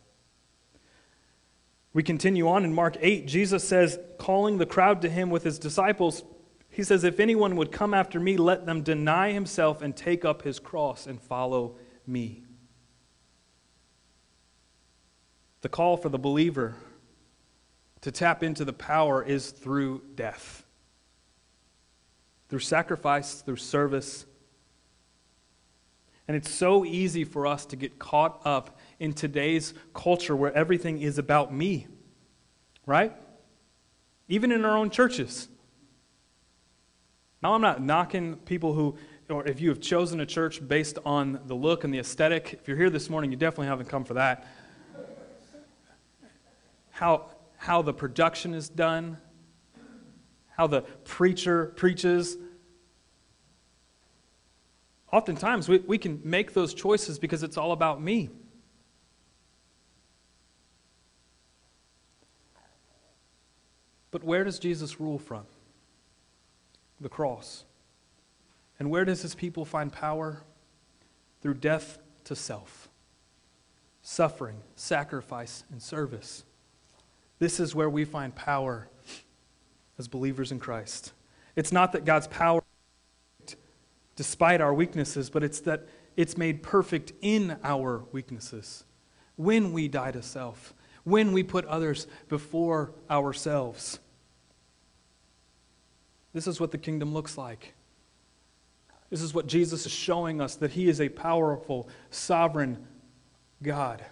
We 1.93 2.01
continue 2.01 2.47
on 2.47 2.65
in 2.65 2.73
Mark 2.73 2.97
8. 2.99 3.27
Jesus 3.27 3.63
says, 3.63 3.99
calling 4.17 4.57
the 4.57 4.65
crowd 4.65 5.01
to 5.03 5.09
him 5.09 5.29
with 5.29 5.43
his 5.43 5.59
disciples, 5.59 6.23
he 6.69 6.83
says, 6.83 7.03
If 7.03 7.19
anyone 7.19 7.55
would 7.55 7.71
come 7.71 7.93
after 7.93 8.19
me, 8.19 8.35
let 8.35 8.65
them 8.65 8.81
deny 8.81 9.31
himself 9.31 9.83
and 9.83 9.95
take 9.95 10.25
up 10.25 10.41
his 10.41 10.59
cross 10.59 11.05
and 11.05 11.21
follow 11.21 11.77
me. 12.07 12.43
The 15.61 15.69
call 15.69 15.97
for 15.97 16.09
the 16.09 16.17
believer 16.17 16.75
to 18.01 18.11
tap 18.11 18.41
into 18.41 18.65
the 18.65 18.73
power 18.73 19.23
is 19.23 19.51
through 19.51 20.01
death, 20.15 20.65
through 22.49 22.59
sacrifice, 22.59 23.41
through 23.41 23.57
service. 23.57 24.25
And 26.27 26.35
it's 26.35 26.49
so 26.51 26.83
easy 26.83 27.23
for 27.23 27.45
us 27.45 27.67
to 27.67 27.75
get 27.75 27.99
caught 27.99 28.41
up 28.45 28.79
in 29.03 29.11
today's 29.11 29.73
culture 29.93 30.33
where 30.33 30.53
everything 30.53 31.01
is 31.01 31.17
about 31.17 31.53
me, 31.53 31.87
right? 32.85 33.13
Even 34.29 34.49
in 34.49 34.63
our 34.63 34.77
own 34.77 34.89
churches. 34.89 35.49
Now, 37.41 37.53
I'm 37.53 37.59
not 37.59 37.81
knocking 37.81 38.37
people 38.37 38.71
who, 38.71 38.95
or 39.27 39.45
if 39.45 39.59
you 39.59 39.67
have 39.67 39.81
chosen 39.81 40.21
a 40.21 40.25
church 40.25 40.65
based 40.65 40.99
on 41.05 41.41
the 41.47 41.53
look 41.53 41.83
and 41.83 41.93
the 41.93 41.99
aesthetic, 41.99 42.53
if 42.53 42.65
you're 42.65 42.77
here 42.77 42.89
this 42.89 43.09
morning, 43.09 43.29
you 43.29 43.35
definitely 43.35 43.67
haven't 43.67 43.89
come 43.89 44.05
for 44.05 44.13
that. 44.13 44.47
How, 46.91 47.25
how 47.57 47.81
the 47.81 47.93
production 47.93 48.53
is 48.53 48.69
done, 48.69 49.17
how 50.47 50.67
the 50.67 50.83
preacher 51.03 51.73
preaches, 51.75 52.37
oftentimes 55.11 55.67
we, 55.67 55.79
we 55.79 55.97
can 55.97 56.21
make 56.23 56.53
those 56.53 56.73
choices 56.73 57.19
because 57.19 57.43
it's 57.43 57.57
all 57.57 57.73
about 57.73 58.01
me. 58.01 58.29
But 64.13 64.23
where 64.23 64.43
does 64.43 64.59
Jesus 64.59 64.99
rule 64.99 65.17
from? 65.17 65.43
The 67.01 67.09
cross. 67.09 67.65
And 68.77 68.91
where 68.91 69.05
does 69.05 69.23
his 69.23 69.33
people 69.33 69.65
find 69.65 69.91
power? 69.91 70.43
Through 71.41 71.55
death 71.55 71.97
to 72.25 72.35
self, 72.35 72.89
suffering, 74.03 74.57
sacrifice, 74.75 75.63
and 75.71 75.81
service. 75.81 76.45
This 77.39 77.59
is 77.59 77.73
where 77.73 77.89
we 77.89 78.05
find 78.05 78.33
power 78.35 78.87
as 79.97 80.07
believers 80.07 80.51
in 80.51 80.59
Christ. 80.59 81.11
It's 81.55 81.71
not 81.71 81.91
that 81.93 82.05
God's 82.05 82.27
power, 82.27 82.61
despite 84.15 84.61
our 84.61 84.75
weaknesses, 84.75 85.31
but 85.31 85.43
it's 85.43 85.59
that 85.61 85.87
it's 86.15 86.37
made 86.37 86.61
perfect 86.61 87.13
in 87.21 87.57
our 87.63 88.03
weaknesses 88.11 88.85
when 89.37 89.73
we 89.73 89.87
die 89.87 90.11
to 90.11 90.21
self, 90.21 90.75
when 91.03 91.33
we 91.33 91.41
put 91.41 91.65
others 91.65 92.05
before 92.29 92.93
ourselves. 93.09 93.99
This 96.33 96.47
is 96.47 96.59
what 96.59 96.71
the 96.71 96.77
kingdom 96.77 97.13
looks 97.13 97.37
like 97.37 97.73
This 99.09 99.21
is 99.21 99.33
what 99.33 99.47
Jesus 99.47 99.85
is 99.85 99.91
showing 99.91 100.41
us 100.41 100.55
that 100.55 100.71
he 100.71 100.89
is 100.89 100.99
a 100.99 101.09
powerful, 101.09 101.87
sovereign 102.09 102.87
God. 103.61 104.03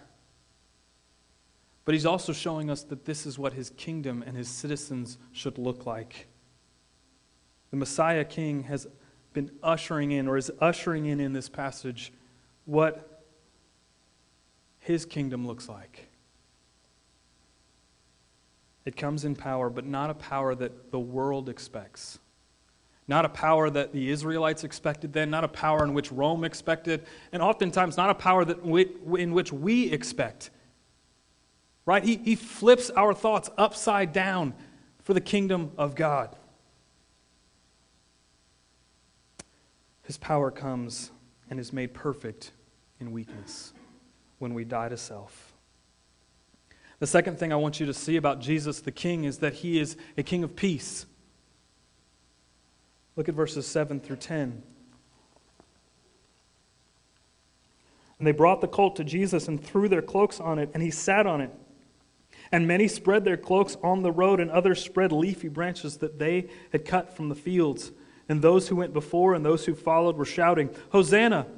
But 1.84 1.94
he's 1.94 2.06
also 2.06 2.32
showing 2.32 2.70
us 2.70 2.84
that 2.84 3.04
this 3.04 3.26
is 3.26 3.38
what 3.38 3.54
his 3.54 3.70
kingdom 3.70 4.22
and 4.24 4.36
his 4.36 4.48
citizens 4.48 5.18
should 5.32 5.58
look 5.58 5.84
like. 5.84 6.28
The 7.70 7.76
Messiah 7.76 8.24
King 8.24 8.64
has 8.64 8.86
been 9.32 9.50
ushering 9.62 10.12
in, 10.12 10.28
or 10.28 10.36
is 10.36 10.50
ushering 10.60 11.06
in 11.06 11.18
in 11.18 11.32
this 11.32 11.48
passage, 11.48 12.12
what 12.64 13.24
his 14.78 15.04
kingdom 15.04 15.46
looks 15.46 15.68
like. 15.68 16.08
It 18.84 18.96
comes 18.96 19.24
in 19.24 19.36
power, 19.36 19.70
but 19.70 19.86
not 19.86 20.10
a 20.10 20.14
power 20.14 20.54
that 20.54 20.90
the 20.90 20.98
world 20.98 21.48
expects. 21.48 22.18
Not 23.08 23.24
a 23.24 23.28
power 23.28 23.68
that 23.70 23.92
the 23.92 24.10
Israelites 24.10 24.64
expected 24.64 25.12
then, 25.12 25.30
not 25.30 25.44
a 25.44 25.48
power 25.48 25.84
in 25.84 25.94
which 25.94 26.10
Rome 26.10 26.44
expected, 26.44 27.04
and 27.32 27.42
oftentimes 27.42 27.96
not 27.96 28.10
a 28.10 28.14
power 28.14 28.44
that 28.44 28.64
we, 28.64 28.90
in 29.18 29.32
which 29.32 29.52
we 29.52 29.90
expect. 29.90 30.50
Right? 31.84 32.02
He, 32.02 32.16
he 32.16 32.36
flips 32.36 32.90
our 32.90 33.12
thoughts 33.12 33.50
upside 33.58 34.12
down 34.12 34.54
for 35.02 35.14
the 35.14 35.20
kingdom 35.20 35.72
of 35.76 35.94
God. 35.94 36.36
His 40.04 40.16
power 40.16 40.50
comes 40.50 41.10
and 41.50 41.58
is 41.58 41.72
made 41.72 41.94
perfect 41.94 42.52
in 43.00 43.12
weakness 43.12 43.72
when 44.38 44.54
we 44.54 44.64
die 44.64 44.88
to 44.88 44.96
self. 44.96 45.51
The 47.02 47.08
second 47.08 47.36
thing 47.36 47.52
I 47.52 47.56
want 47.56 47.80
you 47.80 47.86
to 47.86 47.94
see 47.94 48.14
about 48.14 48.40
Jesus 48.40 48.78
the 48.78 48.92
King 48.92 49.24
is 49.24 49.38
that 49.38 49.54
he 49.54 49.80
is 49.80 49.96
a 50.16 50.22
king 50.22 50.44
of 50.44 50.54
peace. 50.54 51.04
Look 53.16 53.28
at 53.28 53.34
verses 53.34 53.66
7 53.66 53.98
through 53.98 54.18
10. 54.18 54.62
And 58.18 58.26
they 58.28 58.30
brought 58.30 58.60
the 58.60 58.68
colt 58.68 58.94
to 58.94 59.02
Jesus 59.02 59.48
and 59.48 59.60
threw 59.60 59.88
their 59.88 60.00
cloaks 60.00 60.38
on 60.38 60.60
it, 60.60 60.70
and 60.74 60.80
he 60.80 60.92
sat 60.92 61.26
on 61.26 61.40
it. 61.40 61.50
And 62.52 62.68
many 62.68 62.86
spread 62.86 63.24
their 63.24 63.36
cloaks 63.36 63.76
on 63.82 64.04
the 64.04 64.12
road, 64.12 64.38
and 64.38 64.48
others 64.52 64.80
spread 64.80 65.10
leafy 65.10 65.48
branches 65.48 65.96
that 65.96 66.20
they 66.20 66.50
had 66.70 66.84
cut 66.84 67.16
from 67.16 67.28
the 67.28 67.34
fields. 67.34 67.90
And 68.28 68.42
those 68.42 68.68
who 68.68 68.76
went 68.76 68.92
before 68.92 69.34
and 69.34 69.44
those 69.44 69.66
who 69.66 69.74
followed 69.74 70.16
were 70.16 70.24
shouting, 70.24 70.70
Hosanna! 70.90 71.48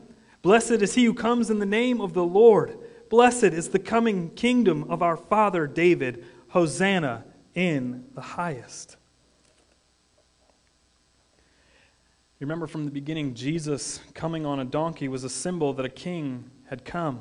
Blessed 0.41 0.71
is 0.71 0.95
he 0.95 1.05
who 1.05 1.13
comes 1.13 1.51
in 1.51 1.59
the 1.59 1.67
name 1.67 2.01
of 2.01 2.15
the 2.15 2.25
Lord. 2.25 2.79
Blessed 3.15 3.45
is 3.45 3.69
the 3.69 3.79
coming 3.79 4.31
kingdom 4.31 4.91
of 4.91 5.01
our 5.01 5.17
father 5.17 5.69
David. 5.69 6.25
Hosanna 6.49 7.25
in 7.55 8.07
the 8.13 8.21
highest. 8.21 8.97
You 12.41 12.45
remember 12.45 12.67
from 12.67 12.87
the 12.87 12.91
beginning, 12.91 13.35
Jesus 13.35 14.01
coming 14.15 14.45
on 14.45 14.59
a 14.59 14.65
donkey 14.65 15.07
was 15.07 15.23
a 15.23 15.29
symbol 15.29 15.73
that 15.75 15.87
a 15.87 15.89
king 15.89 16.51
had 16.69 16.85
come. 16.85 17.21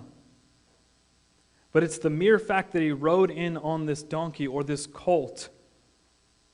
But 1.72 1.84
it's 1.84 2.00
the 2.00 2.10
mere 2.10 2.40
fact 2.40 2.72
that 2.72 2.82
he 2.82 2.92
rode 2.92 3.30
in 3.30 3.56
on 3.56 3.86
this 3.86 4.02
donkey 4.02 4.48
or 4.48 4.64
this 4.64 4.88
colt 4.88 5.50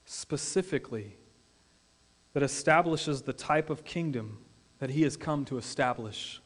specifically 0.03 1.15
that 2.33 2.43
establishes 2.43 3.21
the 3.21 3.31
type 3.31 3.69
of 3.69 3.85
kingdom 3.85 4.39
that 4.79 4.89
he 4.89 5.03
has 5.03 5.15
come 5.15 5.45
to 5.45 5.57
establish. 5.57 6.41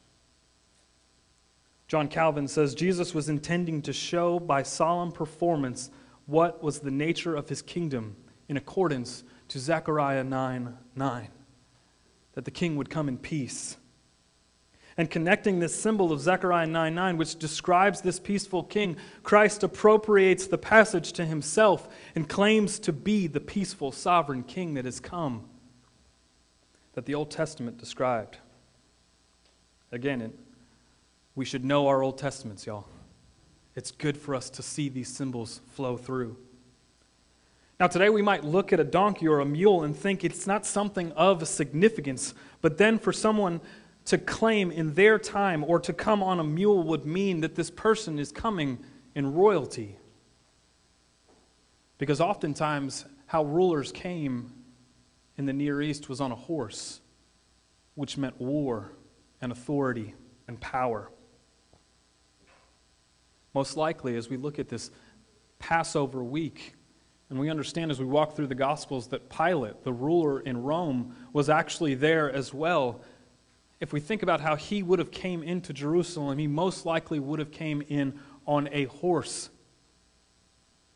John 1.87 2.07
Calvin 2.07 2.47
says 2.47 2.73
Jesus 2.73 3.13
was 3.13 3.29
intending 3.29 3.81
to 3.83 3.93
show 3.93 4.39
by 4.39 4.63
solemn 4.63 5.11
performance 5.11 5.91
what 6.25 6.63
was 6.63 6.79
the 6.79 6.91
nature 6.91 7.35
of 7.35 7.49
his 7.49 7.61
kingdom 7.61 8.15
in 8.47 8.57
accordance 8.57 9.23
to 9.49 9.59
Zechariah 9.59 10.23
9 10.23 10.77
9, 10.95 11.27
that 12.33 12.45
the 12.45 12.51
king 12.51 12.75
would 12.75 12.89
come 12.89 13.07
in 13.07 13.17
peace. 13.17 13.77
And 14.95 15.09
connecting 15.09 15.59
this 15.59 15.73
symbol 15.73 16.11
of 16.11 16.19
Zechariah 16.19 16.67
9 16.67 16.95
9, 16.95 17.17
which 17.17 17.37
describes 17.37 18.01
this 18.01 18.19
peaceful 18.19 18.63
king, 18.63 18.95
Christ 19.23 19.63
appropriates 19.63 20.47
the 20.47 20.57
passage 20.57 21.13
to 21.13 21.25
himself 21.25 21.89
and 22.15 22.29
claims 22.29 22.79
to 22.79 22.93
be 22.93 23.27
the 23.27 23.39
peaceful 23.39 23.91
sovereign 23.91 24.43
king 24.43 24.75
that 24.75 24.85
has 24.85 24.99
come 24.99 25.49
that 26.93 27.05
the 27.05 27.15
Old 27.15 27.31
Testament 27.31 27.77
described. 27.77 28.37
Again, 29.91 30.33
we 31.35 31.45
should 31.45 31.65
know 31.65 31.87
our 31.87 32.03
Old 32.03 32.17
Testaments, 32.17 32.65
y'all. 32.65 32.87
It's 33.75 33.91
good 33.91 34.17
for 34.17 34.35
us 34.35 34.49
to 34.51 34.61
see 34.61 34.89
these 34.89 35.07
symbols 35.07 35.61
flow 35.71 35.97
through. 35.97 36.37
Now, 37.79 37.87
today 37.87 38.09
we 38.09 38.21
might 38.21 38.43
look 38.43 38.71
at 38.71 38.79
a 38.79 38.83
donkey 38.83 39.27
or 39.27 39.39
a 39.39 39.45
mule 39.45 39.83
and 39.83 39.95
think 39.95 40.23
it's 40.23 40.45
not 40.45 40.65
something 40.65 41.11
of 41.13 41.47
significance, 41.47 42.33
but 42.61 42.77
then 42.77 42.99
for 42.99 43.11
someone 43.11 43.61
to 44.05 44.17
claim 44.17 44.69
in 44.69 44.93
their 44.93 45.17
time 45.17 45.63
or 45.63 45.79
to 45.79 45.91
come 45.91 46.21
on 46.21 46.39
a 46.39 46.43
mule 46.43 46.83
would 46.83 47.05
mean 47.05 47.41
that 47.41 47.55
this 47.55 47.71
person 47.71 48.19
is 48.19 48.31
coming 48.31 48.77
in 49.15 49.33
royalty. 49.33 49.97
Because 51.97 52.21
oftentimes, 52.21 53.05
how 53.25 53.43
rulers 53.43 53.91
came 53.91 54.53
in 55.37 55.45
the 55.45 55.53
Near 55.53 55.81
East 55.81 56.09
was 56.09 56.21
on 56.21 56.31
a 56.31 56.35
horse, 56.35 57.01
which 57.95 58.17
meant 58.17 58.39
war 58.39 58.91
and 59.41 59.51
authority 59.51 60.13
and 60.47 60.59
power. 60.59 61.09
Most 63.53 63.77
likely, 63.77 64.15
as 64.15 64.29
we 64.29 64.37
look 64.37 64.59
at 64.59 64.69
this 64.69 64.89
Passover 65.59 66.23
week, 66.23 66.73
and 67.29 67.39
we 67.39 67.49
understand 67.49 67.91
as 67.91 67.99
we 67.99 68.05
walk 68.05 68.35
through 68.35 68.47
the 68.47 68.55
Gospels 68.55 69.07
that 69.07 69.29
Pilate, 69.29 69.83
the 69.83 69.93
ruler 69.93 70.39
in 70.39 70.61
Rome, 70.61 71.15
was 71.33 71.49
actually 71.49 71.95
there 71.95 72.31
as 72.31 72.53
well. 72.53 73.01
If 73.79 73.91
we 73.93 73.99
think 73.99 74.23
about 74.23 74.41
how 74.41 74.55
he 74.55 74.83
would 74.83 74.99
have 74.99 75.11
came 75.11 75.43
into 75.43 75.73
Jerusalem, 75.73 76.37
he 76.37 76.47
most 76.47 76.85
likely 76.85 77.19
would 77.19 77.39
have 77.39 77.51
came 77.51 77.83
in 77.87 78.19
on 78.45 78.69
a 78.71 78.85
horse 78.85 79.49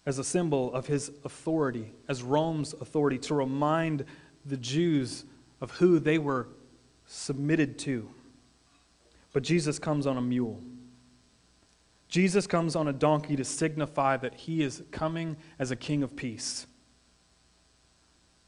as 0.06 0.20
a 0.20 0.24
symbol 0.24 0.74
of 0.74 0.88
his 0.88 1.12
authority, 1.26 1.91
as 2.08 2.24
Rome's 2.24 2.74
authority, 2.74 3.17
to 3.20 3.36
remind 3.36 4.06
the 4.46 4.58
Jews 4.58 5.26
of 5.60 5.72
who 5.72 6.00
they 6.00 6.17
were 6.17 6.48
submitted 7.06 7.78
to. 7.80 8.10
But 9.34 9.43
Jesus 9.43 9.80
comes 9.80 10.08
on 10.08 10.17
a 10.17 10.22
mule. 10.22 10.62
Jesus 12.08 12.48
comes 12.48 12.76
on 12.76 12.88
a 12.88 12.93
donkey 12.93 13.36
to 13.36 13.43
signify 13.43 14.17
that 14.17 14.34
he 14.34 14.63
is 14.63 14.84
coming 14.91 15.38
as 15.60 15.72
a 15.72 15.76
king 15.76 16.04
of 16.04 16.15
peace. 16.15 16.67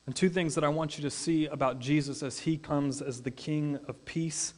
And 0.06 0.16
two 0.16 0.30
things 0.30 0.56
that 0.56 0.64
I 0.64 0.70
want 0.70 0.98
you 0.98 1.04
to 1.04 1.12
see 1.12 1.46
about 1.46 1.80
Jesus 1.80 2.24
as 2.24 2.40
he 2.40 2.58
comes 2.58 3.02
as 3.02 3.22
the 3.22 3.32
king 3.32 3.80
of 3.88 4.06
peace 4.06 4.54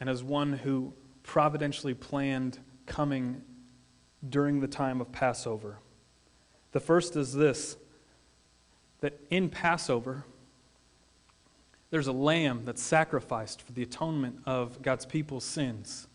and 0.00 0.08
as 0.08 0.22
one 0.22 0.52
who 0.52 0.92
providentially 1.22 1.94
planned 1.94 2.58
coming 2.86 3.42
during 4.28 4.60
the 4.60 4.66
time 4.66 5.00
of 5.00 5.12
Passover. 5.12 5.78
The 6.72 6.80
first 6.80 7.14
is 7.16 7.34
this 7.34 7.76
that 9.00 9.20
in 9.30 9.50
Passover, 9.50 10.24
there's 11.90 12.06
a 12.06 12.12
lamb 12.12 12.62
that's 12.64 12.82
sacrificed 12.82 13.60
for 13.60 13.72
the 13.72 13.82
atonement 13.82 14.40
of 14.46 14.80
God's 14.82 15.04
people's 15.04 15.44
sins. 15.44 16.08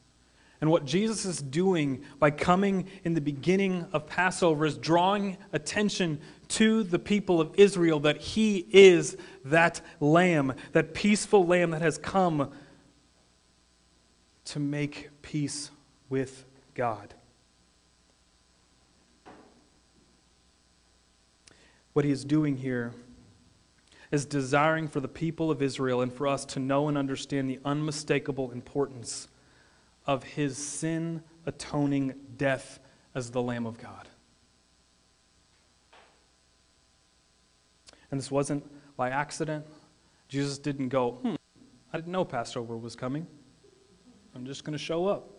And 0.62 0.70
what 0.70 0.84
Jesus 0.86 1.24
is 1.26 1.42
doing 1.42 2.04
by 2.20 2.32
coming 2.32 2.88
in 3.04 3.14
the 3.14 3.22
beginning 3.22 3.88
of 3.94 4.08
Passover 4.08 4.66
is 4.66 4.78
drawing 4.78 5.38
attention 5.54 6.20
to 6.50 6.84
the 6.84 7.00
people 7.00 7.40
of 7.40 7.52
Israel 7.56 8.02
that 8.02 8.18
he 8.18 8.68
is 8.72 9.16
that 9.46 9.80
lamb, 10.02 10.54
that 10.74 10.94
peaceful 10.94 11.46
lamb 11.46 11.72
that 11.72 11.82
has 11.82 11.98
come 11.98 12.52
to 14.46 14.60
make 14.60 15.10
peace 15.22 15.72
with 16.10 16.44
God. 16.74 17.14
what 22.00 22.06
he 22.06 22.12
is 22.12 22.24
doing 22.24 22.56
here 22.56 22.94
is 24.10 24.26
desiring 24.26 24.88
for 24.88 25.02
the 25.02 25.08
people 25.10 25.52
of 25.52 25.62
Israel 25.62 26.00
and 26.00 26.14
for 26.14 26.28
us 26.28 26.46
to 26.46 26.58
know 26.58 26.88
and 26.88 26.98
understand 26.98 27.50
the 27.50 27.60
unmistakable 27.66 28.52
importance 28.52 29.28
of 30.10 30.24
his 30.24 30.58
sin 30.58 31.22
atoning 31.46 32.16
death 32.36 32.80
as 33.14 33.30
the 33.30 33.40
Lamb 33.40 33.68
of 33.68 33.78
God. 33.78 34.10
And 38.10 38.20
this 38.20 38.32
wasn't 38.32 38.66
by 38.98 39.12
accident. 39.12 39.68
Jesus 40.28 40.58
didn't 40.58 40.90
go, 40.90 41.12
hmm, 41.12 41.36
I 41.94 41.98
didn't 41.98 42.12
know 42.12 42.26
Passover 42.26 42.76
was 42.76 42.96
coming. 42.96 43.28
I'm 44.34 44.48
just 44.48 44.64
going 44.64 44.72
to 44.76 44.84
show 44.84 45.06
up. 45.06 45.30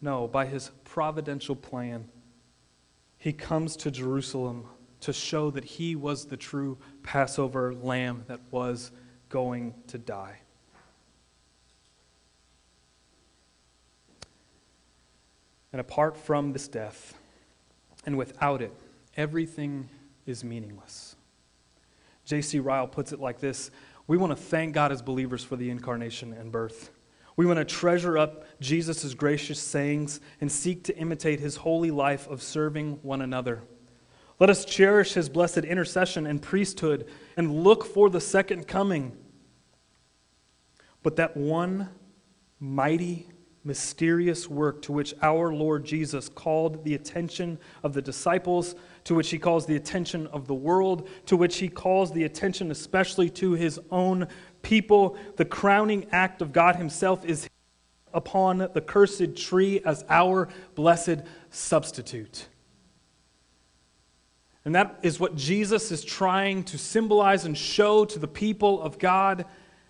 No, 0.00 0.26
by 0.26 0.46
his 0.46 0.72
providential 0.82 1.54
plan, 1.54 2.08
he 3.18 3.32
comes 3.32 3.76
to 3.76 3.92
Jerusalem 3.92 4.66
to 5.02 5.12
show 5.12 5.52
that 5.52 5.64
he 5.64 5.94
was 5.94 6.26
the 6.26 6.36
true 6.36 6.76
Passover 7.04 7.72
lamb 7.72 8.24
that 8.26 8.40
was 8.50 8.90
going 9.28 9.74
to 9.86 9.96
die. 9.96 10.40
And 15.76 15.80
apart 15.82 16.16
from 16.16 16.54
this 16.54 16.68
death, 16.68 17.18
and 18.06 18.16
without 18.16 18.62
it, 18.62 18.72
everything 19.14 19.90
is 20.24 20.42
meaningless. 20.42 21.16
J.C. 22.24 22.60
Ryle 22.60 22.88
puts 22.88 23.12
it 23.12 23.20
like 23.20 23.40
this 23.40 23.70
We 24.06 24.16
want 24.16 24.34
to 24.34 24.42
thank 24.42 24.72
God 24.72 24.90
as 24.90 25.02
believers 25.02 25.44
for 25.44 25.54
the 25.56 25.68
incarnation 25.68 26.32
and 26.32 26.50
birth. 26.50 26.92
We 27.36 27.44
want 27.44 27.58
to 27.58 27.64
treasure 27.66 28.16
up 28.16 28.46
Jesus' 28.58 29.12
gracious 29.12 29.60
sayings 29.60 30.18
and 30.40 30.50
seek 30.50 30.82
to 30.84 30.96
imitate 30.96 31.40
his 31.40 31.56
holy 31.56 31.90
life 31.90 32.26
of 32.26 32.42
serving 32.42 33.00
one 33.02 33.20
another. 33.20 33.62
Let 34.40 34.48
us 34.48 34.64
cherish 34.64 35.12
his 35.12 35.28
blessed 35.28 35.58
intercession 35.58 36.26
and 36.26 36.40
priesthood 36.40 37.06
and 37.36 37.62
look 37.62 37.84
for 37.84 38.08
the 38.08 38.22
second 38.22 38.66
coming. 38.66 39.14
But 41.02 41.16
that 41.16 41.36
one 41.36 41.90
mighty, 42.58 43.28
mysterious 43.66 44.48
work 44.48 44.80
to 44.82 44.92
which 44.92 45.12
our 45.20 45.52
Lord 45.52 45.84
Jesus 45.84 46.28
called 46.28 46.84
the 46.84 46.94
attention 46.94 47.58
of 47.82 47.92
the 47.92 48.00
disciples, 48.00 48.76
to 49.04 49.14
which 49.14 49.30
he 49.30 49.38
calls 49.38 49.66
the 49.66 49.76
attention 49.76 50.28
of 50.28 50.46
the 50.46 50.54
world, 50.54 51.08
to 51.26 51.36
which 51.36 51.58
he 51.58 51.68
calls 51.68 52.12
the 52.12 52.24
attention 52.24 52.70
especially 52.70 53.28
to 53.30 53.52
his 53.52 53.80
own 53.90 54.28
people, 54.62 55.16
the 55.36 55.44
crowning 55.44 56.06
act 56.12 56.40
of 56.40 56.52
God 56.52 56.76
himself 56.76 57.24
is 57.24 57.48
upon 58.14 58.58
the 58.58 58.80
cursed 58.80 59.36
tree 59.36 59.80
as 59.84 60.04
our 60.08 60.48
blessed 60.74 61.18
substitute. 61.50 62.48
And 64.64 64.74
that 64.74 64.98
is 65.02 65.20
what 65.20 65.36
Jesus 65.36 65.92
is 65.92 66.04
trying 66.04 66.64
to 66.64 66.78
symbolize 66.78 67.44
and 67.44 67.56
show 67.56 68.04
to 68.06 68.18
the 68.18 68.26
people 68.28 68.80
of 68.80 68.98
God 68.98 69.44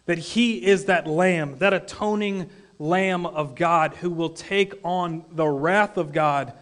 that 0.06 0.18
he 0.18 0.64
is 0.64 0.86
that 0.86 1.06
lamb, 1.06 1.58
that 1.58 1.72
atoning 1.72 2.50
lamb 2.78 3.26
of 3.26 3.54
God 3.54 3.94
who 3.94 4.10
will 4.10 4.30
take 4.30 4.74
on 4.84 5.24
the 5.32 5.46
wrath 5.46 5.96
of 5.96 6.12
God 6.12 6.52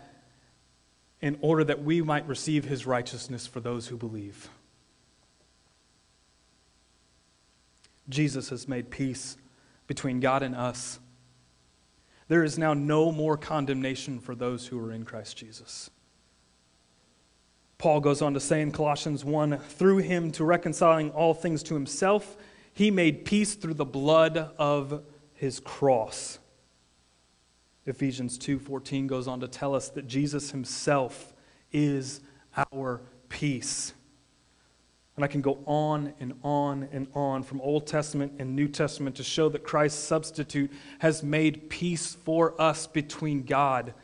in 1.21 1.39
order 1.41 1.65
that 1.65 1.83
we 1.83 2.03
might 2.03 2.29
receive 2.29 2.65
his 2.65 2.87
righteousness 2.87 3.47
for 3.47 3.61
those 3.61 3.89
who 3.89 3.97
believe. 3.97 4.49
Jesus 8.09 8.51
has 8.51 8.69
made 8.69 8.91
peace 8.91 9.37
between 9.87 10.21
God 10.21 10.43
and 10.43 10.55
us. 10.55 10.99
There 12.29 12.45
is 12.45 12.59
now 12.59 12.75
no 12.75 13.13
more 13.13 13.37
condemnation 13.37 14.19
for 14.19 14.35
those 14.35 14.67
who 14.67 14.79
are 14.79 14.93
in 14.93 15.05
Christ 15.05 15.37
Jesus. 15.37 15.91
Paul 17.79 18.01
goes 18.01 18.23
on 18.23 18.35
to 18.35 18.41
say 18.41 18.63
in 18.63 18.73
Colossians 18.73 19.25
1 19.25 19.59
through 19.59 19.99
him 19.99 20.31
to 20.33 20.45
reconciling 20.45 21.11
all 21.11 21.35
things 21.35 21.63
to 21.65 21.75
himself, 21.75 22.37
he 22.73 22.91
made 22.91 23.25
peace 23.25 23.55
through 23.55 23.75
the 23.75 23.85
blood 23.85 24.37
of 24.59 25.05
his 25.35 25.61
cross. 25.61 26.39
Ephesians 27.87 28.39
2:14 28.39 29.07
goes 29.07 29.29
on 29.29 29.41
to 29.41 29.49
tell 29.49 29.75
us 29.75 29.89
that 29.91 30.07
Jesus 30.07 30.51
himself 30.51 31.35
is 31.73 32.21
our 32.73 33.03
peace. 33.29 33.93
And 35.17 35.25
I 35.25 35.29
can 35.29 35.43
go 35.43 35.63
on 35.67 36.13
and 36.19 36.35
on 36.43 36.89
and 36.91 37.07
on 37.15 37.43
from 37.45 37.61
Old 37.61 37.87
Testament 37.87 38.33
and 38.39 38.57
New 38.57 38.67
Testament 38.67 39.17
to 39.17 39.23
show 39.23 39.49
that 39.51 39.63
Christ's 39.63 40.03
substitute 40.03 40.73
has 40.99 41.23
made 41.23 41.71
peace 41.71 42.15
for 42.15 42.61
us 42.61 42.87
between 42.87 43.45
God 43.45 43.95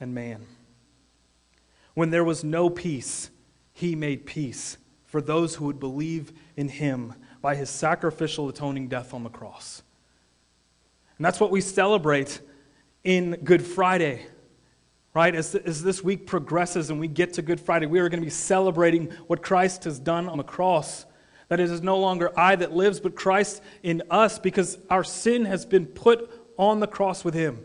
and 0.00 0.14
man. 0.14 0.46
When 1.94 2.10
there 2.10 2.24
was 2.24 2.42
no 2.44 2.70
peace, 2.70 3.30
he 3.72 3.94
made 3.94 4.24
peace 4.24 4.78
for 5.04 5.20
those 5.20 5.56
who 5.56 5.66
would 5.66 5.80
believe 5.80 6.32
in 6.56 6.68
him 6.68 7.14
by 7.42 7.54
his 7.54 7.68
sacrificial 7.68 8.48
atoning 8.48 8.88
death 8.88 9.12
on 9.12 9.22
the 9.22 9.30
cross. 9.30 9.82
And 11.18 11.24
that's 11.24 11.40
what 11.40 11.50
we 11.50 11.60
celebrate 11.60 12.40
in 13.04 13.32
Good 13.44 13.62
Friday 13.62 14.26
right? 15.16 15.34
As, 15.34 15.54
as 15.54 15.82
this 15.82 16.04
week 16.04 16.26
progresses 16.26 16.90
and 16.90 17.00
we 17.00 17.08
get 17.08 17.32
to 17.32 17.42
Good 17.42 17.58
Friday, 17.58 17.86
we 17.86 18.00
are 18.00 18.10
going 18.10 18.20
to 18.20 18.26
be 18.26 18.30
celebrating 18.30 19.06
what 19.28 19.42
Christ 19.42 19.84
has 19.84 19.98
done 19.98 20.28
on 20.28 20.36
the 20.36 20.44
cross. 20.44 21.06
That 21.48 21.58
it 21.58 21.70
is 21.70 21.80
no 21.80 21.98
longer 21.98 22.38
I 22.38 22.54
that 22.56 22.76
lives, 22.76 23.00
but 23.00 23.16
Christ 23.16 23.62
in 23.82 24.02
us, 24.10 24.38
because 24.38 24.76
our 24.90 25.02
sin 25.02 25.46
has 25.46 25.64
been 25.64 25.86
put 25.86 26.30
on 26.58 26.80
the 26.80 26.86
cross 26.86 27.24
with 27.24 27.32
him. 27.32 27.64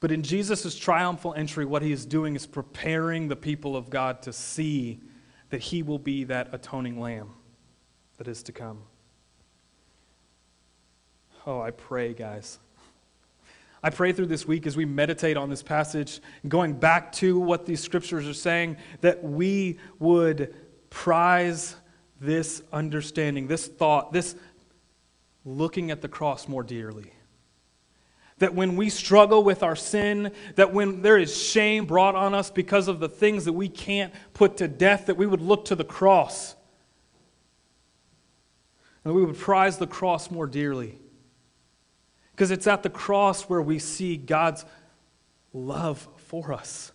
But 0.00 0.10
in 0.10 0.22
Jesus' 0.22 0.74
triumphal 0.74 1.34
entry, 1.34 1.66
what 1.66 1.82
he 1.82 1.92
is 1.92 2.06
doing 2.06 2.34
is 2.34 2.46
preparing 2.46 3.28
the 3.28 3.36
people 3.36 3.76
of 3.76 3.90
God 3.90 4.22
to 4.22 4.32
see 4.32 5.00
that 5.50 5.60
he 5.60 5.82
will 5.82 5.98
be 5.98 6.24
that 6.24 6.48
atoning 6.54 6.98
lamb 6.98 7.34
that 8.16 8.26
is 8.26 8.42
to 8.44 8.52
come. 8.52 8.84
Oh, 11.46 11.60
I 11.60 11.72
pray, 11.72 12.14
guys, 12.14 12.58
I 13.82 13.90
pray 13.90 14.12
through 14.12 14.28
this 14.28 14.46
week 14.46 14.66
as 14.66 14.78
we 14.78 14.86
meditate 14.86 15.36
on 15.36 15.50
this 15.50 15.62
passage, 15.62 16.22
going 16.48 16.72
back 16.72 17.12
to 17.12 17.38
what 17.38 17.66
these 17.66 17.82
scriptures 17.82 18.26
are 18.26 18.32
saying, 18.32 18.78
that 19.02 19.22
we 19.22 19.78
would 19.98 20.54
prize 20.88 21.76
this 22.18 22.62
understanding, 22.72 23.46
this 23.46 23.66
thought, 23.66 24.10
this 24.10 24.36
looking 25.44 25.90
at 25.90 26.00
the 26.00 26.08
cross 26.08 26.48
more 26.48 26.62
dearly. 26.62 27.12
That 28.38 28.54
when 28.54 28.74
we 28.76 28.88
struggle 28.88 29.44
with 29.44 29.62
our 29.62 29.76
sin, 29.76 30.32
that 30.54 30.72
when 30.72 31.02
there 31.02 31.18
is 31.18 31.36
shame 31.36 31.84
brought 31.84 32.14
on 32.14 32.34
us 32.34 32.50
because 32.50 32.88
of 32.88 33.00
the 33.00 33.08
things 33.08 33.44
that 33.44 33.52
we 33.52 33.68
can't 33.68 34.14
put 34.32 34.56
to 34.56 34.66
death, 34.66 35.06
that 35.06 35.18
we 35.18 35.26
would 35.26 35.42
look 35.42 35.66
to 35.66 35.76
the 35.76 35.84
cross. 35.84 36.54
And 39.04 39.14
we 39.14 39.22
would 39.22 39.36
prize 39.36 39.76
the 39.76 39.86
cross 39.86 40.30
more 40.30 40.46
dearly. 40.46 41.00
Because 42.34 42.50
it's 42.50 42.66
at 42.66 42.82
the 42.82 42.90
cross 42.90 43.44
where 43.44 43.62
we 43.62 43.78
see 43.78 44.16
God's 44.16 44.64
love 45.52 46.08
for 46.16 46.52
us. 46.52 46.90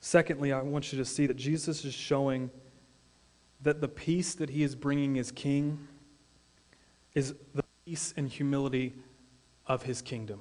Secondly, 0.00 0.52
I 0.52 0.60
want 0.62 0.92
you 0.92 0.98
to 0.98 1.04
see 1.04 1.26
that 1.26 1.36
Jesus 1.36 1.84
is 1.84 1.94
showing 1.94 2.50
that 3.60 3.80
the 3.80 3.88
peace 3.88 4.34
that 4.34 4.50
he 4.50 4.62
is 4.62 4.74
bringing 4.74 5.18
as 5.18 5.30
king 5.30 5.86
is 7.14 7.34
the 7.54 7.64
peace 7.84 8.12
and 8.16 8.28
humility 8.28 8.94
of 9.66 9.82
his 9.82 10.02
kingdom. 10.02 10.40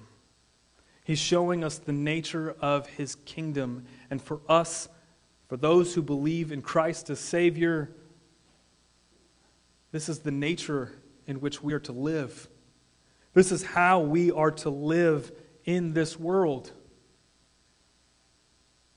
He's 1.03 1.19
showing 1.19 1.63
us 1.63 1.77
the 1.77 1.93
nature 1.93 2.55
of 2.59 2.87
his 2.87 3.15
kingdom. 3.15 3.85
And 4.09 4.21
for 4.21 4.41
us, 4.49 4.89
for 5.47 5.55
those 5.55 5.93
who 5.93 6.01
believe 6.01 6.51
in 6.51 6.61
Christ 6.61 7.09
as 7.09 7.19
Savior, 7.19 7.91
this 9.91 10.09
is 10.09 10.19
the 10.19 10.31
nature 10.31 10.91
in 11.25 11.39
which 11.39 11.61
we 11.63 11.73
are 11.73 11.79
to 11.79 11.91
live. 11.91 12.47
This 13.33 13.51
is 13.51 13.63
how 13.63 13.99
we 13.99 14.31
are 14.31 14.51
to 14.51 14.69
live 14.69 15.31
in 15.65 15.93
this 15.93 16.19
world. 16.19 16.71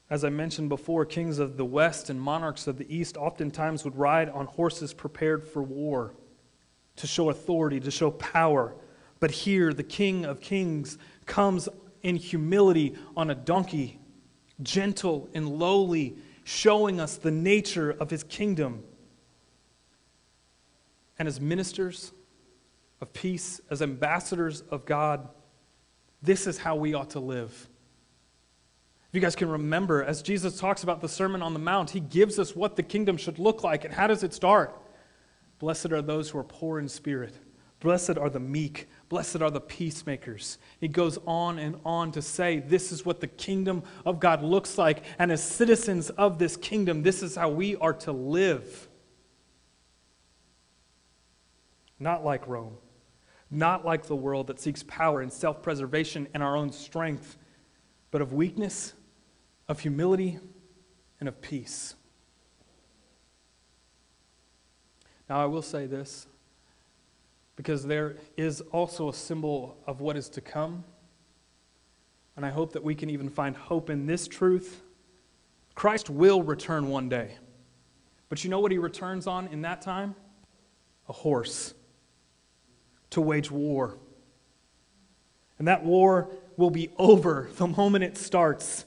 As 0.09 0.25
I 0.25 0.29
mentioned 0.29 0.69
before, 0.69 1.05
kings 1.05 1.39
of 1.39 1.57
the 1.57 1.65
West 1.65 2.11
and 2.11 2.21
monarchs 2.21 2.67
of 2.67 2.79
the 2.79 2.95
East 2.95 3.17
oftentimes 3.17 3.85
would 3.85 3.97
ride 3.97 4.29
on 4.29 4.47
horses 4.47 4.93
prepared 4.93 5.45
for 5.45 5.63
war 5.63 6.15
to 6.97 7.07
show 7.07 7.31
authority, 7.31 7.79
to 7.81 7.91
show 7.91 8.11
power. 8.11 8.75
But 9.21 9.31
here, 9.31 9.73
the 9.73 9.85
King 9.85 10.25
of 10.25 10.41
Kings 10.41 10.99
comes 11.27 11.69
in 12.03 12.17
humility 12.17 12.97
on 13.17 13.31
a 13.31 13.35
donkey, 13.35 14.01
gentle 14.63 15.29
and 15.35 15.49
lowly, 15.49 16.17
showing 16.43 16.99
us 16.99 17.17
the 17.17 17.31
nature 17.31 17.91
of 17.91 18.11
his 18.11 18.25
kingdom 18.25 18.83
and 21.21 21.29
as 21.29 21.39
ministers 21.39 22.13
of 23.03 23.13
peace, 23.13 23.61
as 23.69 23.83
ambassadors 23.83 24.63
of 24.71 24.87
God, 24.87 25.29
this 26.23 26.47
is 26.47 26.57
how 26.57 26.77
we 26.77 26.95
ought 26.95 27.11
to 27.11 27.21
live. 27.21 27.69
If 29.11 29.15
you 29.15 29.21
guys 29.21 29.37
can 29.37 29.51
remember, 29.51 30.03
as 30.03 30.23
Jesus 30.23 30.59
talks 30.59 30.83
about 30.83 31.03
the 31.03 31.11
Sermon 31.11 31.43
on 31.43 31.53
the 31.53 31.59
Mount, 31.59 31.91
he 31.91 32.01
gives 32.01 32.39
us 32.39 32.57
what 32.57 32.75
the 32.75 32.83
kingdom 32.83 33.19
should 33.19 33.39
look 33.39 33.63
like. 33.63 33.85
And 33.85 33.93
how 33.93 34.07
does 34.07 34.23
it 34.23 34.33
start? 34.33 34.75
Blessed 35.59 35.93
are 35.93 36.01
those 36.01 36.31
who 36.31 36.39
are 36.39 36.45
poor 36.45 36.79
in 36.79 36.89
spirit. 36.89 37.35
Blessed 37.81 38.17
are 38.17 38.31
the 38.31 38.41
meek. 38.41 38.89
Blessed 39.11 39.43
are 39.43 39.51
the 39.51 39.61
peacemakers. 39.61 40.57
He 40.81 40.89
goes 40.89 41.19
on 41.27 41.59
and 41.59 41.77
on 41.85 42.13
to 42.13 42.23
say, 42.23 42.61
This 42.61 42.93
is 42.93 43.05
what 43.05 43.21
the 43.21 43.27
kingdom 43.27 43.83
of 44.07 44.21
God 44.21 44.43
looks 44.43 44.79
like. 44.79 45.05
And 45.19 45.31
as 45.31 45.43
citizens 45.43 46.09
of 46.09 46.39
this 46.39 46.57
kingdom, 46.57 47.03
this 47.03 47.23
is 47.23 47.37
how 47.37 47.51
we 47.51 47.77
are 47.77 47.93
to 47.95 48.13
live 48.13 48.89
not 52.01 52.25
like 52.25 52.49
Rome, 52.49 52.79
not 53.51 53.85
like 53.85 54.07
the 54.07 54.17
world 54.17 54.47
that 54.47 54.59
seeks 54.59 54.83
power 54.83 55.21
and 55.21 55.31
self 55.33 55.63
preservation 55.63 56.27
and 56.33 56.43
our 56.43 56.57
own 56.57 56.73
strength, 56.73 57.37
but 58.11 58.23
of 58.23 58.33
weakness, 58.33 58.95
of 59.69 59.81
humility, 59.81 60.39
and 61.21 61.29
of 61.29 61.41
peace. 61.43 61.95
Now, 65.29 65.41
I 65.41 65.45
will 65.45 65.63
say 65.63 65.87
this 65.87 66.27
because 67.55 67.85
there 67.85 68.17
is 68.39 68.63
also 68.73 69.11
a 69.11 69.15
symbol 69.15 69.77
of 69.87 70.01
what 70.01 70.17
is 70.17 70.31
to 70.31 70.41
come. 70.41 70.83
And 72.35 72.47
I 72.47 72.49
hope 72.49 72.73
that 72.73 72.83
we 72.83 72.95
can 72.95 73.11
even 73.11 73.29
find 73.29 73.55
hope 73.55 73.91
in 73.91 74.07
this 74.07 74.27
truth. 74.27 74.81
Christ 75.75 76.09
will 76.09 76.43
return 76.43 76.89
one 76.89 77.11
day. 77.11 77.37
But 78.31 78.43
you 78.45 78.51
know 78.51 78.61
what 78.61 78.73
he 78.73 78.79
returns 78.79 79.27
on 79.27 79.49
in 79.49 79.61
that 79.63 79.83
time? 79.83 80.15
A 81.09 81.13
horse 81.13 81.75
to 83.11 83.21
wage 83.21 83.51
war. 83.51 83.99
And 85.59 85.69
that 85.69 85.85
war 85.85 86.31
will 86.57 86.71
be 86.71 86.91
over 86.97 87.51
the 87.57 87.67
moment 87.67 88.05
it 88.05 88.17
starts. 88.17 88.85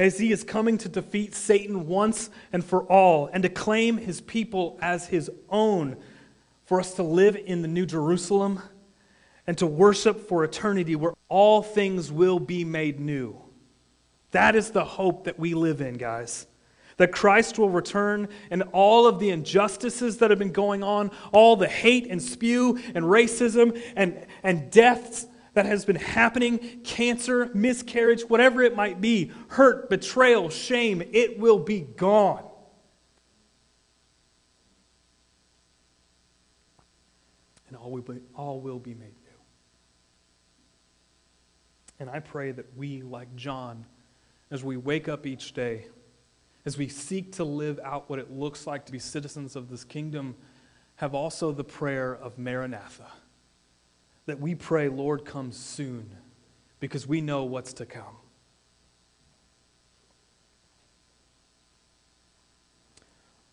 as 0.00 0.18
he 0.18 0.32
is 0.32 0.42
coming 0.42 0.78
to 0.78 0.88
defeat 0.88 1.34
Satan 1.34 1.86
once 1.86 2.30
and 2.54 2.64
for 2.64 2.84
all 2.84 3.28
and 3.34 3.42
to 3.42 3.50
claim 3.50 3.98
his 3.98 4.22
people 4.22 4.78
as 4.80 5.08
his 5.08 5.30
own 5.50 5.94
for 6.64 6.80
us 6.80 6.94
to 6.94 7.02
live 7.02 7.36
in 7.36 7.60
the 7.60 7.68
New 7.68 7.84
Jerusalem 7.84 8.62
and 9.46 9.58
to 9.58 9.66
worship 9.66 10.26
for 10.26 10.42
eternity 10.42 10.96
where 10.96 11.12
all 11.28 11.62
things 11.62 12.10
will 12.10 12.38
be 12.38 12.64
made 12.64 12.98
new. 12.98 13.36
That 14.30 14.56
is 14.56 14.70
the 14.70 14.84
hope 14.86 15.24
that 15.24 15.38
we 15.38 15.52
live 15.52 15.82
in, 15.82 15.98
guys. 15.98 16.46
That 17.00 17.12
Christ 17.12 17.58
will 17.58 17.70
return 17.70 18.28
and 18.50 18.62
all 18.72 19.06
of 19.06 19.20
the 19.20 19.30
injustices 19.30 20.18
that 20.18 20.28
have 20.28 20.38
been 20.38 20.52
going 20.52 20.82
on, 20.82 21.10
all 21.32 21.56
the 21.56 21.66
hate 21.66 22.06
and 22.10 22.22
spew 22.22 22.78
and 22.94 23.06
racism 23.06 23.82
and, 23.96 24.26
and 24.42 24.70
deaths 24.70 25.26
that 25.54 25.64
has 25.64 25.86
been 25.86 25.96
happening 25.96 26.58
cancer, 26.84 27.50
miscarriage, 27.54 28.20
whatever 28.28 28.60
it 28.60 28.76
might 28.76 29.00
be 29.00 29.32
hurt, 29.48 29.88
betrayal, 29.88 30.50
shame 30.50 31.02
it 31.12 31.38
will 31.38 31.58
be 31.58 31.80
gone. 31.80 32.44
And 37.68 37.78
all 37.78 37.92
will 37.92 38.02
be, 38.02 38.20
all 38.34 38.60
will 38.60 38.78
be 38.78 38.92
made 38.92 39.14
new. 39.24 39.40
And 41.98 42.10
I 42.10 42.18
pray 42.20 42.52
that 42.52 42.76
we, 42.76 43.00
like 43.00 43.34
John, 43.36 43.86
as 44.50 44.62
we 44.62 44.76
wake 44.76 45.08
up 45.08 45.26
each 45.26 45.54
day, 45.54 45.86
as 46.64 46.76
we 46.76 46.88
seek 46.88 47.32
to 47.32 47.44
live 47.44 47.80
out 47.82 48.10
what 48.10 48.18
it 48.18 48.30
looks 48.30 48.66
like 48.66 48.86
to 48.86 48.92
be 48.92 48.98
citizens 48.98 49.56
of 49.56 49.70
this 49.70 49.84
kingdom, 49.84 50.36
have 50.96 51.14
also 51.14 51.52
the 51.52 51.64
prayer 51.64 52.14
of 52.14 52.38
Maranatha 52.38 53.06
that 54.26 54.38
we 54.38 54.54
pray, 54.54 54.88
Lord, 54.88 55.24
come 55.24 55.50
soon, 55.50 56.14
because 56.78 57.06
we 57.06 57.20
know 57.20 57.44
what's 57.44 57.72
to 57.74 57.86
come. 57.86 58.16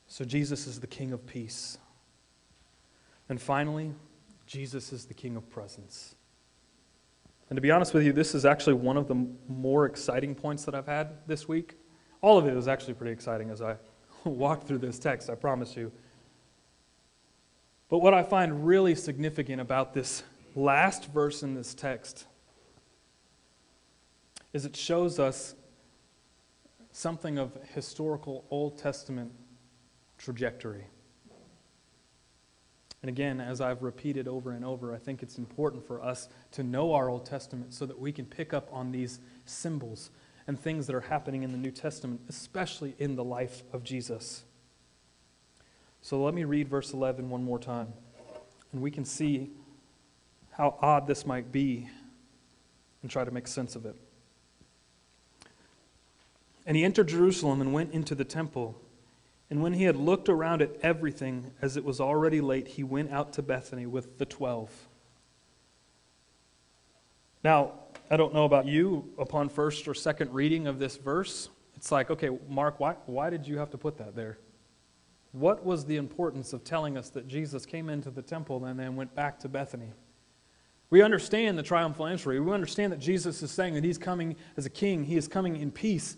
So, 0.08 0.26
Jesus 0.26 0.68
is 0.68 0.80
the 0.80 0.88
King 0.88 1.14
of 1.14 1.26
peace. 1.26 1.78
And 3.30 3.42
finally, 3.42 3.94
Jesus 4.46 4.92
is 4.92 5.06
the 5.06 5.14
King 5.14 5.36
of 5.36 5.50
presence. 5.50 6.16
And 7.50 7.58
to 7.58 7.62
be 7.62 7.72
honest 7.72 7.94
with 7.94 8.04
you, 8.04 8.14
this 8.14 8.36
is 8.36 8.46
actually 8.46 8.74
one 8.74 8.98
of 8.98 9.08
the 9.08 9.28
more 9.48 9.86
exciting 9.86 10.36
points 10.36 10.66
that 10.66 10.76
I've 10.76 10.88
had 10.88 11.28
this 11.28 11.48
week. 11.48 11.76
All 12.22 12.38
of 12.38 12.48
it 12.48 12.56
was 12.56 12.68
actually 12.68 12.96
pretty 12.96 13.14
exciting 13.14 13.50
as 13.50 13.62
I 13.62 13.76
walked 14.24 14.68
through 14.68 14.80
this 14.80 15.00
text, 15.00 15.30
I 15.30 15.36
promise 15.36 15.76
you. 15.76 15.92
But 17.90 18.00
what 18.00 18.14
I 18.14 18.24
find 18.24 18.68
really 18.68 18.96
significant 18.96 19.62
about 19.62 19.94
this 19.94 20.24
last 20.56 21.06
verse 21.12 21.44
in 21.44 21.54
this 21.54 21.74
text 21.74 22.26
is 24.54 24.66
it 24.66 24.76
shows 24.76 25.20
us 25.20 25.56
something 26.92 27.38
of 27.38 27.52
historical 27.74 28.44
Old 28.50 28.78
Testament 28.78 29.32
trajectory. 30.18 30.86
And 33.04 33.10
again, 33.10 33.40
as 33.40 33.62
I've 33.62 33.84
repeated 33.84 34.28
over 34.28 34.52
and 34.52 34.66
over, 34.66 34.94
I 34.94 34.98
think 34.98 35.22
it's 35.22 35.38
important 35.38 35.86
for 35.86 36.04
us 36.04 36.28
to 36.54 36.64
know 36.64 36.94
our 36.94 37.10
Old 37.10 37.26
Testament 37.26 37.74
so 37.74 37.86
that 37.86 38.00
we 38.00 38.12
can 38.12 38.26
pick 38.26 38.54
up 38.54 38.68
on 38.74 38.92
these 38.92 39.20
symbols 39.46 40.10
and 40.48 40.60
things 40.60 40.88
that 40.88 40.96
are 40.96 41.02
happening 41.02 41.44
in 41.44 41.52
the 41.52 41.58
New 41.58 41.72
Testament, 41.72 42.22
especially 42.30 42.96
in 42.98 43.16
the 43.16 43.24
life 43.24 43.64
of 43.74 43.84
Jesus. 43.84 44.44
So 46.02 46.24
let 46.24 46.34
me 46.34 46.46
read 46.46 46.70
verse 46.70 46.94
11 46.94 47.30
one 47.30 47.44
more 47.44 47.60
time, 47.60 47.92
and 48.72 48.82
we 48.82 48.90
can 48.90 49.04
see 49.04 49.52
how 50.52 50.78
odd 50.82 51.06
this 51.06 51.26
might 51.26 51.52
be 51.52 51.90
and 53.02 53.12
try 53.12 53.26
to 53.26 53.32
make 53.32 53.48
sense 53.48 53.76
of 53.76 53.86
it. 53.86 53.96
And 56.66 56.76
he 56.76 56.84
entered 56.84 57.08
Jerusalem 57.08 57.62
and 57.62 57.74
went 57.74 57.94
into 57.94 58.16
the 58.16 58.26
temple. 58.26 58.76
And 59.50 59.62
when 59.62 59.74
he 59.74 59.84
had 59.84 59.96
looked 59.96 60.28
around 60.28 60.62
at 60.62 60.72
everything, 60.82 61.52
as 61.62 61.78
it 61.78 61.86
was 61.86 62.02
already 62.02 62.42
late, 62.42 62.68
he 62.68 62.84
went 62.84 63.12
out 63.12 63.34
to 63.34 63.42
Bethany 63.42 63.86
with 63.86 64.18
the 64.18 64.26
twelve. 64.26 64.72
Now, 67.44 67.74
I 68.10 68.16
don't 68.18 68.34
know 68.34 68.46
about 68.46 68.66
you, 68.66 69.14
upon 69.18 69.50
first 69.50 69.88
or 69.88 69.94
second 69.94 70.34
reading 70.34 70.68
of 70.68 70.80
this 70.80 70.96
verse, 70.96 71.50
it's 71.76 71.92
like, 71.92 72.10
okay, 72.10 72.30
Mark, 72.50 72.80
why, 72.80 72.96
why 73.06 73.30
did 73.30 73.48
you 73.48 73.58
have 73.58 73.70
to 73.72 73.78
put 73.78 73.98
that 73.98 74.16
there? 74.16 74.40
What 75.34 75.66
was 75.66 75.86
the 75.86 75.98
importance 75.98 76.54
of 76.54 76.64
telling 76.64 76.98
us 76.98 77.10
that 77.10 77.28
Jesus 77.28 77.66
came 77.66 77.90
into 77.90 78.10
the 78.10 78.22
temple 78.22 78.66
and 78.66 78.80
then 78.80 78.96
went 78.96 79.14
back 79.14 79.40
to 79.40 79.50
Bethany? 79.50 79.92
We 80.90 81.02
understand 81.02 81.58
the 81.58 81.64
triumphal 81.64 82.08
entry. 82.08 82.40
We 82.40 82.52
understand 82.52 82.94
that 82.94 83.00
Jesus 83.00 83.44
is 83.44 83.52
saying 83.52 83.74
that 83.74 83.84
he's 83.84 83.98
coming 83.98 84.38
as 84.56 84.66
a 84.66 84.70
king, 84.70 85.04
he 85.04 85.18
is 85.18 85.28
coming 85.28 85.58
in 85.58 85.70
peace, 85.70 86.16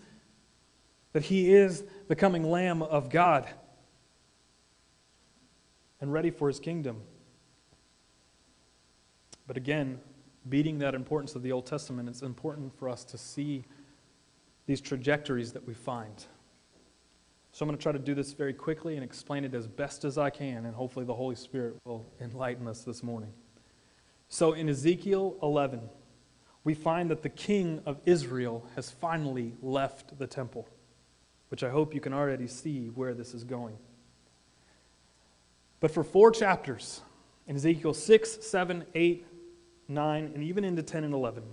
that 1.13 1.23
he 1.23 1.51
is 1.51 1.83
the 2.07 2.15
coming 2.15 2.43
Lamb 2.43 2.83
of 2.83 3.09
God 3.09 3.49
and 5.99 6.13
ready 6.13 6.29
for 6.29 6.47
his 6.47 6.59
kingdom. 6.59 7.01
But 9.47 9.57
again, 9.57 9.99
beating 10.49 10.79
that 10.79 10.95
importance 10.95 11.35
of 11.35 11.43
the 11.43 11.51
Old 11.51 11.65
Testament, 11.65 12.09
it's 12.09 12.21
important 12.21 12.77
for 12.77 12.89
us 12.89 13.03
to 13.05 13.17
see 13.17 13.65
these 14.65 14.81
trajectories 14.81 15.53
that 15.53 15.65
we 15.65 15.73
find. 15.73 16.25
So 17.51 17.63
I'm 17.63 17.69
going 17.69 17.77
to 17.77 17.81
try 17.81 17.91
to 17.91 17.99
do 17.99 18.13
this 18.13 18.33
very 18.33 18.53
quickly 18.53 18.95
and 18.95 19.03
explain 19.03 19.43
it 19.43 19.53
as 19.53 19.67
best 19.67 20.05
as 20.05 20.17
I 20.17 20.29
can, 20.29 20.65
and 20.65 20.75
hopefully 20.75 21.05
the 21.05 21.15
Holy 21.15 21.35
Spirit 21.35 21.75
will 21.85 22.05
enlighten 22.21 22.67
us 22.67 22.83
this 22.83 23.01
morning. 23.01 23.33
So 24.27 24.53
in 24.53 24.69
Ezekiel 24.69 25.37
11, 25.41 25.89
we 26.63 26.75
find 26.75 27.09
that 27.09 27.23
the 27.23 27.29
king 27.29 27.81
of 27.85 27.99
Israel 28.05 28.65
has 28.75 28.91
finally 28.91 29.55
left 29.61 30.19
the 30.19 30.27
temple, 30.27 30.67
which 31.49 31.63
I 31.63 31.69
hope 31.69 31.95
you 31.95 32.01
can 32.01 32.13
already 32.13 32.47
see 32.47 32.87
where 32.87 33.15
this 33.15 33.33
is 33.33 33.43
going. 33.43 33.77
But 35.79 35.91
for 35.91 36.03
four 36.03 36.31
chapters, 36.31 37.01
in 37.47 37.55
Ezekiel 37.55 37.95
6, 37.95 38.45
7, 38.45 38.85
8, 38.93 39.25
9, 39.89 40.31
and 40.33 40.43
even 40.43 40.63
into 40.63 40.83
10 40.83 41.03
and 41.03 41.13
11, 41.13 41.43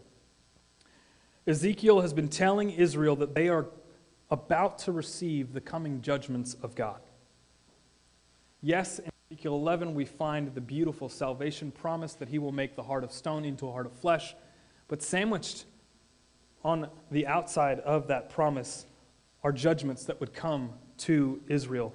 Ezekiel 1.46 2.00
has 2.00 2.12
been 2.12 2.28
telling 2.28 2.70
Israel 2.70 3.16
that 3.16 3.34
they 3.34 3.48
are 3.48 3.66
about 4.30 4.78
to 4.80 4.92
receive 4.92 5.52
the 5.52 5.60
coming 5.60 6.02
judgments 6.02 6.54
of 6.62 6.74
God. 6.74 7.00
Yes, 8.60 8.98
in 8.98 9.10
Ezekiel 9.30 9.54
11, 9.54 9.94
we 9.94 10.04
find 10.04 10.54
the 10.54 10.60
beautiful 10.60 11.08
salvation 11.08 11.70
promise 11.70 12.14
that 12.14 12.28
he 12.28 12.38
will 12.38 12.52
make 12.52 12.74
the 12.74 12.82
heart 12.82 13.04
of 13.04 13.12
stone 13.12 13.44
into 13.44 13.68
a 13.68 13.72
heart 13.72 13.86
of 13.86 13.92
flesh. 13.92 14.34
But 14.88 15.02
sandwiched 15.02 15.64
on 16.64 16.88
the 17.10 17.26
outside 17.26 17.80
of 17.80 18.08
that 18.08 18.28
promise 18.28 18.86
are 19.44 19.52
judgments 19.52 20.04
that 20.04 20.18
would 20.18 20.34
come 20.34 20.72
to 20.98 21.40
Israel. 21.48 21.92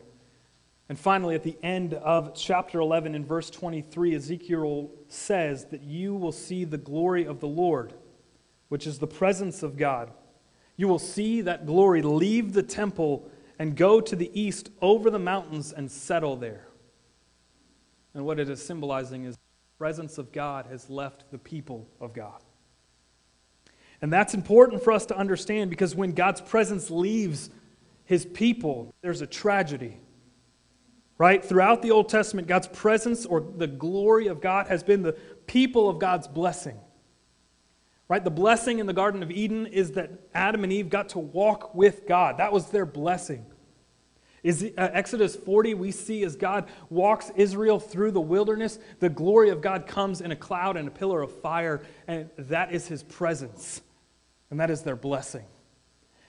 And 0.89 0.99
finally, 0.99 1.35
at 1.35 1.43
the 1.43 1.57
end 1.63 1.93
of 1.93 2.35
chapter 2.35 2.79
11, 2.79 3.15
in 3.15 3.25
verse 3.25 3.49
23, 3.49 4.15
Ezekiel 4.15 4.91
says 5.07 5.65
that 5.65 5.81
you 5.81 6.13
will 6.15 6.33
see 6.33 6.65
the 6.65 6.77
glory 6.77 7.25
of 7.25 7.39
the 7.39 7.47
Lord, 7.47 7.93
which 8.69 8.85
is 8.85 8.99
the 8.99 9.07
presence 9.07 9.63
of 9.63 9.77
God. 9.77 10.11
You 10.75 10.87
will 10.87 10.99
see 10.99 11.41
that 11.41 11.65
glory 11.65 12.01
leave 12.01 12.53
the 12.53 12.63
temple 12.63 13.29
and 13.59 13.75
go 13.75 14.01
to 14.01 14.15
the 14.15 14.31
east 14.39 14.69
over 14.81 15.09
the 15.09 15.19
mountains 15.19 15.71
and 15.71 15.89
settle 15.89 16.35
there. 16.35 16.67
And 18.13 18.25
what 18.25 18.39
it 18.39 18.49
is 18.49 18.61
symbolizing 18.61 19.23
is 19.25 19.35
the 19.35 19.77
presence 19.77 20.17
of 20.17 20.31
God 20.31 20.65
has 20.65 20.89
left 20.89 21.29
the 21.31 21.37
people 21.37 21.87
of 21.99 22.13
God. 22.13 22.41
And 24.01 24.11
that's 24.11 24.33
important 24.33 24.83
for 24.83 24.91
us 24.91 25.05
to 25.07 25.17
understand 25.17 25.69
because 25.69 25.95
when 25.95 26.13
God's 26.13 26.41
presence 26.41 26.89
leaves 26.89 27.51
his 28.05 28.25
people, 28.25 28.93
there's 29.01 29.21
a 29.21 29.27
tragedy. 29.27 29.99
Right? 31.21 31.45
Throughout 31.45 31.83
the 31.83 31.91
Old 31.91 32.09
Testament, 32.09 32.47
God's 32.47 32.65
presence 32.65 33.27
or 33.27 33.41
the 33.41 33.67
glory 33.67 34.25
of 34.25 34.41
God 34.41 34.65
has 34.69 34.81
been 34.81 35.03
the 35.03 35.13
people 35.45 35.87
of 35.87 35.99
God's 35.99 36.27
blessing. 36.27 36.79
Right? 38.07 38.23
The 38.23 38.31
blessing 38.31 38.79
in 38.79 38.87
the 38.87 38.93
Garden 38.93 39.21
of 39.21 39.29
Eden 39.29 39.67
is 39.67 39.91
that 39.91 40.09
Adam 40.33 40.63
and 40.63 40.73
Eve 40.73 40.89
got 40.89 41.09
to 41.09 41.19
walk 41.19 41.75
with 41.75 42.07
God. 42.07 42.37
That 42.39 42.51
was 42.51 42.71
their 42.71 42.87
blessing. 42.87 43.45
Is 44.41 44.63
uh, 44.63 44.89
Exodus 44.93 45.35
40, 45.35 45.75
we 45.75 45.91
see 45.91 46.23
as 46.23 46.35
God 46.35 46.67
walks 46.89 47.31
Israel 47.35 47.79
through 47.79 48.13
the 48.13 48.19
wilderness, 48.19 48.79
the 48.99 49.09
glory 49.09 49.51
of 49.51 49.61
God 49.61 49.85
comes 49.85 50.21
in 50.21 50.31
a 50.31 50.35
cloud 50.35 50.75
and 50.75 50.87
a 50.87 50.91
pillar 50.91 51.21
of 51.21 51.31
fire, 51.31 51.83
and 52.07 52.31
that 52.35 52.73
is 52.73 52.87
his 52.87 53.03
presence. 53.03 53.83
And 54.49 54.59
that 54.59 54.71
is 54.71 54.81
their 54.81 54.95
blessing. 54.95 55.45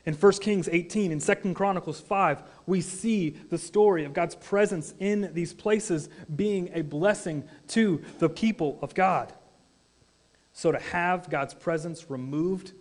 In 0.04 0.14
1 0.14 0.32
Kings 0.34 0.68
18 0.70 1.12
and 1.12 1.20
2 1.20 1.54
Chronicles 1.54 2.00
5, 2.00 2.42
we 2.66 2.80
see 2.80 3.30
the 3.50 3.58
story 3.58 4.04
of 4.04 4.12
God's 4.12 4.34
presence 4.34 4.94
in 4.98 5.30
these 5.32 5.52
places 5.52 6.08
being 6.34 6.70
a 6.74 6.82
blessing 6.82 7.44
to 7.68 8.02
the 8.18 8.28
people 8.28 8.78
of 8.82 8.94
God. 8.94 9.32
So 10.52 10.72
to 10.72 10.78
have 10.78 11.30
God's 11.30 11.54
presence 11.54 12.10
removed 12.10 12.72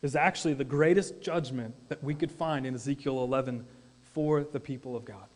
is 0.00 0.16
actually 0.16 0.54
the 0.54 0.64
greatest 0.64 1.20
judgment 1.20 1.74
that 1.88 2.02
we 2.02 2.14
could 2.14 2.30
find 2.30 2.66
in 2.66 2.74
Ezekiel 2.74 3.22
11 3.22 3.64
for 4.12 4.44
the 4.44 4.60
people 4.60 4.96
of 4.96 5.04
God. 5.04 5.26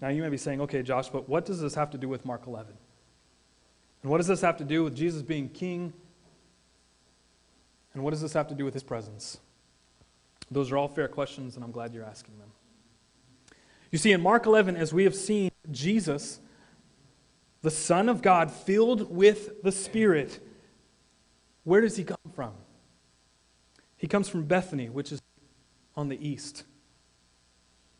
Now, 0.00 0.08
you 0.08 0.22
may 0.22 0.28
be 0.28 0.36
saying, 0.36 0.60
okay, 0.60 0.82
Josh, 0.82 1.08
but 1.08 1.28
what 1.28 1.44
does 1.44 1.60
this 1.60 1.74
have 1.74 1.90
to 1.90 1.98
do 1.98 2.08
with 2.08 2.24
Mark 2.24 2.46
11? 2.46 2.72
And 4.02 4.10
what 4.10 4.18
does 4.18 4.26
this 4.26 4.42
have 4.42 4.58
to 4.58 4.64
do 4.64 4.84
with 4.84 4.94
Jesus 4.94 5.22
being 5.22 5.48
king? 5.48 5.92
And 7.94 8.02
what 8.02 8.10
does 8.10 8.20
this 8.20 8.34
have 8.34 8.46
to 8.48 8.54
do 8.54 8.64
with 8.64 8.74
his 8.74 8.82
presence? 8.82 9.38
Those 10.50 10.70
are 10.70 10.76
all 10.76 10.88
fair 10.88 11.08
questions, 11.08 11.56
and 11.56 11.64
I'm 11.64 11.72
glad 11.72 11.92
you're 11.92 12.04
asking 12.04 12.38
them. 12.38 12.48
You 13.90 13.98
see, 13.98 14.12
in 14.12 14.20
Mark 14.20 14.46
11, 14.46 14.76
as 14.76 14.92
we 14.92 15.04
have 15.04 15.14
seen, 15.14 15.50
Jesus, 15.70 16.40
the 17.62 17.70
Son 17.70 18.08
of 18.08 18.22
God, 18.22 18.50
filled 18.50 19.10
with 19.14 19.62
the 19.62 19.72
Spirit, 19.72 20.40
where 21.64 21.80
does 21.80 21.96
he 21.96 22.04
come 22.04 22.16
from? 22.34 22.52
He 23.96 24.06
comes 24.06 24.28
from 24.28 24.44
Bethany, 24.44 24.88
which 24.88 25.10
is 25.12 25.22
on 25.96 26.08
the 26.08 26.28
east, 26.28 26.64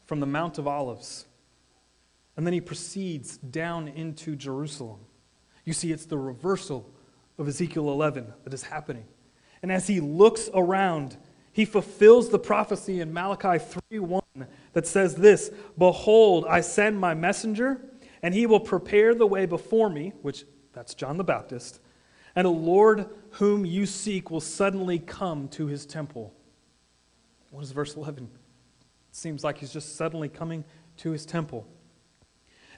from 0.05 0.21
the 0.21 0.27
Mount 0.27 0.59
of 0.59 0.69
Olives. 0.69 1.27
And 2.37 2.47
then 2.47 2.53
he 2.53 2.61
proceeds 2.61 3.39
down 3.39 3.89
into 3.89 4.37
Jerusalem. 4.37 5.01
You 5.65 5.73
see, 5.73 5.91
it's 5.91 6.07
the 6.07 6.19
reversal 6.19 6.93
of 7.39 7.49
Ezekiel 7.49 7.91
11 7.91 8.33
that 8.45 8.53
is 8.53 8.65
happening. 8.65 9.07
And 9.63 9.73
as 9.73 9.87
he 9.87 10.01
looks 10.01 10.51
around, 10.55 11.17
he 11.57 11.65
fulfills 11.65 12.29
the 12.29 12.39
prophecy 12.39 13.01
in 13.01 13.15
Malachi 13.15 13.59
3:1 13.59 14.47
that 14.75 14.87
says 14.87 15.15
this, 15.15 15.51
"Behold, 15.79 16.45
I 16.47 16.61
send 16.61 17.01
my 17.01 17.15
messenger, 17.15 17.81
and 18.23 18.35
he 18.35 18.45
will 18.45 18.61
prepare 18.61 19.15
the 19.15 19.27
way 19.27 19.47
before 19.47 19.89
me," 19.89 20.13
which 20.21 20.45
that's 20.75 20.93
John 20.93 21.17
the 21.17 21.25
Baptist, 21.25 21.81
"and 22.35 22.47
a 22.47 22.51
Lord 22.51 23.09
whom 23.31 23.65
you 23.65 23.87
seek 23.87 24.31
will 24.31 24.43
suddenly 24.43 24.99
come 24.99 25.49
to 25.49 25.67
his 25.67 25.87
temple." 25.87 26.35
What 27.51 27.65
is 27.65 27.73
verse 27.73 27.97
11? 27.97 28.25
It 29.09 29.17
seems 29.17 29.43
like 29.43 29.57
he's 29.57 29.73
just 29.73 29.97
suddenly 29.97 30.29
coming 30.29 30.63
to 30.99 31.13
his 31.13 31.25
temple. 31.25 31.67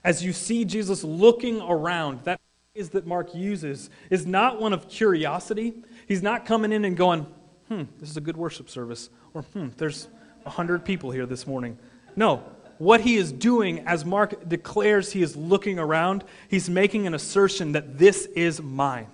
As 0.04 0.24
you 0.24 0.32
see 0.32 0.64
Jesus 0.64 1.02
looking 1.02 1.60
around, 1.60 2.22
that 2.22 2.40
phrase 2.72 2.90
that 2.90 3.08
Mark 3.08 3.34
uses 3.34 3.90
is 4.08 4.24
not 4.24 4.60
one 4.60 4.72
of 4.72 4.88
curiosity. 4.88 5.82
He's 6.06 6.22
not 6.22 6.46
coming 6.46 6.70
in 6.70 6.84
and 6.84 6.96
going, 6.96 7.26
hmm, 7.68 7.82
this 8.00 8.10
is 8.10 8.16
a 8.16 8.20
good 8.20 8.36
worship 8.36 8.68
service, 8.68 9.10
or 9.34 9.42
hmm, 9.42 9.68
there's 9.76 10.08
a 10.46 10.50
hundred 10.50 10.84
people 10.84 11.10
here 11.10 11.26
this 11.26 11.46
morning. 11.46 11.78
No, 12.16 12.42
what 12.78 13.00
he 13.00 13.16
is 13.16 13.32
doing 13.32 13.80
as 13.80 14.04
Mark 14.04 14.48
declares 14.48 15.12
he 15.12 15.22
is 15.22 15.36
looking 15.36 15.78
around, 15.78 16.24
he's 16.48 16.70
making 16.70 17.06
an 17.06 17.14
assertion 17.14 17.72
that 17.72 17.98
this 17.98 18.26
is 18.26 18.62
mine. 18.62 19.08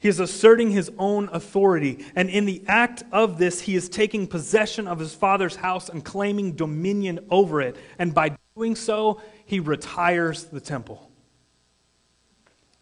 He 0.00 0.08
is 0.08 0.18
asserting 0.18 0.70
his 0.70 0.90
own 0.98 1.28
authority. 1.30 2.04
And 2.16 2.30
in 2.30 2.46
the 2.46 2.62
act 2.66 3.02
of 3.12 3.36
this, 3.36 3.60
he 3.60 3.76
is 3.76 3.88
taking 3.90 4.26
possession 4.26 4.88
of 4.88 4.98
his 4.98 5.14
father's 5.14 5.56
house 5.56 5.90
and 5.90 6.02
claiming 6.02 6.52
dominion 6.52 7.20
over 7.28 7.60
it. 7.60 7.76
And 7.98 8.14
by 8.14 8.36
doing 8.56 8.76
so, 8.76 9.20
he 9.44 9.60
retires 9.60 10.44
the 10.44 10.60
temple. 10.60 11.10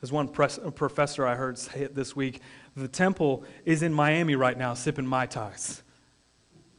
As 0.00 0.12
one 0.12 0.28
professor 0.28 1.26
I 1.26 1.34
heard 1.34 1.58
say 1.58 1.80
it 1.80 1.96
this 1.96 2.14
week, 2.14 2.40
the 2.78 2.88
temple 2.88 3.44
is 3.64 3.82
in 3.82 3.92
Miami 3.92 4.34
right 4.34 4.56
now 4.56 4.74
sipping 4.74 5.06
Mai 5.06 5.26
Tais 5.26 5.82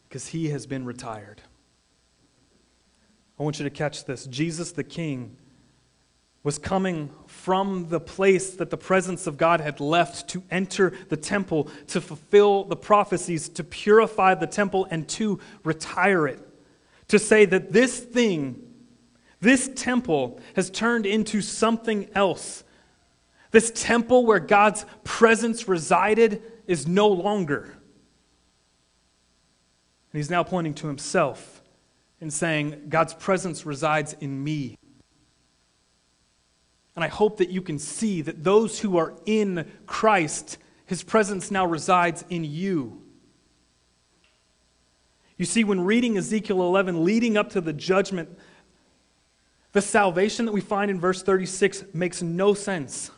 because 0.08 0.28
he 0.28 0.50
has 0.50 0.66
been 0.66 0.86
retired. 0.86 1.42
I 3.40 3.44
want 3.44 3.60
you 3.60 3.64
to 3.64 3.70
catch 3.70 4.06
this. 4.06 4.26
Jesus 4.26 4.72
the 4.72 4.84
King 4.84 5.38
was 6.44 6.58
coming 6.58 7.10
from 7.28 7.90
the 7.90 8.00
place 8.00 8.52
that 8.52 8.70
the 8.70 8.78
presence 8.78 9.28
of 9.28 9.38
God 9.38 9.60
had 9.60 9.80
left 9.80 10.30
to 10.30 10.44
enter 10.50 10.94
the 11.10 11.18
temple, 11.18 11.70
to 11.88 12.00
fulfill 12.00 12.64
the 12.64 12.76
prophecies, 12.76 13.50
to 13.50 13.64
purify 13.64 14.36
the 14.36 14.48
temple, 14.48 14.88
and 14.90 15.08
to 15.10 15.40
retire 15.64 16.28
it. 16.28 16.40
To 17.10 17.20
say 17.20 17.46
that 17.46 17.74
this 17.74 18.00
thing, 18.00 18.62
this 19.42 19.70
temple, 19.76 20.40
has 20.56 20.70
turned 20.70 21.06
into 21.06 21.42
something 21.42 22.10
else. 22.16 22.64
This 23.52 23.72
temple 23.74 24.26
where 24.26 24.40
God's 24.40 24.86
presence 25.04 25.68
resided 25.68 26.42
is 26.68 26.88
no 26.88 27.08
longer. 27.08 27.62
And 30.12 30.18
he's 30.18 30.30
now 30.30 30.44
pointing 30.44 30.74
to 30.76 30.88
himself 30.88 31.62
and 32.22 32.32
saying, 32.32 32.86
God's 32.90 33.14
presence 33.14 33.66
resides 33.66 34.14
in 34.20 34.44
me. 34.44 34.78
And 36.96 37.04
I 37.04 37.08
hope 37.08 37.38
that 37.38 37.50
you 37.50 37.62
can 37.62 37.80
see 37.80 38.22
that 38.22 38.44
those 38.44 38.80
who 38.80 38.98
are 38.98 39.14
in 39.26 39.72
Christ, 39.86 40.58
his 40.86 41.04
presence 41.04 41.50
now 41.50 41.66
resides 41.66 42.26
in 42.30 42.44
you. 42.44 43.02
You 45.38 45.46
see, 45.46 45.64
when 45.64 45.82
reading 45.82 46.18
Ezekiel 46.18 46.62
11, 46.62 47.06
leading 47.06 47.38
up 47.38 47.52
to 47.52 47.62
the 47.62 47.72
judgment, 47.72 48.38
the 49.72 49.82
salvation 49.82 50.46
that 50.46 50.52
we 50.52 50.60
find 50.60 50.92
in 50.92 51.00
verse 51.00 51.24
36 51.24 51.86
makes 51.94 52.22
no 52.22 52.54
sense. 52.54 53.12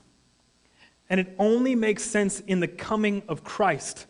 And 1.12 1.20
it 1.20 1.36
only 1.38 1.76
makes 1.76 2.03
sense 2.03 2.39
in 2.39 2.62
the 2.62 2.70
coming 2.70 3.22
of 3.28 3.43
Christ 3.43 4.07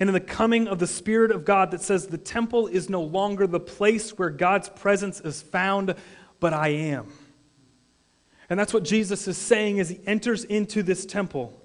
and 0.00 0.08
in 0.08 0.14
the 0.14 0.18
coming 0.18 0.66
of 0.66 0.80
the 0.80 0.86
Spirit 0.88 1.30
of 1.30 1.44
God 1.44 1.70
that 1.70 1.80
says 1.80 2.08
the 2.08 2.18
temple 2.18 2.66
is 2.66 2.90
no 2.90 3.02
longer 3.02 3.46
the 3.46 3.60
place 3.60 4.18
where 4.18 4.30
God's 4.30 4.68
presence 4.68 5.20
is 5.20 5.40
found, 5.40 5.94
but 6.40 6.52
I 6.52 6.68
am. 6.68 7.12
And 8.48 8.58
that's 8.58 8.74
what 8.74 8.82
Jesus 8.82 9.28
is 9.28 9.38
saying 9.38 9.78
as 9.78 9.90
he 9.90 10.00
enters 10.06 10.42
into 10.42 10.82
this 10.82 11.06
temple. 11.06 11.56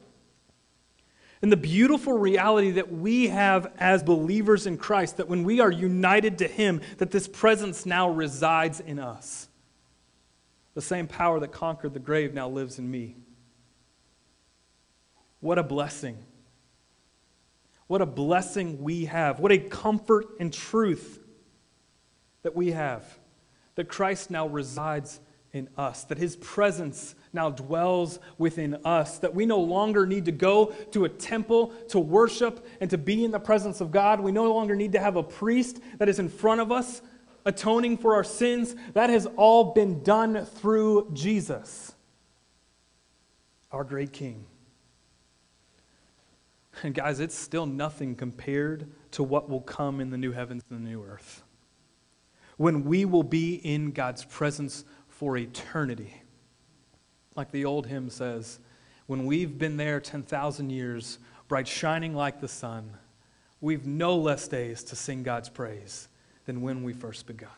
And 1.42 1.52
the 1.52 1.58
beautiful 1.58 2.14
reality 2.14 2.72
that 2.72 2.92
we 2.92 3.30
have 3.30 3.74
as 3.80 4.04
believers 4.04 4.68
in 4.68 4.78
Christ, 4.78 5.18
that 5.18 5.28
when 5.28 5.44
we 5.44 5.62
are 5.62 5.72
united 5.72 6.38
to 6.40 6.48
Him, 6.48 6.82
that 6.98 7.12
this 7.12 7.28
presence 7.28 7.86
now 7.86 8.10
resides 8.10 8.80
in 8.80 9.00
us. 9.00 9.48
The 10.76 10.82
same 10.82 11.08
power 11.08 11.40
that 11.40 11.52
conquered 11.52 11.94
the 11.94 12.00
grave 12.00 12.34
now 12.34 12.50
lives 12.50 12.80
in 12.80 12.90
me. 12.90 13.16
What 15.40 15.60
a 15.60 15.64
blessing. 15.64 16.18
What 17.88 18.02
a 18.02 18.06
blessing 18.06 18.82
we 18.82 19.06
have. 19.06 19.40
What 19.40 19.52
a 19.52 19.58
comfort 19.58 20.26
and 20.40 20.52
truth 20.52 21.20
that 22.44 22.56
we 22.56 22.72
have. 22.72 23.06
That 23.76 23.88
Christ 23.88 24.32
now 24.32 24.48
resides 24.48 25.20
in 25.52 25.70
us, 25.78 26.04
that 26.06 26.18
his 26.18 26.36
presence 26.36 27.16
now 27.32 27.50
dwells 27.50 28.20
within 28.38 28.76
us, 28.84 29.20
that 29.20 29.34
we 29.34 29.46
no 29.46 29.60
longer 29.60 30.06
need 30.06 30.26
to 30.26 30.32
go 30.32 30.66
to 30.92 31.06
a 31.06 31.10
temple 31.10 31.68
to 31.90 31.98
worship 32.00 32.68
and 32.82 32.90
to 32.90 32.98
be 32.98 33.24
in 33.24 33.32
the 33.32 33.40
presence 33.40 33.80
of 33.80 33.90
God. 33.90 34.20
We 34.20 34.34
no 34.34 34.54
longer 34.54 34.76
need 34.76 34.92
to 34.94 35.00
have 35.00 35.16
a 35.16 35.24
priest 35.24 35.80
that 35.98 36.10
is 36.10 36.20
in 36.20 36.28
front 36.28 36.60
of 36.60 36.74
us 36.74 37.02
atoning 37.46 38.00
for 38.00 38.16
our 38.16 38.24
sins. 38.24 38.76
That 38.94 39.10
has 39.10 39.28
all 39.38 39.74
been 39.74 40.04
done 40.04 40.46
through 40.46 41.12
Jesus, 41.14 41.94
our 43.72 43.84
great 43.84 44.12
King. 44.12 44.46
And 46.84 46.94
guys, 46.94 47.20
it's 47.20 47.36
still 47.36 47.66
nothing 47.66 48.16
compared 48.16 48.92
to 49.12 49.24
what 49.24 49.50
will 49.50 49.62
come 49.62 50.02
in 50.02 50.10
the 50.10 50.18
new 50.18 50.32
heavens 50.32 50.64
and 50.70 50.86
the 50.86 50.90
new 50.90 51.04
earth. 51.04 51.44
When 52.58 52.84
we 52.84 53.06
will 53.06 53.24
be 53.24 53.56
in 53.56 53.92
God's 53.92 54.26
presence 54.26 54.86
for 55.08 55.38
eternity. 55.38 56.14
Like 57.36 57.52
the 57.52 57.66
old 57.66 57.88
hymn 57.88 58.10
says, 58.10 58.60
when 59.08 59.26
we've 59.26 59.58
been 59.58 59.78
there 59.78 60.00
10,000 60.00 60.70
years, 60.70 61.20
bright 61.48 61.68
shining 61.68 62.14
like 62.16 62.42
the 62.42 62.48
sun, 62.48 62.98
we've 63.62 63.86
no 63.86 64.18
less 64.18 64.48
days 64.48 64.84
to 64.86 64.96
sing 64.96 65.24
God's 65.24 65.50
praise 65.50 66.10
than 66.46 66.62
when 66.62 66.84
we 66.84 66.94
first 66.94 67.28
begun. 67.28 67.50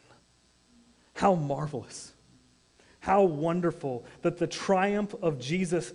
How 1.15 1.35
marvelous. 1.35 2.13
How 2.99 3.23
wonderful 3.23 4.05
that 4.21 4.37
the 4.37 4.47
triumph 4.47 5.15
of 5.21 5.39
Jesus 5.39 5.93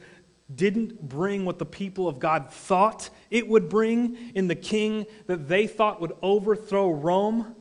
didn't 0.55 1.09
bring 1.09 1.45
what 1.45 1.59
the 1.59 1.67
people 1.67 2.09
of 2.09 2.19
God 2.19 2.51
thought 2.51 3.11
it 3.31 3.49
would 3.49 3.69
bring 3.69 4.17
in 4.35 4.49
the 4.49 4.55
king 4.55 5.07
that 5.27 5.49
they 5.49 5.67
thought 5.67 6.01
would 6.01 6.13
overthrow 6.23 6.91
Rome. 6.91 7.55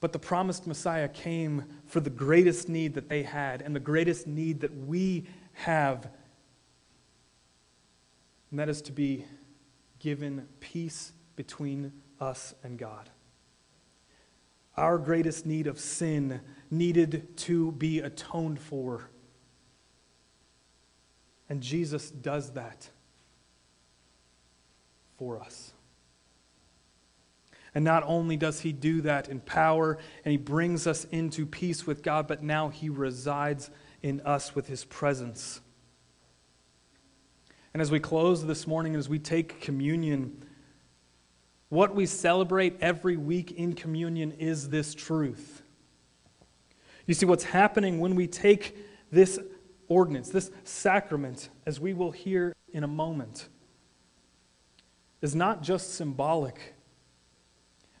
But 0.00 0.12
the 0.12 0.18
promised 0.18 0.66
Messiah 0.66 1.08
came 1.08 1.64
for 1.86 2.00
the 2.00 2.10
greatest 2.10 2.68
need 2.68 2.94
that 2.94 3.08
they 3.08 3.22
had 3.22 3.62
and 3.62 3.74
the 3.74 3.80
greatest 3.80 4.26
need 4.26 4.60
that 4.60 4.76
we 4.76 5.26
have. 5.52 6.08
And 8.50 8.58
that 8.58 8.68
is 8.68 8.82
to 8.82 8.92
be 8.92 9.24
given 9.98 10.48
peace 10.60 11.12
between 11.36 11.92
us 12.20 12.54
and 12.64 12.78
God. 12.78 13.10
Our 14.76 14.98
greatest 14.98 15.46
need 15.46 15.66
of 15.66 15.78
sin 15.78 16.40
needed 16.70 17.36
to 17.38 17.72
be 17.72 18.00
atoned 18.00 18.58
for. 18.58 19.10
And 21.52 21.62
Jesus 21.62 22.10
does 22.10 22.52
that 22.52 22.88
for 25.18 25.38
us. 25.38 25.74
And 27.74 27.84
not 27.84 28.04
only 28.06 28.38
does 28.38 28.60
he 28.60 28.72
do 28.72 29.02
that 29.02 29.28
in 29.28 29.38
power 29.38 29.98
and 30.24 30.32
he 30.32 30.38
brings 30.38 30.86
us 30.86 31.04
into 31.10 31.44
peace 31.44 31.86
with 31.86 32.02
God, 32.02 32.26
but 32.26 32.42
now 32.42 32.70
he 32.70 32.88
resides 32.88 33.70
in 34.00 34.22
us 34.22 34.54
with 34.54 34.66
his 34.66 34.86
presence. 34.86 35.60
And 37.74 37.82
as 37.82 37.90
we 37.90 38.00
close 38.00 38.46
this 38.46 38.66
morning, 38.66 38.96
as 38.96 39.10
we 39.10 39.18
take 39.18 39.60
communion, 39.60 40.42
what 41.68 41.94
we 41.94 42.06
celebrate 42.06 42.80
every 42.80 43.18
week 43.18 43.52
in 43.52 43.74
communion 43.74 44.32
is 44.32 44.70
this 44.70 44.94
truth. 44.94 45.60
You 47.06 47.12
see, 47.12 47.26
what's 47.26 47.44
happening 47.44 48.00
when 48.00 48.14
we 48.14 48.26
take 48.26 48.74
this 49.10 49.38
ordinance, 49.92 50.30
this 50.30 50.50
sacrament, 50.64 51.50
as 51.66 51.78
we 51.78 51.92
will 51.92 52.10
hear 52.10 52.54
in 52.72 52.82
a 52.84 52.88
moment, 52.88 53.48
is 55.20 55.34
not 55.34 55.62
just 55.62 55.94
symbolic. 55.94 56.74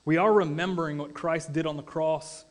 We 0.04 0.16
are 0.16 0.32
remembering 0.32 0.98
what 0.98 1.14
Christ 1.14 1.52
did 1.52 1.66
on 1.66 1.76
the 1.76 1.82
cross 1.82 2.44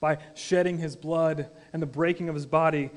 by 0.00 0.18
shedding 0.34 0.78
his 0.78 0.96
blood 0.96 1.48
and 1.72 1.80
the 1.80 1.86
breaking 1.86 2.28
of 2.28 2.34
his 2.34 2.46
body, 2.46 2.90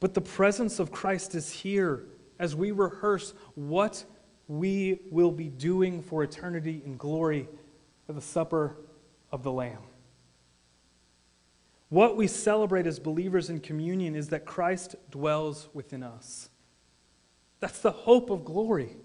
but 0.00 0.14
the 0.14 0.20
presence 0.20 0.78
of 0.78 0.90
Christ 0.90 1.34
is 1.34 1.50
here 1.50 2.04
as 2.38 2.56
we 2.56 2.72
rehearse 2.72 3.34
what 3.54 4.04
we 4.48 5.00
will 5.10 5.30
be 5.30 5.48
doing 5.48 6.02
for 6.02 6.22
eternity 6.22 6.82
in 6.84 6.96
glory 6.96 7.48
at 8.08 8.14
the 8.14 8.20
supper 8.20 8.76
of 9.30 9.42
the 9.42 9.52
Lamb. 9.52 9.78
What 11.94 12.16
we 12.16 12.26
celebrate 12.26 12.88
as 12.88 12.98
believers 12.98 13.50
in 13.50 13.60
communion 13.60 14.16
is 14.16 14.30
that 14.30 14.44
Christ 14.44 14.96
dwells 15.12 15.68
within 15.74 16.02
us. 16.02 16.50
That's 17.60 17.78
the 17.78 17.92
hope 17.92 18.30
of 18.30 18.44
glory. 18.44 18.96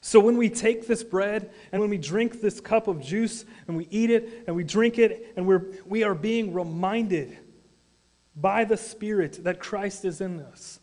So 0.00 0.18
when 0.18 0.38
we 0.38 0.48
take 0.48 0.86
this 0.86 1.04
bread 1.04 1.52
and 1.72 1.82
when 1.82 1.90
we 1.90 1.98
drink 1.98 2.40
this 2.40 2.58
cup 2.58 2.88
of 2.88 3.02
juice 3.02 3.44
and 3.68 3.76
we 3.76 3.86
eat 3.90 4.08
it 4.08 4.44
and 4.46 4.56
we 4.56 4.64
drink 4.64 4.98
it 4.98 5.34
and 5.36 5.46
we're, 5.46 5.72
we 5.84 6.04
are 6.04 6.14
being 6.14 6.54
reminded 6.54 7.36
by 8.34 8.64
the 8.64 8.78
Spirit 8.78 9.44
that 9.44 9.60
Christ 9.60 10.06
is 10.06 10.22
in 10.22 10.40
us, 10.40 10.80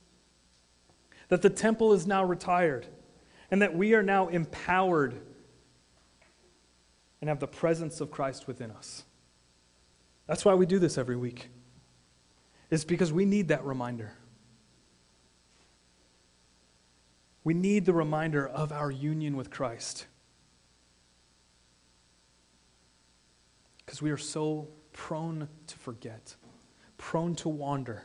that 1.30 1.42
the 1.42 1.50
temple 1.50 1.94
is 1.94 2.06
now 2.06 2.24
retired, 2.24 2.86
and 3.50 3.64
that 3.64 3.76
we 3.76 3.96
are 3.96 4.04
now 4.04 4.28
empowered 4.28 5.20
and 7.22 7.28
have 7.28 7.40
the 7.40 7.48
presence 7.48 8.02
of 8.02 8.12
Christ 8.12 8.46
within 8.46 8.70
us. 8.70 9.04
That's 10.28 10.46
why 10.46 10.54
we 10.54 10.66
do 10.66 10.80
this 10.80 10.98
every 10.98 11.16
week. 11.16 11.50
It's 12.70 12.86
because 12.86 13.12
we 13.12 13.26
need 13.26 13.50
that 13.50 13.66
reminder. 13.66 14.14
We 17.44 17.54
need 17.54 17.86
the 17.86 17.94
reminder 17.94 18.48
of 18.48 18.72
our 18.72 18.92
union 18.92 19.36
with 19.36 19.50
Christ. 19.50 20.06
Because 23.86 24.02
we 24.02 24.12
are 24.12 24.18
so 24.18 24.70
prone 24.94 25.50
to 25.68 25.78
forget, 25.78 26.36
prone 26.98 27.36
to 27.36 27.50
wander. 27.50 28.04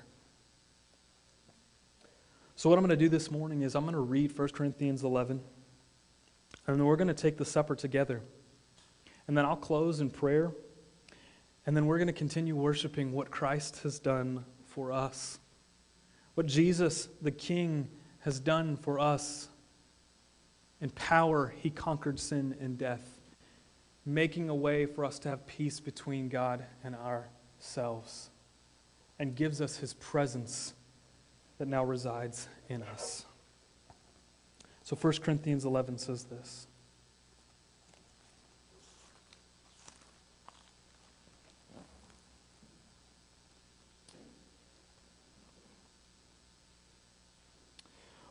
So, 2.56 2.70
what 2.70 2.78
I'm 2.78 2.84
going 2.84 2.98
to 2.98 3.04
do 3.04 3.10
this 3.10 3.30
morning 3.30 3.62
is 3.62 3.74
I'm 3.74 3.84
going 3.84 3.94
to 3.94 4.00
read 4.00 4.36
1 4.36 4.48
Corinthians 4.48 5.04
11, 5.04 5.42
and 6.66 6.76
then 6.78 6.84
we're 6.84 6.96
going 6.96 7.08
to 7.08 7.14
take 7.14 7.36
the 7.36 7.44
supper 7.44 7.76
together. 7.76 8.22
And 9.28 9.36
then 9.36 9.44
I'll 9.44 9.56
close 9.56 10.00
in 10.00 10.08
prayer, 10.08 10.52
and 11.66 11.76
then 11.76 11.86
we're 11.86 11.98
going 11.98 12.06
to 12.06 12.12
continue 12.12 12.54
worshiping 12.54 13.12
what 13.12 13.30
Christ 13.30 13.82
has 13.82 13.98
done 13.98 14.44
for 14.64 14.92
us, 14.92 15.40
what 16.34 16.46
Jesus, 16.46 17.08
the 17.20 17.32
King, 17.32 17.88
has 18.20 18.38
done 18.38 18.76
for 18.76 19.00
us. 19.00 19.48
In 20.80 20.90
power, 20.90 21.52
he 21.58 21.70
conquered 21.70 22.20
sin 22.20 22.56
and 22.60 22.78
death, 22.78 23.18
making 24.04 24.48
a 24.48 24.54
way 24.54 24.86
for 24.86 25.04
us 25.04 25.18
to 25.20 25.28
have 25.28 25.46
peace 25.46 25.80
between 25.80 26.28
God 26.28 26.64
and 26.84 26.94
ourselves, 26.94 28.30
and 29.18 29.34
gives 29.34 29.60
us 29.60 29.78
his 29.78 29.94
presence 29.94 30.74
that 31.58 31.66
now 31.66 31.82
resides 31.82 32.48
in 32.68 32.82
us. 32.82 33.24
So 34.82 34.94
1 34.94 35.14
Corinthians 35.14 35.64
11 35.64 35.98
says 35.98 36.24
this. 36.24 36.68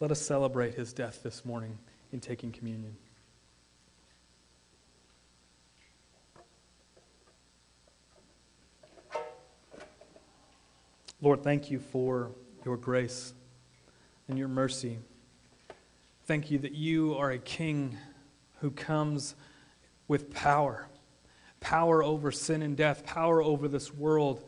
Let 0.00 0.10
us 0.10 0.20
celebrate 0.20 0.74
his 0.74 0.94
death 0.94 1.22
this 1.22 1.44
morning 1.44 1.76
in 2.10 2.20
taking 2.20 2.52
communion. 2.52 2.96
Lord, 11.20 11.44
thank 11.44 11.70
you 11.70 11.78
for 11.78 12.30
your 12.64 12.78
grace 12.78 13.34
and 14.26 14.38
your 14.38 14.48
mercy. 14.48 14.98
Thank 16.24 16.50
you 16.50 16.58
that 16.60 16.72
you 16.72 17.14
are 17.16 17.30
a 17.30 17.38
king 17.38 17.98
who 18.60 18.70
comes 18.70 19.34
with 20.08 20.32
power 20.32 20.86
power 21.60 22.02
over 22.02 22.32
sin 22.32 22.62
and 22.62 22.74
death, 22.74 23.04
power 23.04 23.42
over 23.42 23.68
this 23.68 23.92
world. 23.92 24.42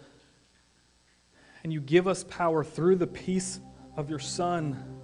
And 1.63 1.71
you 1.71 1.79
give 1.79 2.09
us 2.09 2.25
power 2.25 2.65
through 2.65 2.97
the 2.97 3.07
peace 3.07 3.61
of 3.99 4.09
your 4.09 4.19
Son 4.19 5.02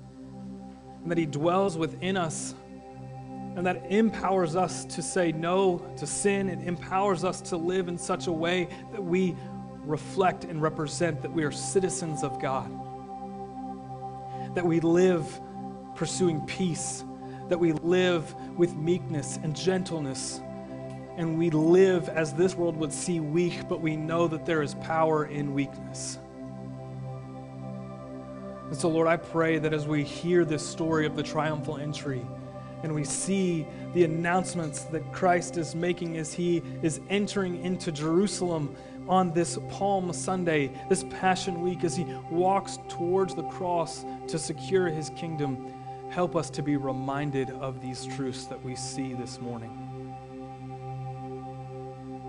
and 1.03 1.11
that 1.11 1.18
He 1.18 1.26
dwells 1.26 1.76
within 1.76 2.16
us, 2.16 2.55
and 3.57 3.66
that 3.66 3.90
empowers 3.90 4.55
us 4.57 4.84
to 4.84 5.03
say 5.03 5.32
no 5.32 5.78
to 5.96 6.07
sin. 6.07 6.49
It 6.49 6.66
empowers 6.66 7.24
us 7.24 7.40
to 7.42 7.57
live 7.57 7.88
in 7.88 7.99
such 7.99 8.26
a 8.26 8.32
way 8.32 8.68
that 8.92 9.03
we 9.03 9.34
reflect 9.84 10.44
and 10.44 10.62
represent 10.62 11.22
that 11.22 11.32
we 11.32 11.44
are 11.44 11.51
citizens 11.51 12.22
of 12.22 12.40
God, 12.40 12.70
that 14.55 14.64
we 14.64 14.80
live 14.80 15.40
pursuing 15.94 16.40
peace, 16.46 17.05
that 17.49 17.59
we 17.59 17.72
live 17.72 18.34
with 18.57 18.76
meekness 18.76 19.38
and 19.42 19.57
gentleness. 19.57 20.40
And 21.16 21.36
we 21.36 21.51
live 21.51 22.09
as 22.09 22.32
this 22.32 22.55
world 22.55 22.76
would 22.76 22.92
see 22.92 23.18
weak, 23.18 23.68
but 23.68 23.80
we 23.80 23.96
know 23.96 24.28
that 24.28 24.46
there 24.46 24.62
is 24.62 24.74
power 24.76 25.24
in 25.24 25.53
weakness. 25.53 26.20
And 28.68 28.76
so, 28.76 28.90
Lord, 28.90 29.08
I 29.08 29.16
pray 29.16 29.58
that 29.58 29.72
as 29.72 29.86
we 29.86 30.04
hear 30.04 30.44
this 30.44 30.66
story 30.66 31.06
of 31.06 31.16
the 31.16 31.22
triumphal 31.22 31.78
entry 31.78 32.24
and 32.82 32.94
we 32.94 33.02
see 33.02 33.66
the 33.94 34.04
announcements 34.04 34.84
that 34.84 35.10
Christ 35.10 35.56
is 35.56 35.74
making 35.74 36.18
as 36.18 36.34
he 36.34 36.62
is 36.82 37.00
entering 37.08 37.64
into 37.64 37.90
Jerusalem 37.90 38.76
on 39.08 39.32
this 39.32 39.58
Palm 39.70 40.12
Sunday, 40.12 40.70
this 40.90 41.02
Passion 41.04 41.62
Week, 41.62 41.82
as 41.82 41.96
he 41.96 42.04
walks 42.30 42.78
towards 42.88 43.34
the 43.34 43.42
cross 43.44 44.04
to 44.28 44.38
secure 44.38 44.88
his 44.88 45.10
kingdom, 45.16 45.72
help 46.10 46.36
us 46.36 46.50
to 46.50 46.62
be 46.62 46.76
reminded 46.76 47.50
of 47.50 47.80
these 47.80 48.04
truths 48.04 48.44
that 48.46 48.62
we 48.62 48.76
see 48.76 49.14
this 49.14 49.40
morning. 49.40 49.72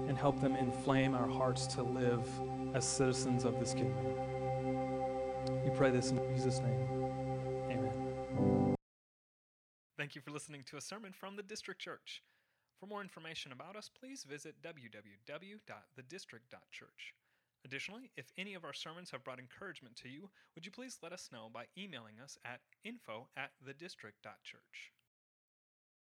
And 0.07 0.17
help 0.17 0.39
them 0.39 0.55
inflame 0.55 1.13
our 1.15 1.27
hearts 1.27 1.67
to 1.67 1.83
live 1.83 2.27
as 2.73 2.85
citizens 2.85 3.43
of 3.43 3.59
this 3.59 3.73
kingdom. 3.73 4.28
We 5.47 5.69
pray 5.71 5.91
this 5.91 6.11
in 6.11 6.19
Jesus' 6.33 6.59
name. 6.59 6.87
Amen. 7.69 8.75
Thank 9.97 10.15
you 10.15 10.21
for 10.21 10.31
listening 10.31 10.63
to 10.67 10.77
a 10.77 10.81
sermon 10.81 11.11
from 11.13 11.35
the 11.35 11.43
District 11.43 11.81
Church. 11.81 12.23
For 12.79 12.87
more 12.87 13.01
information 13.01 13.51
about 13.51 13.75
us, 13.75 13.89
please 13.89 14.23
visit 14.23 14.55
www.thedistrict.church. 14.63 17.13
Additionally, 17.65 18.11
if 18.15 18.31
any 18.37 18.53
of 18.53 18.63
our 18.63 18.73
sermons 18.73 19.11
have 19.11 19.23
brought 19.23 19.39
encouragement 19.39 19.97
to 19.97 20.07
you, 20.07 20.29
would 20.55 20.65
you 20.65 20.71
please 20.71 20.99
let 21.03 21.11
us 21.11 21.27
know 21.31 21.49
by 21.53 21.65
emailing 21.77 22.21
us 22.23 22.37
at 22.45 22.61
info 22.85 23.27
at 23.35 23.51
thedistrict.church. 23.67 24.93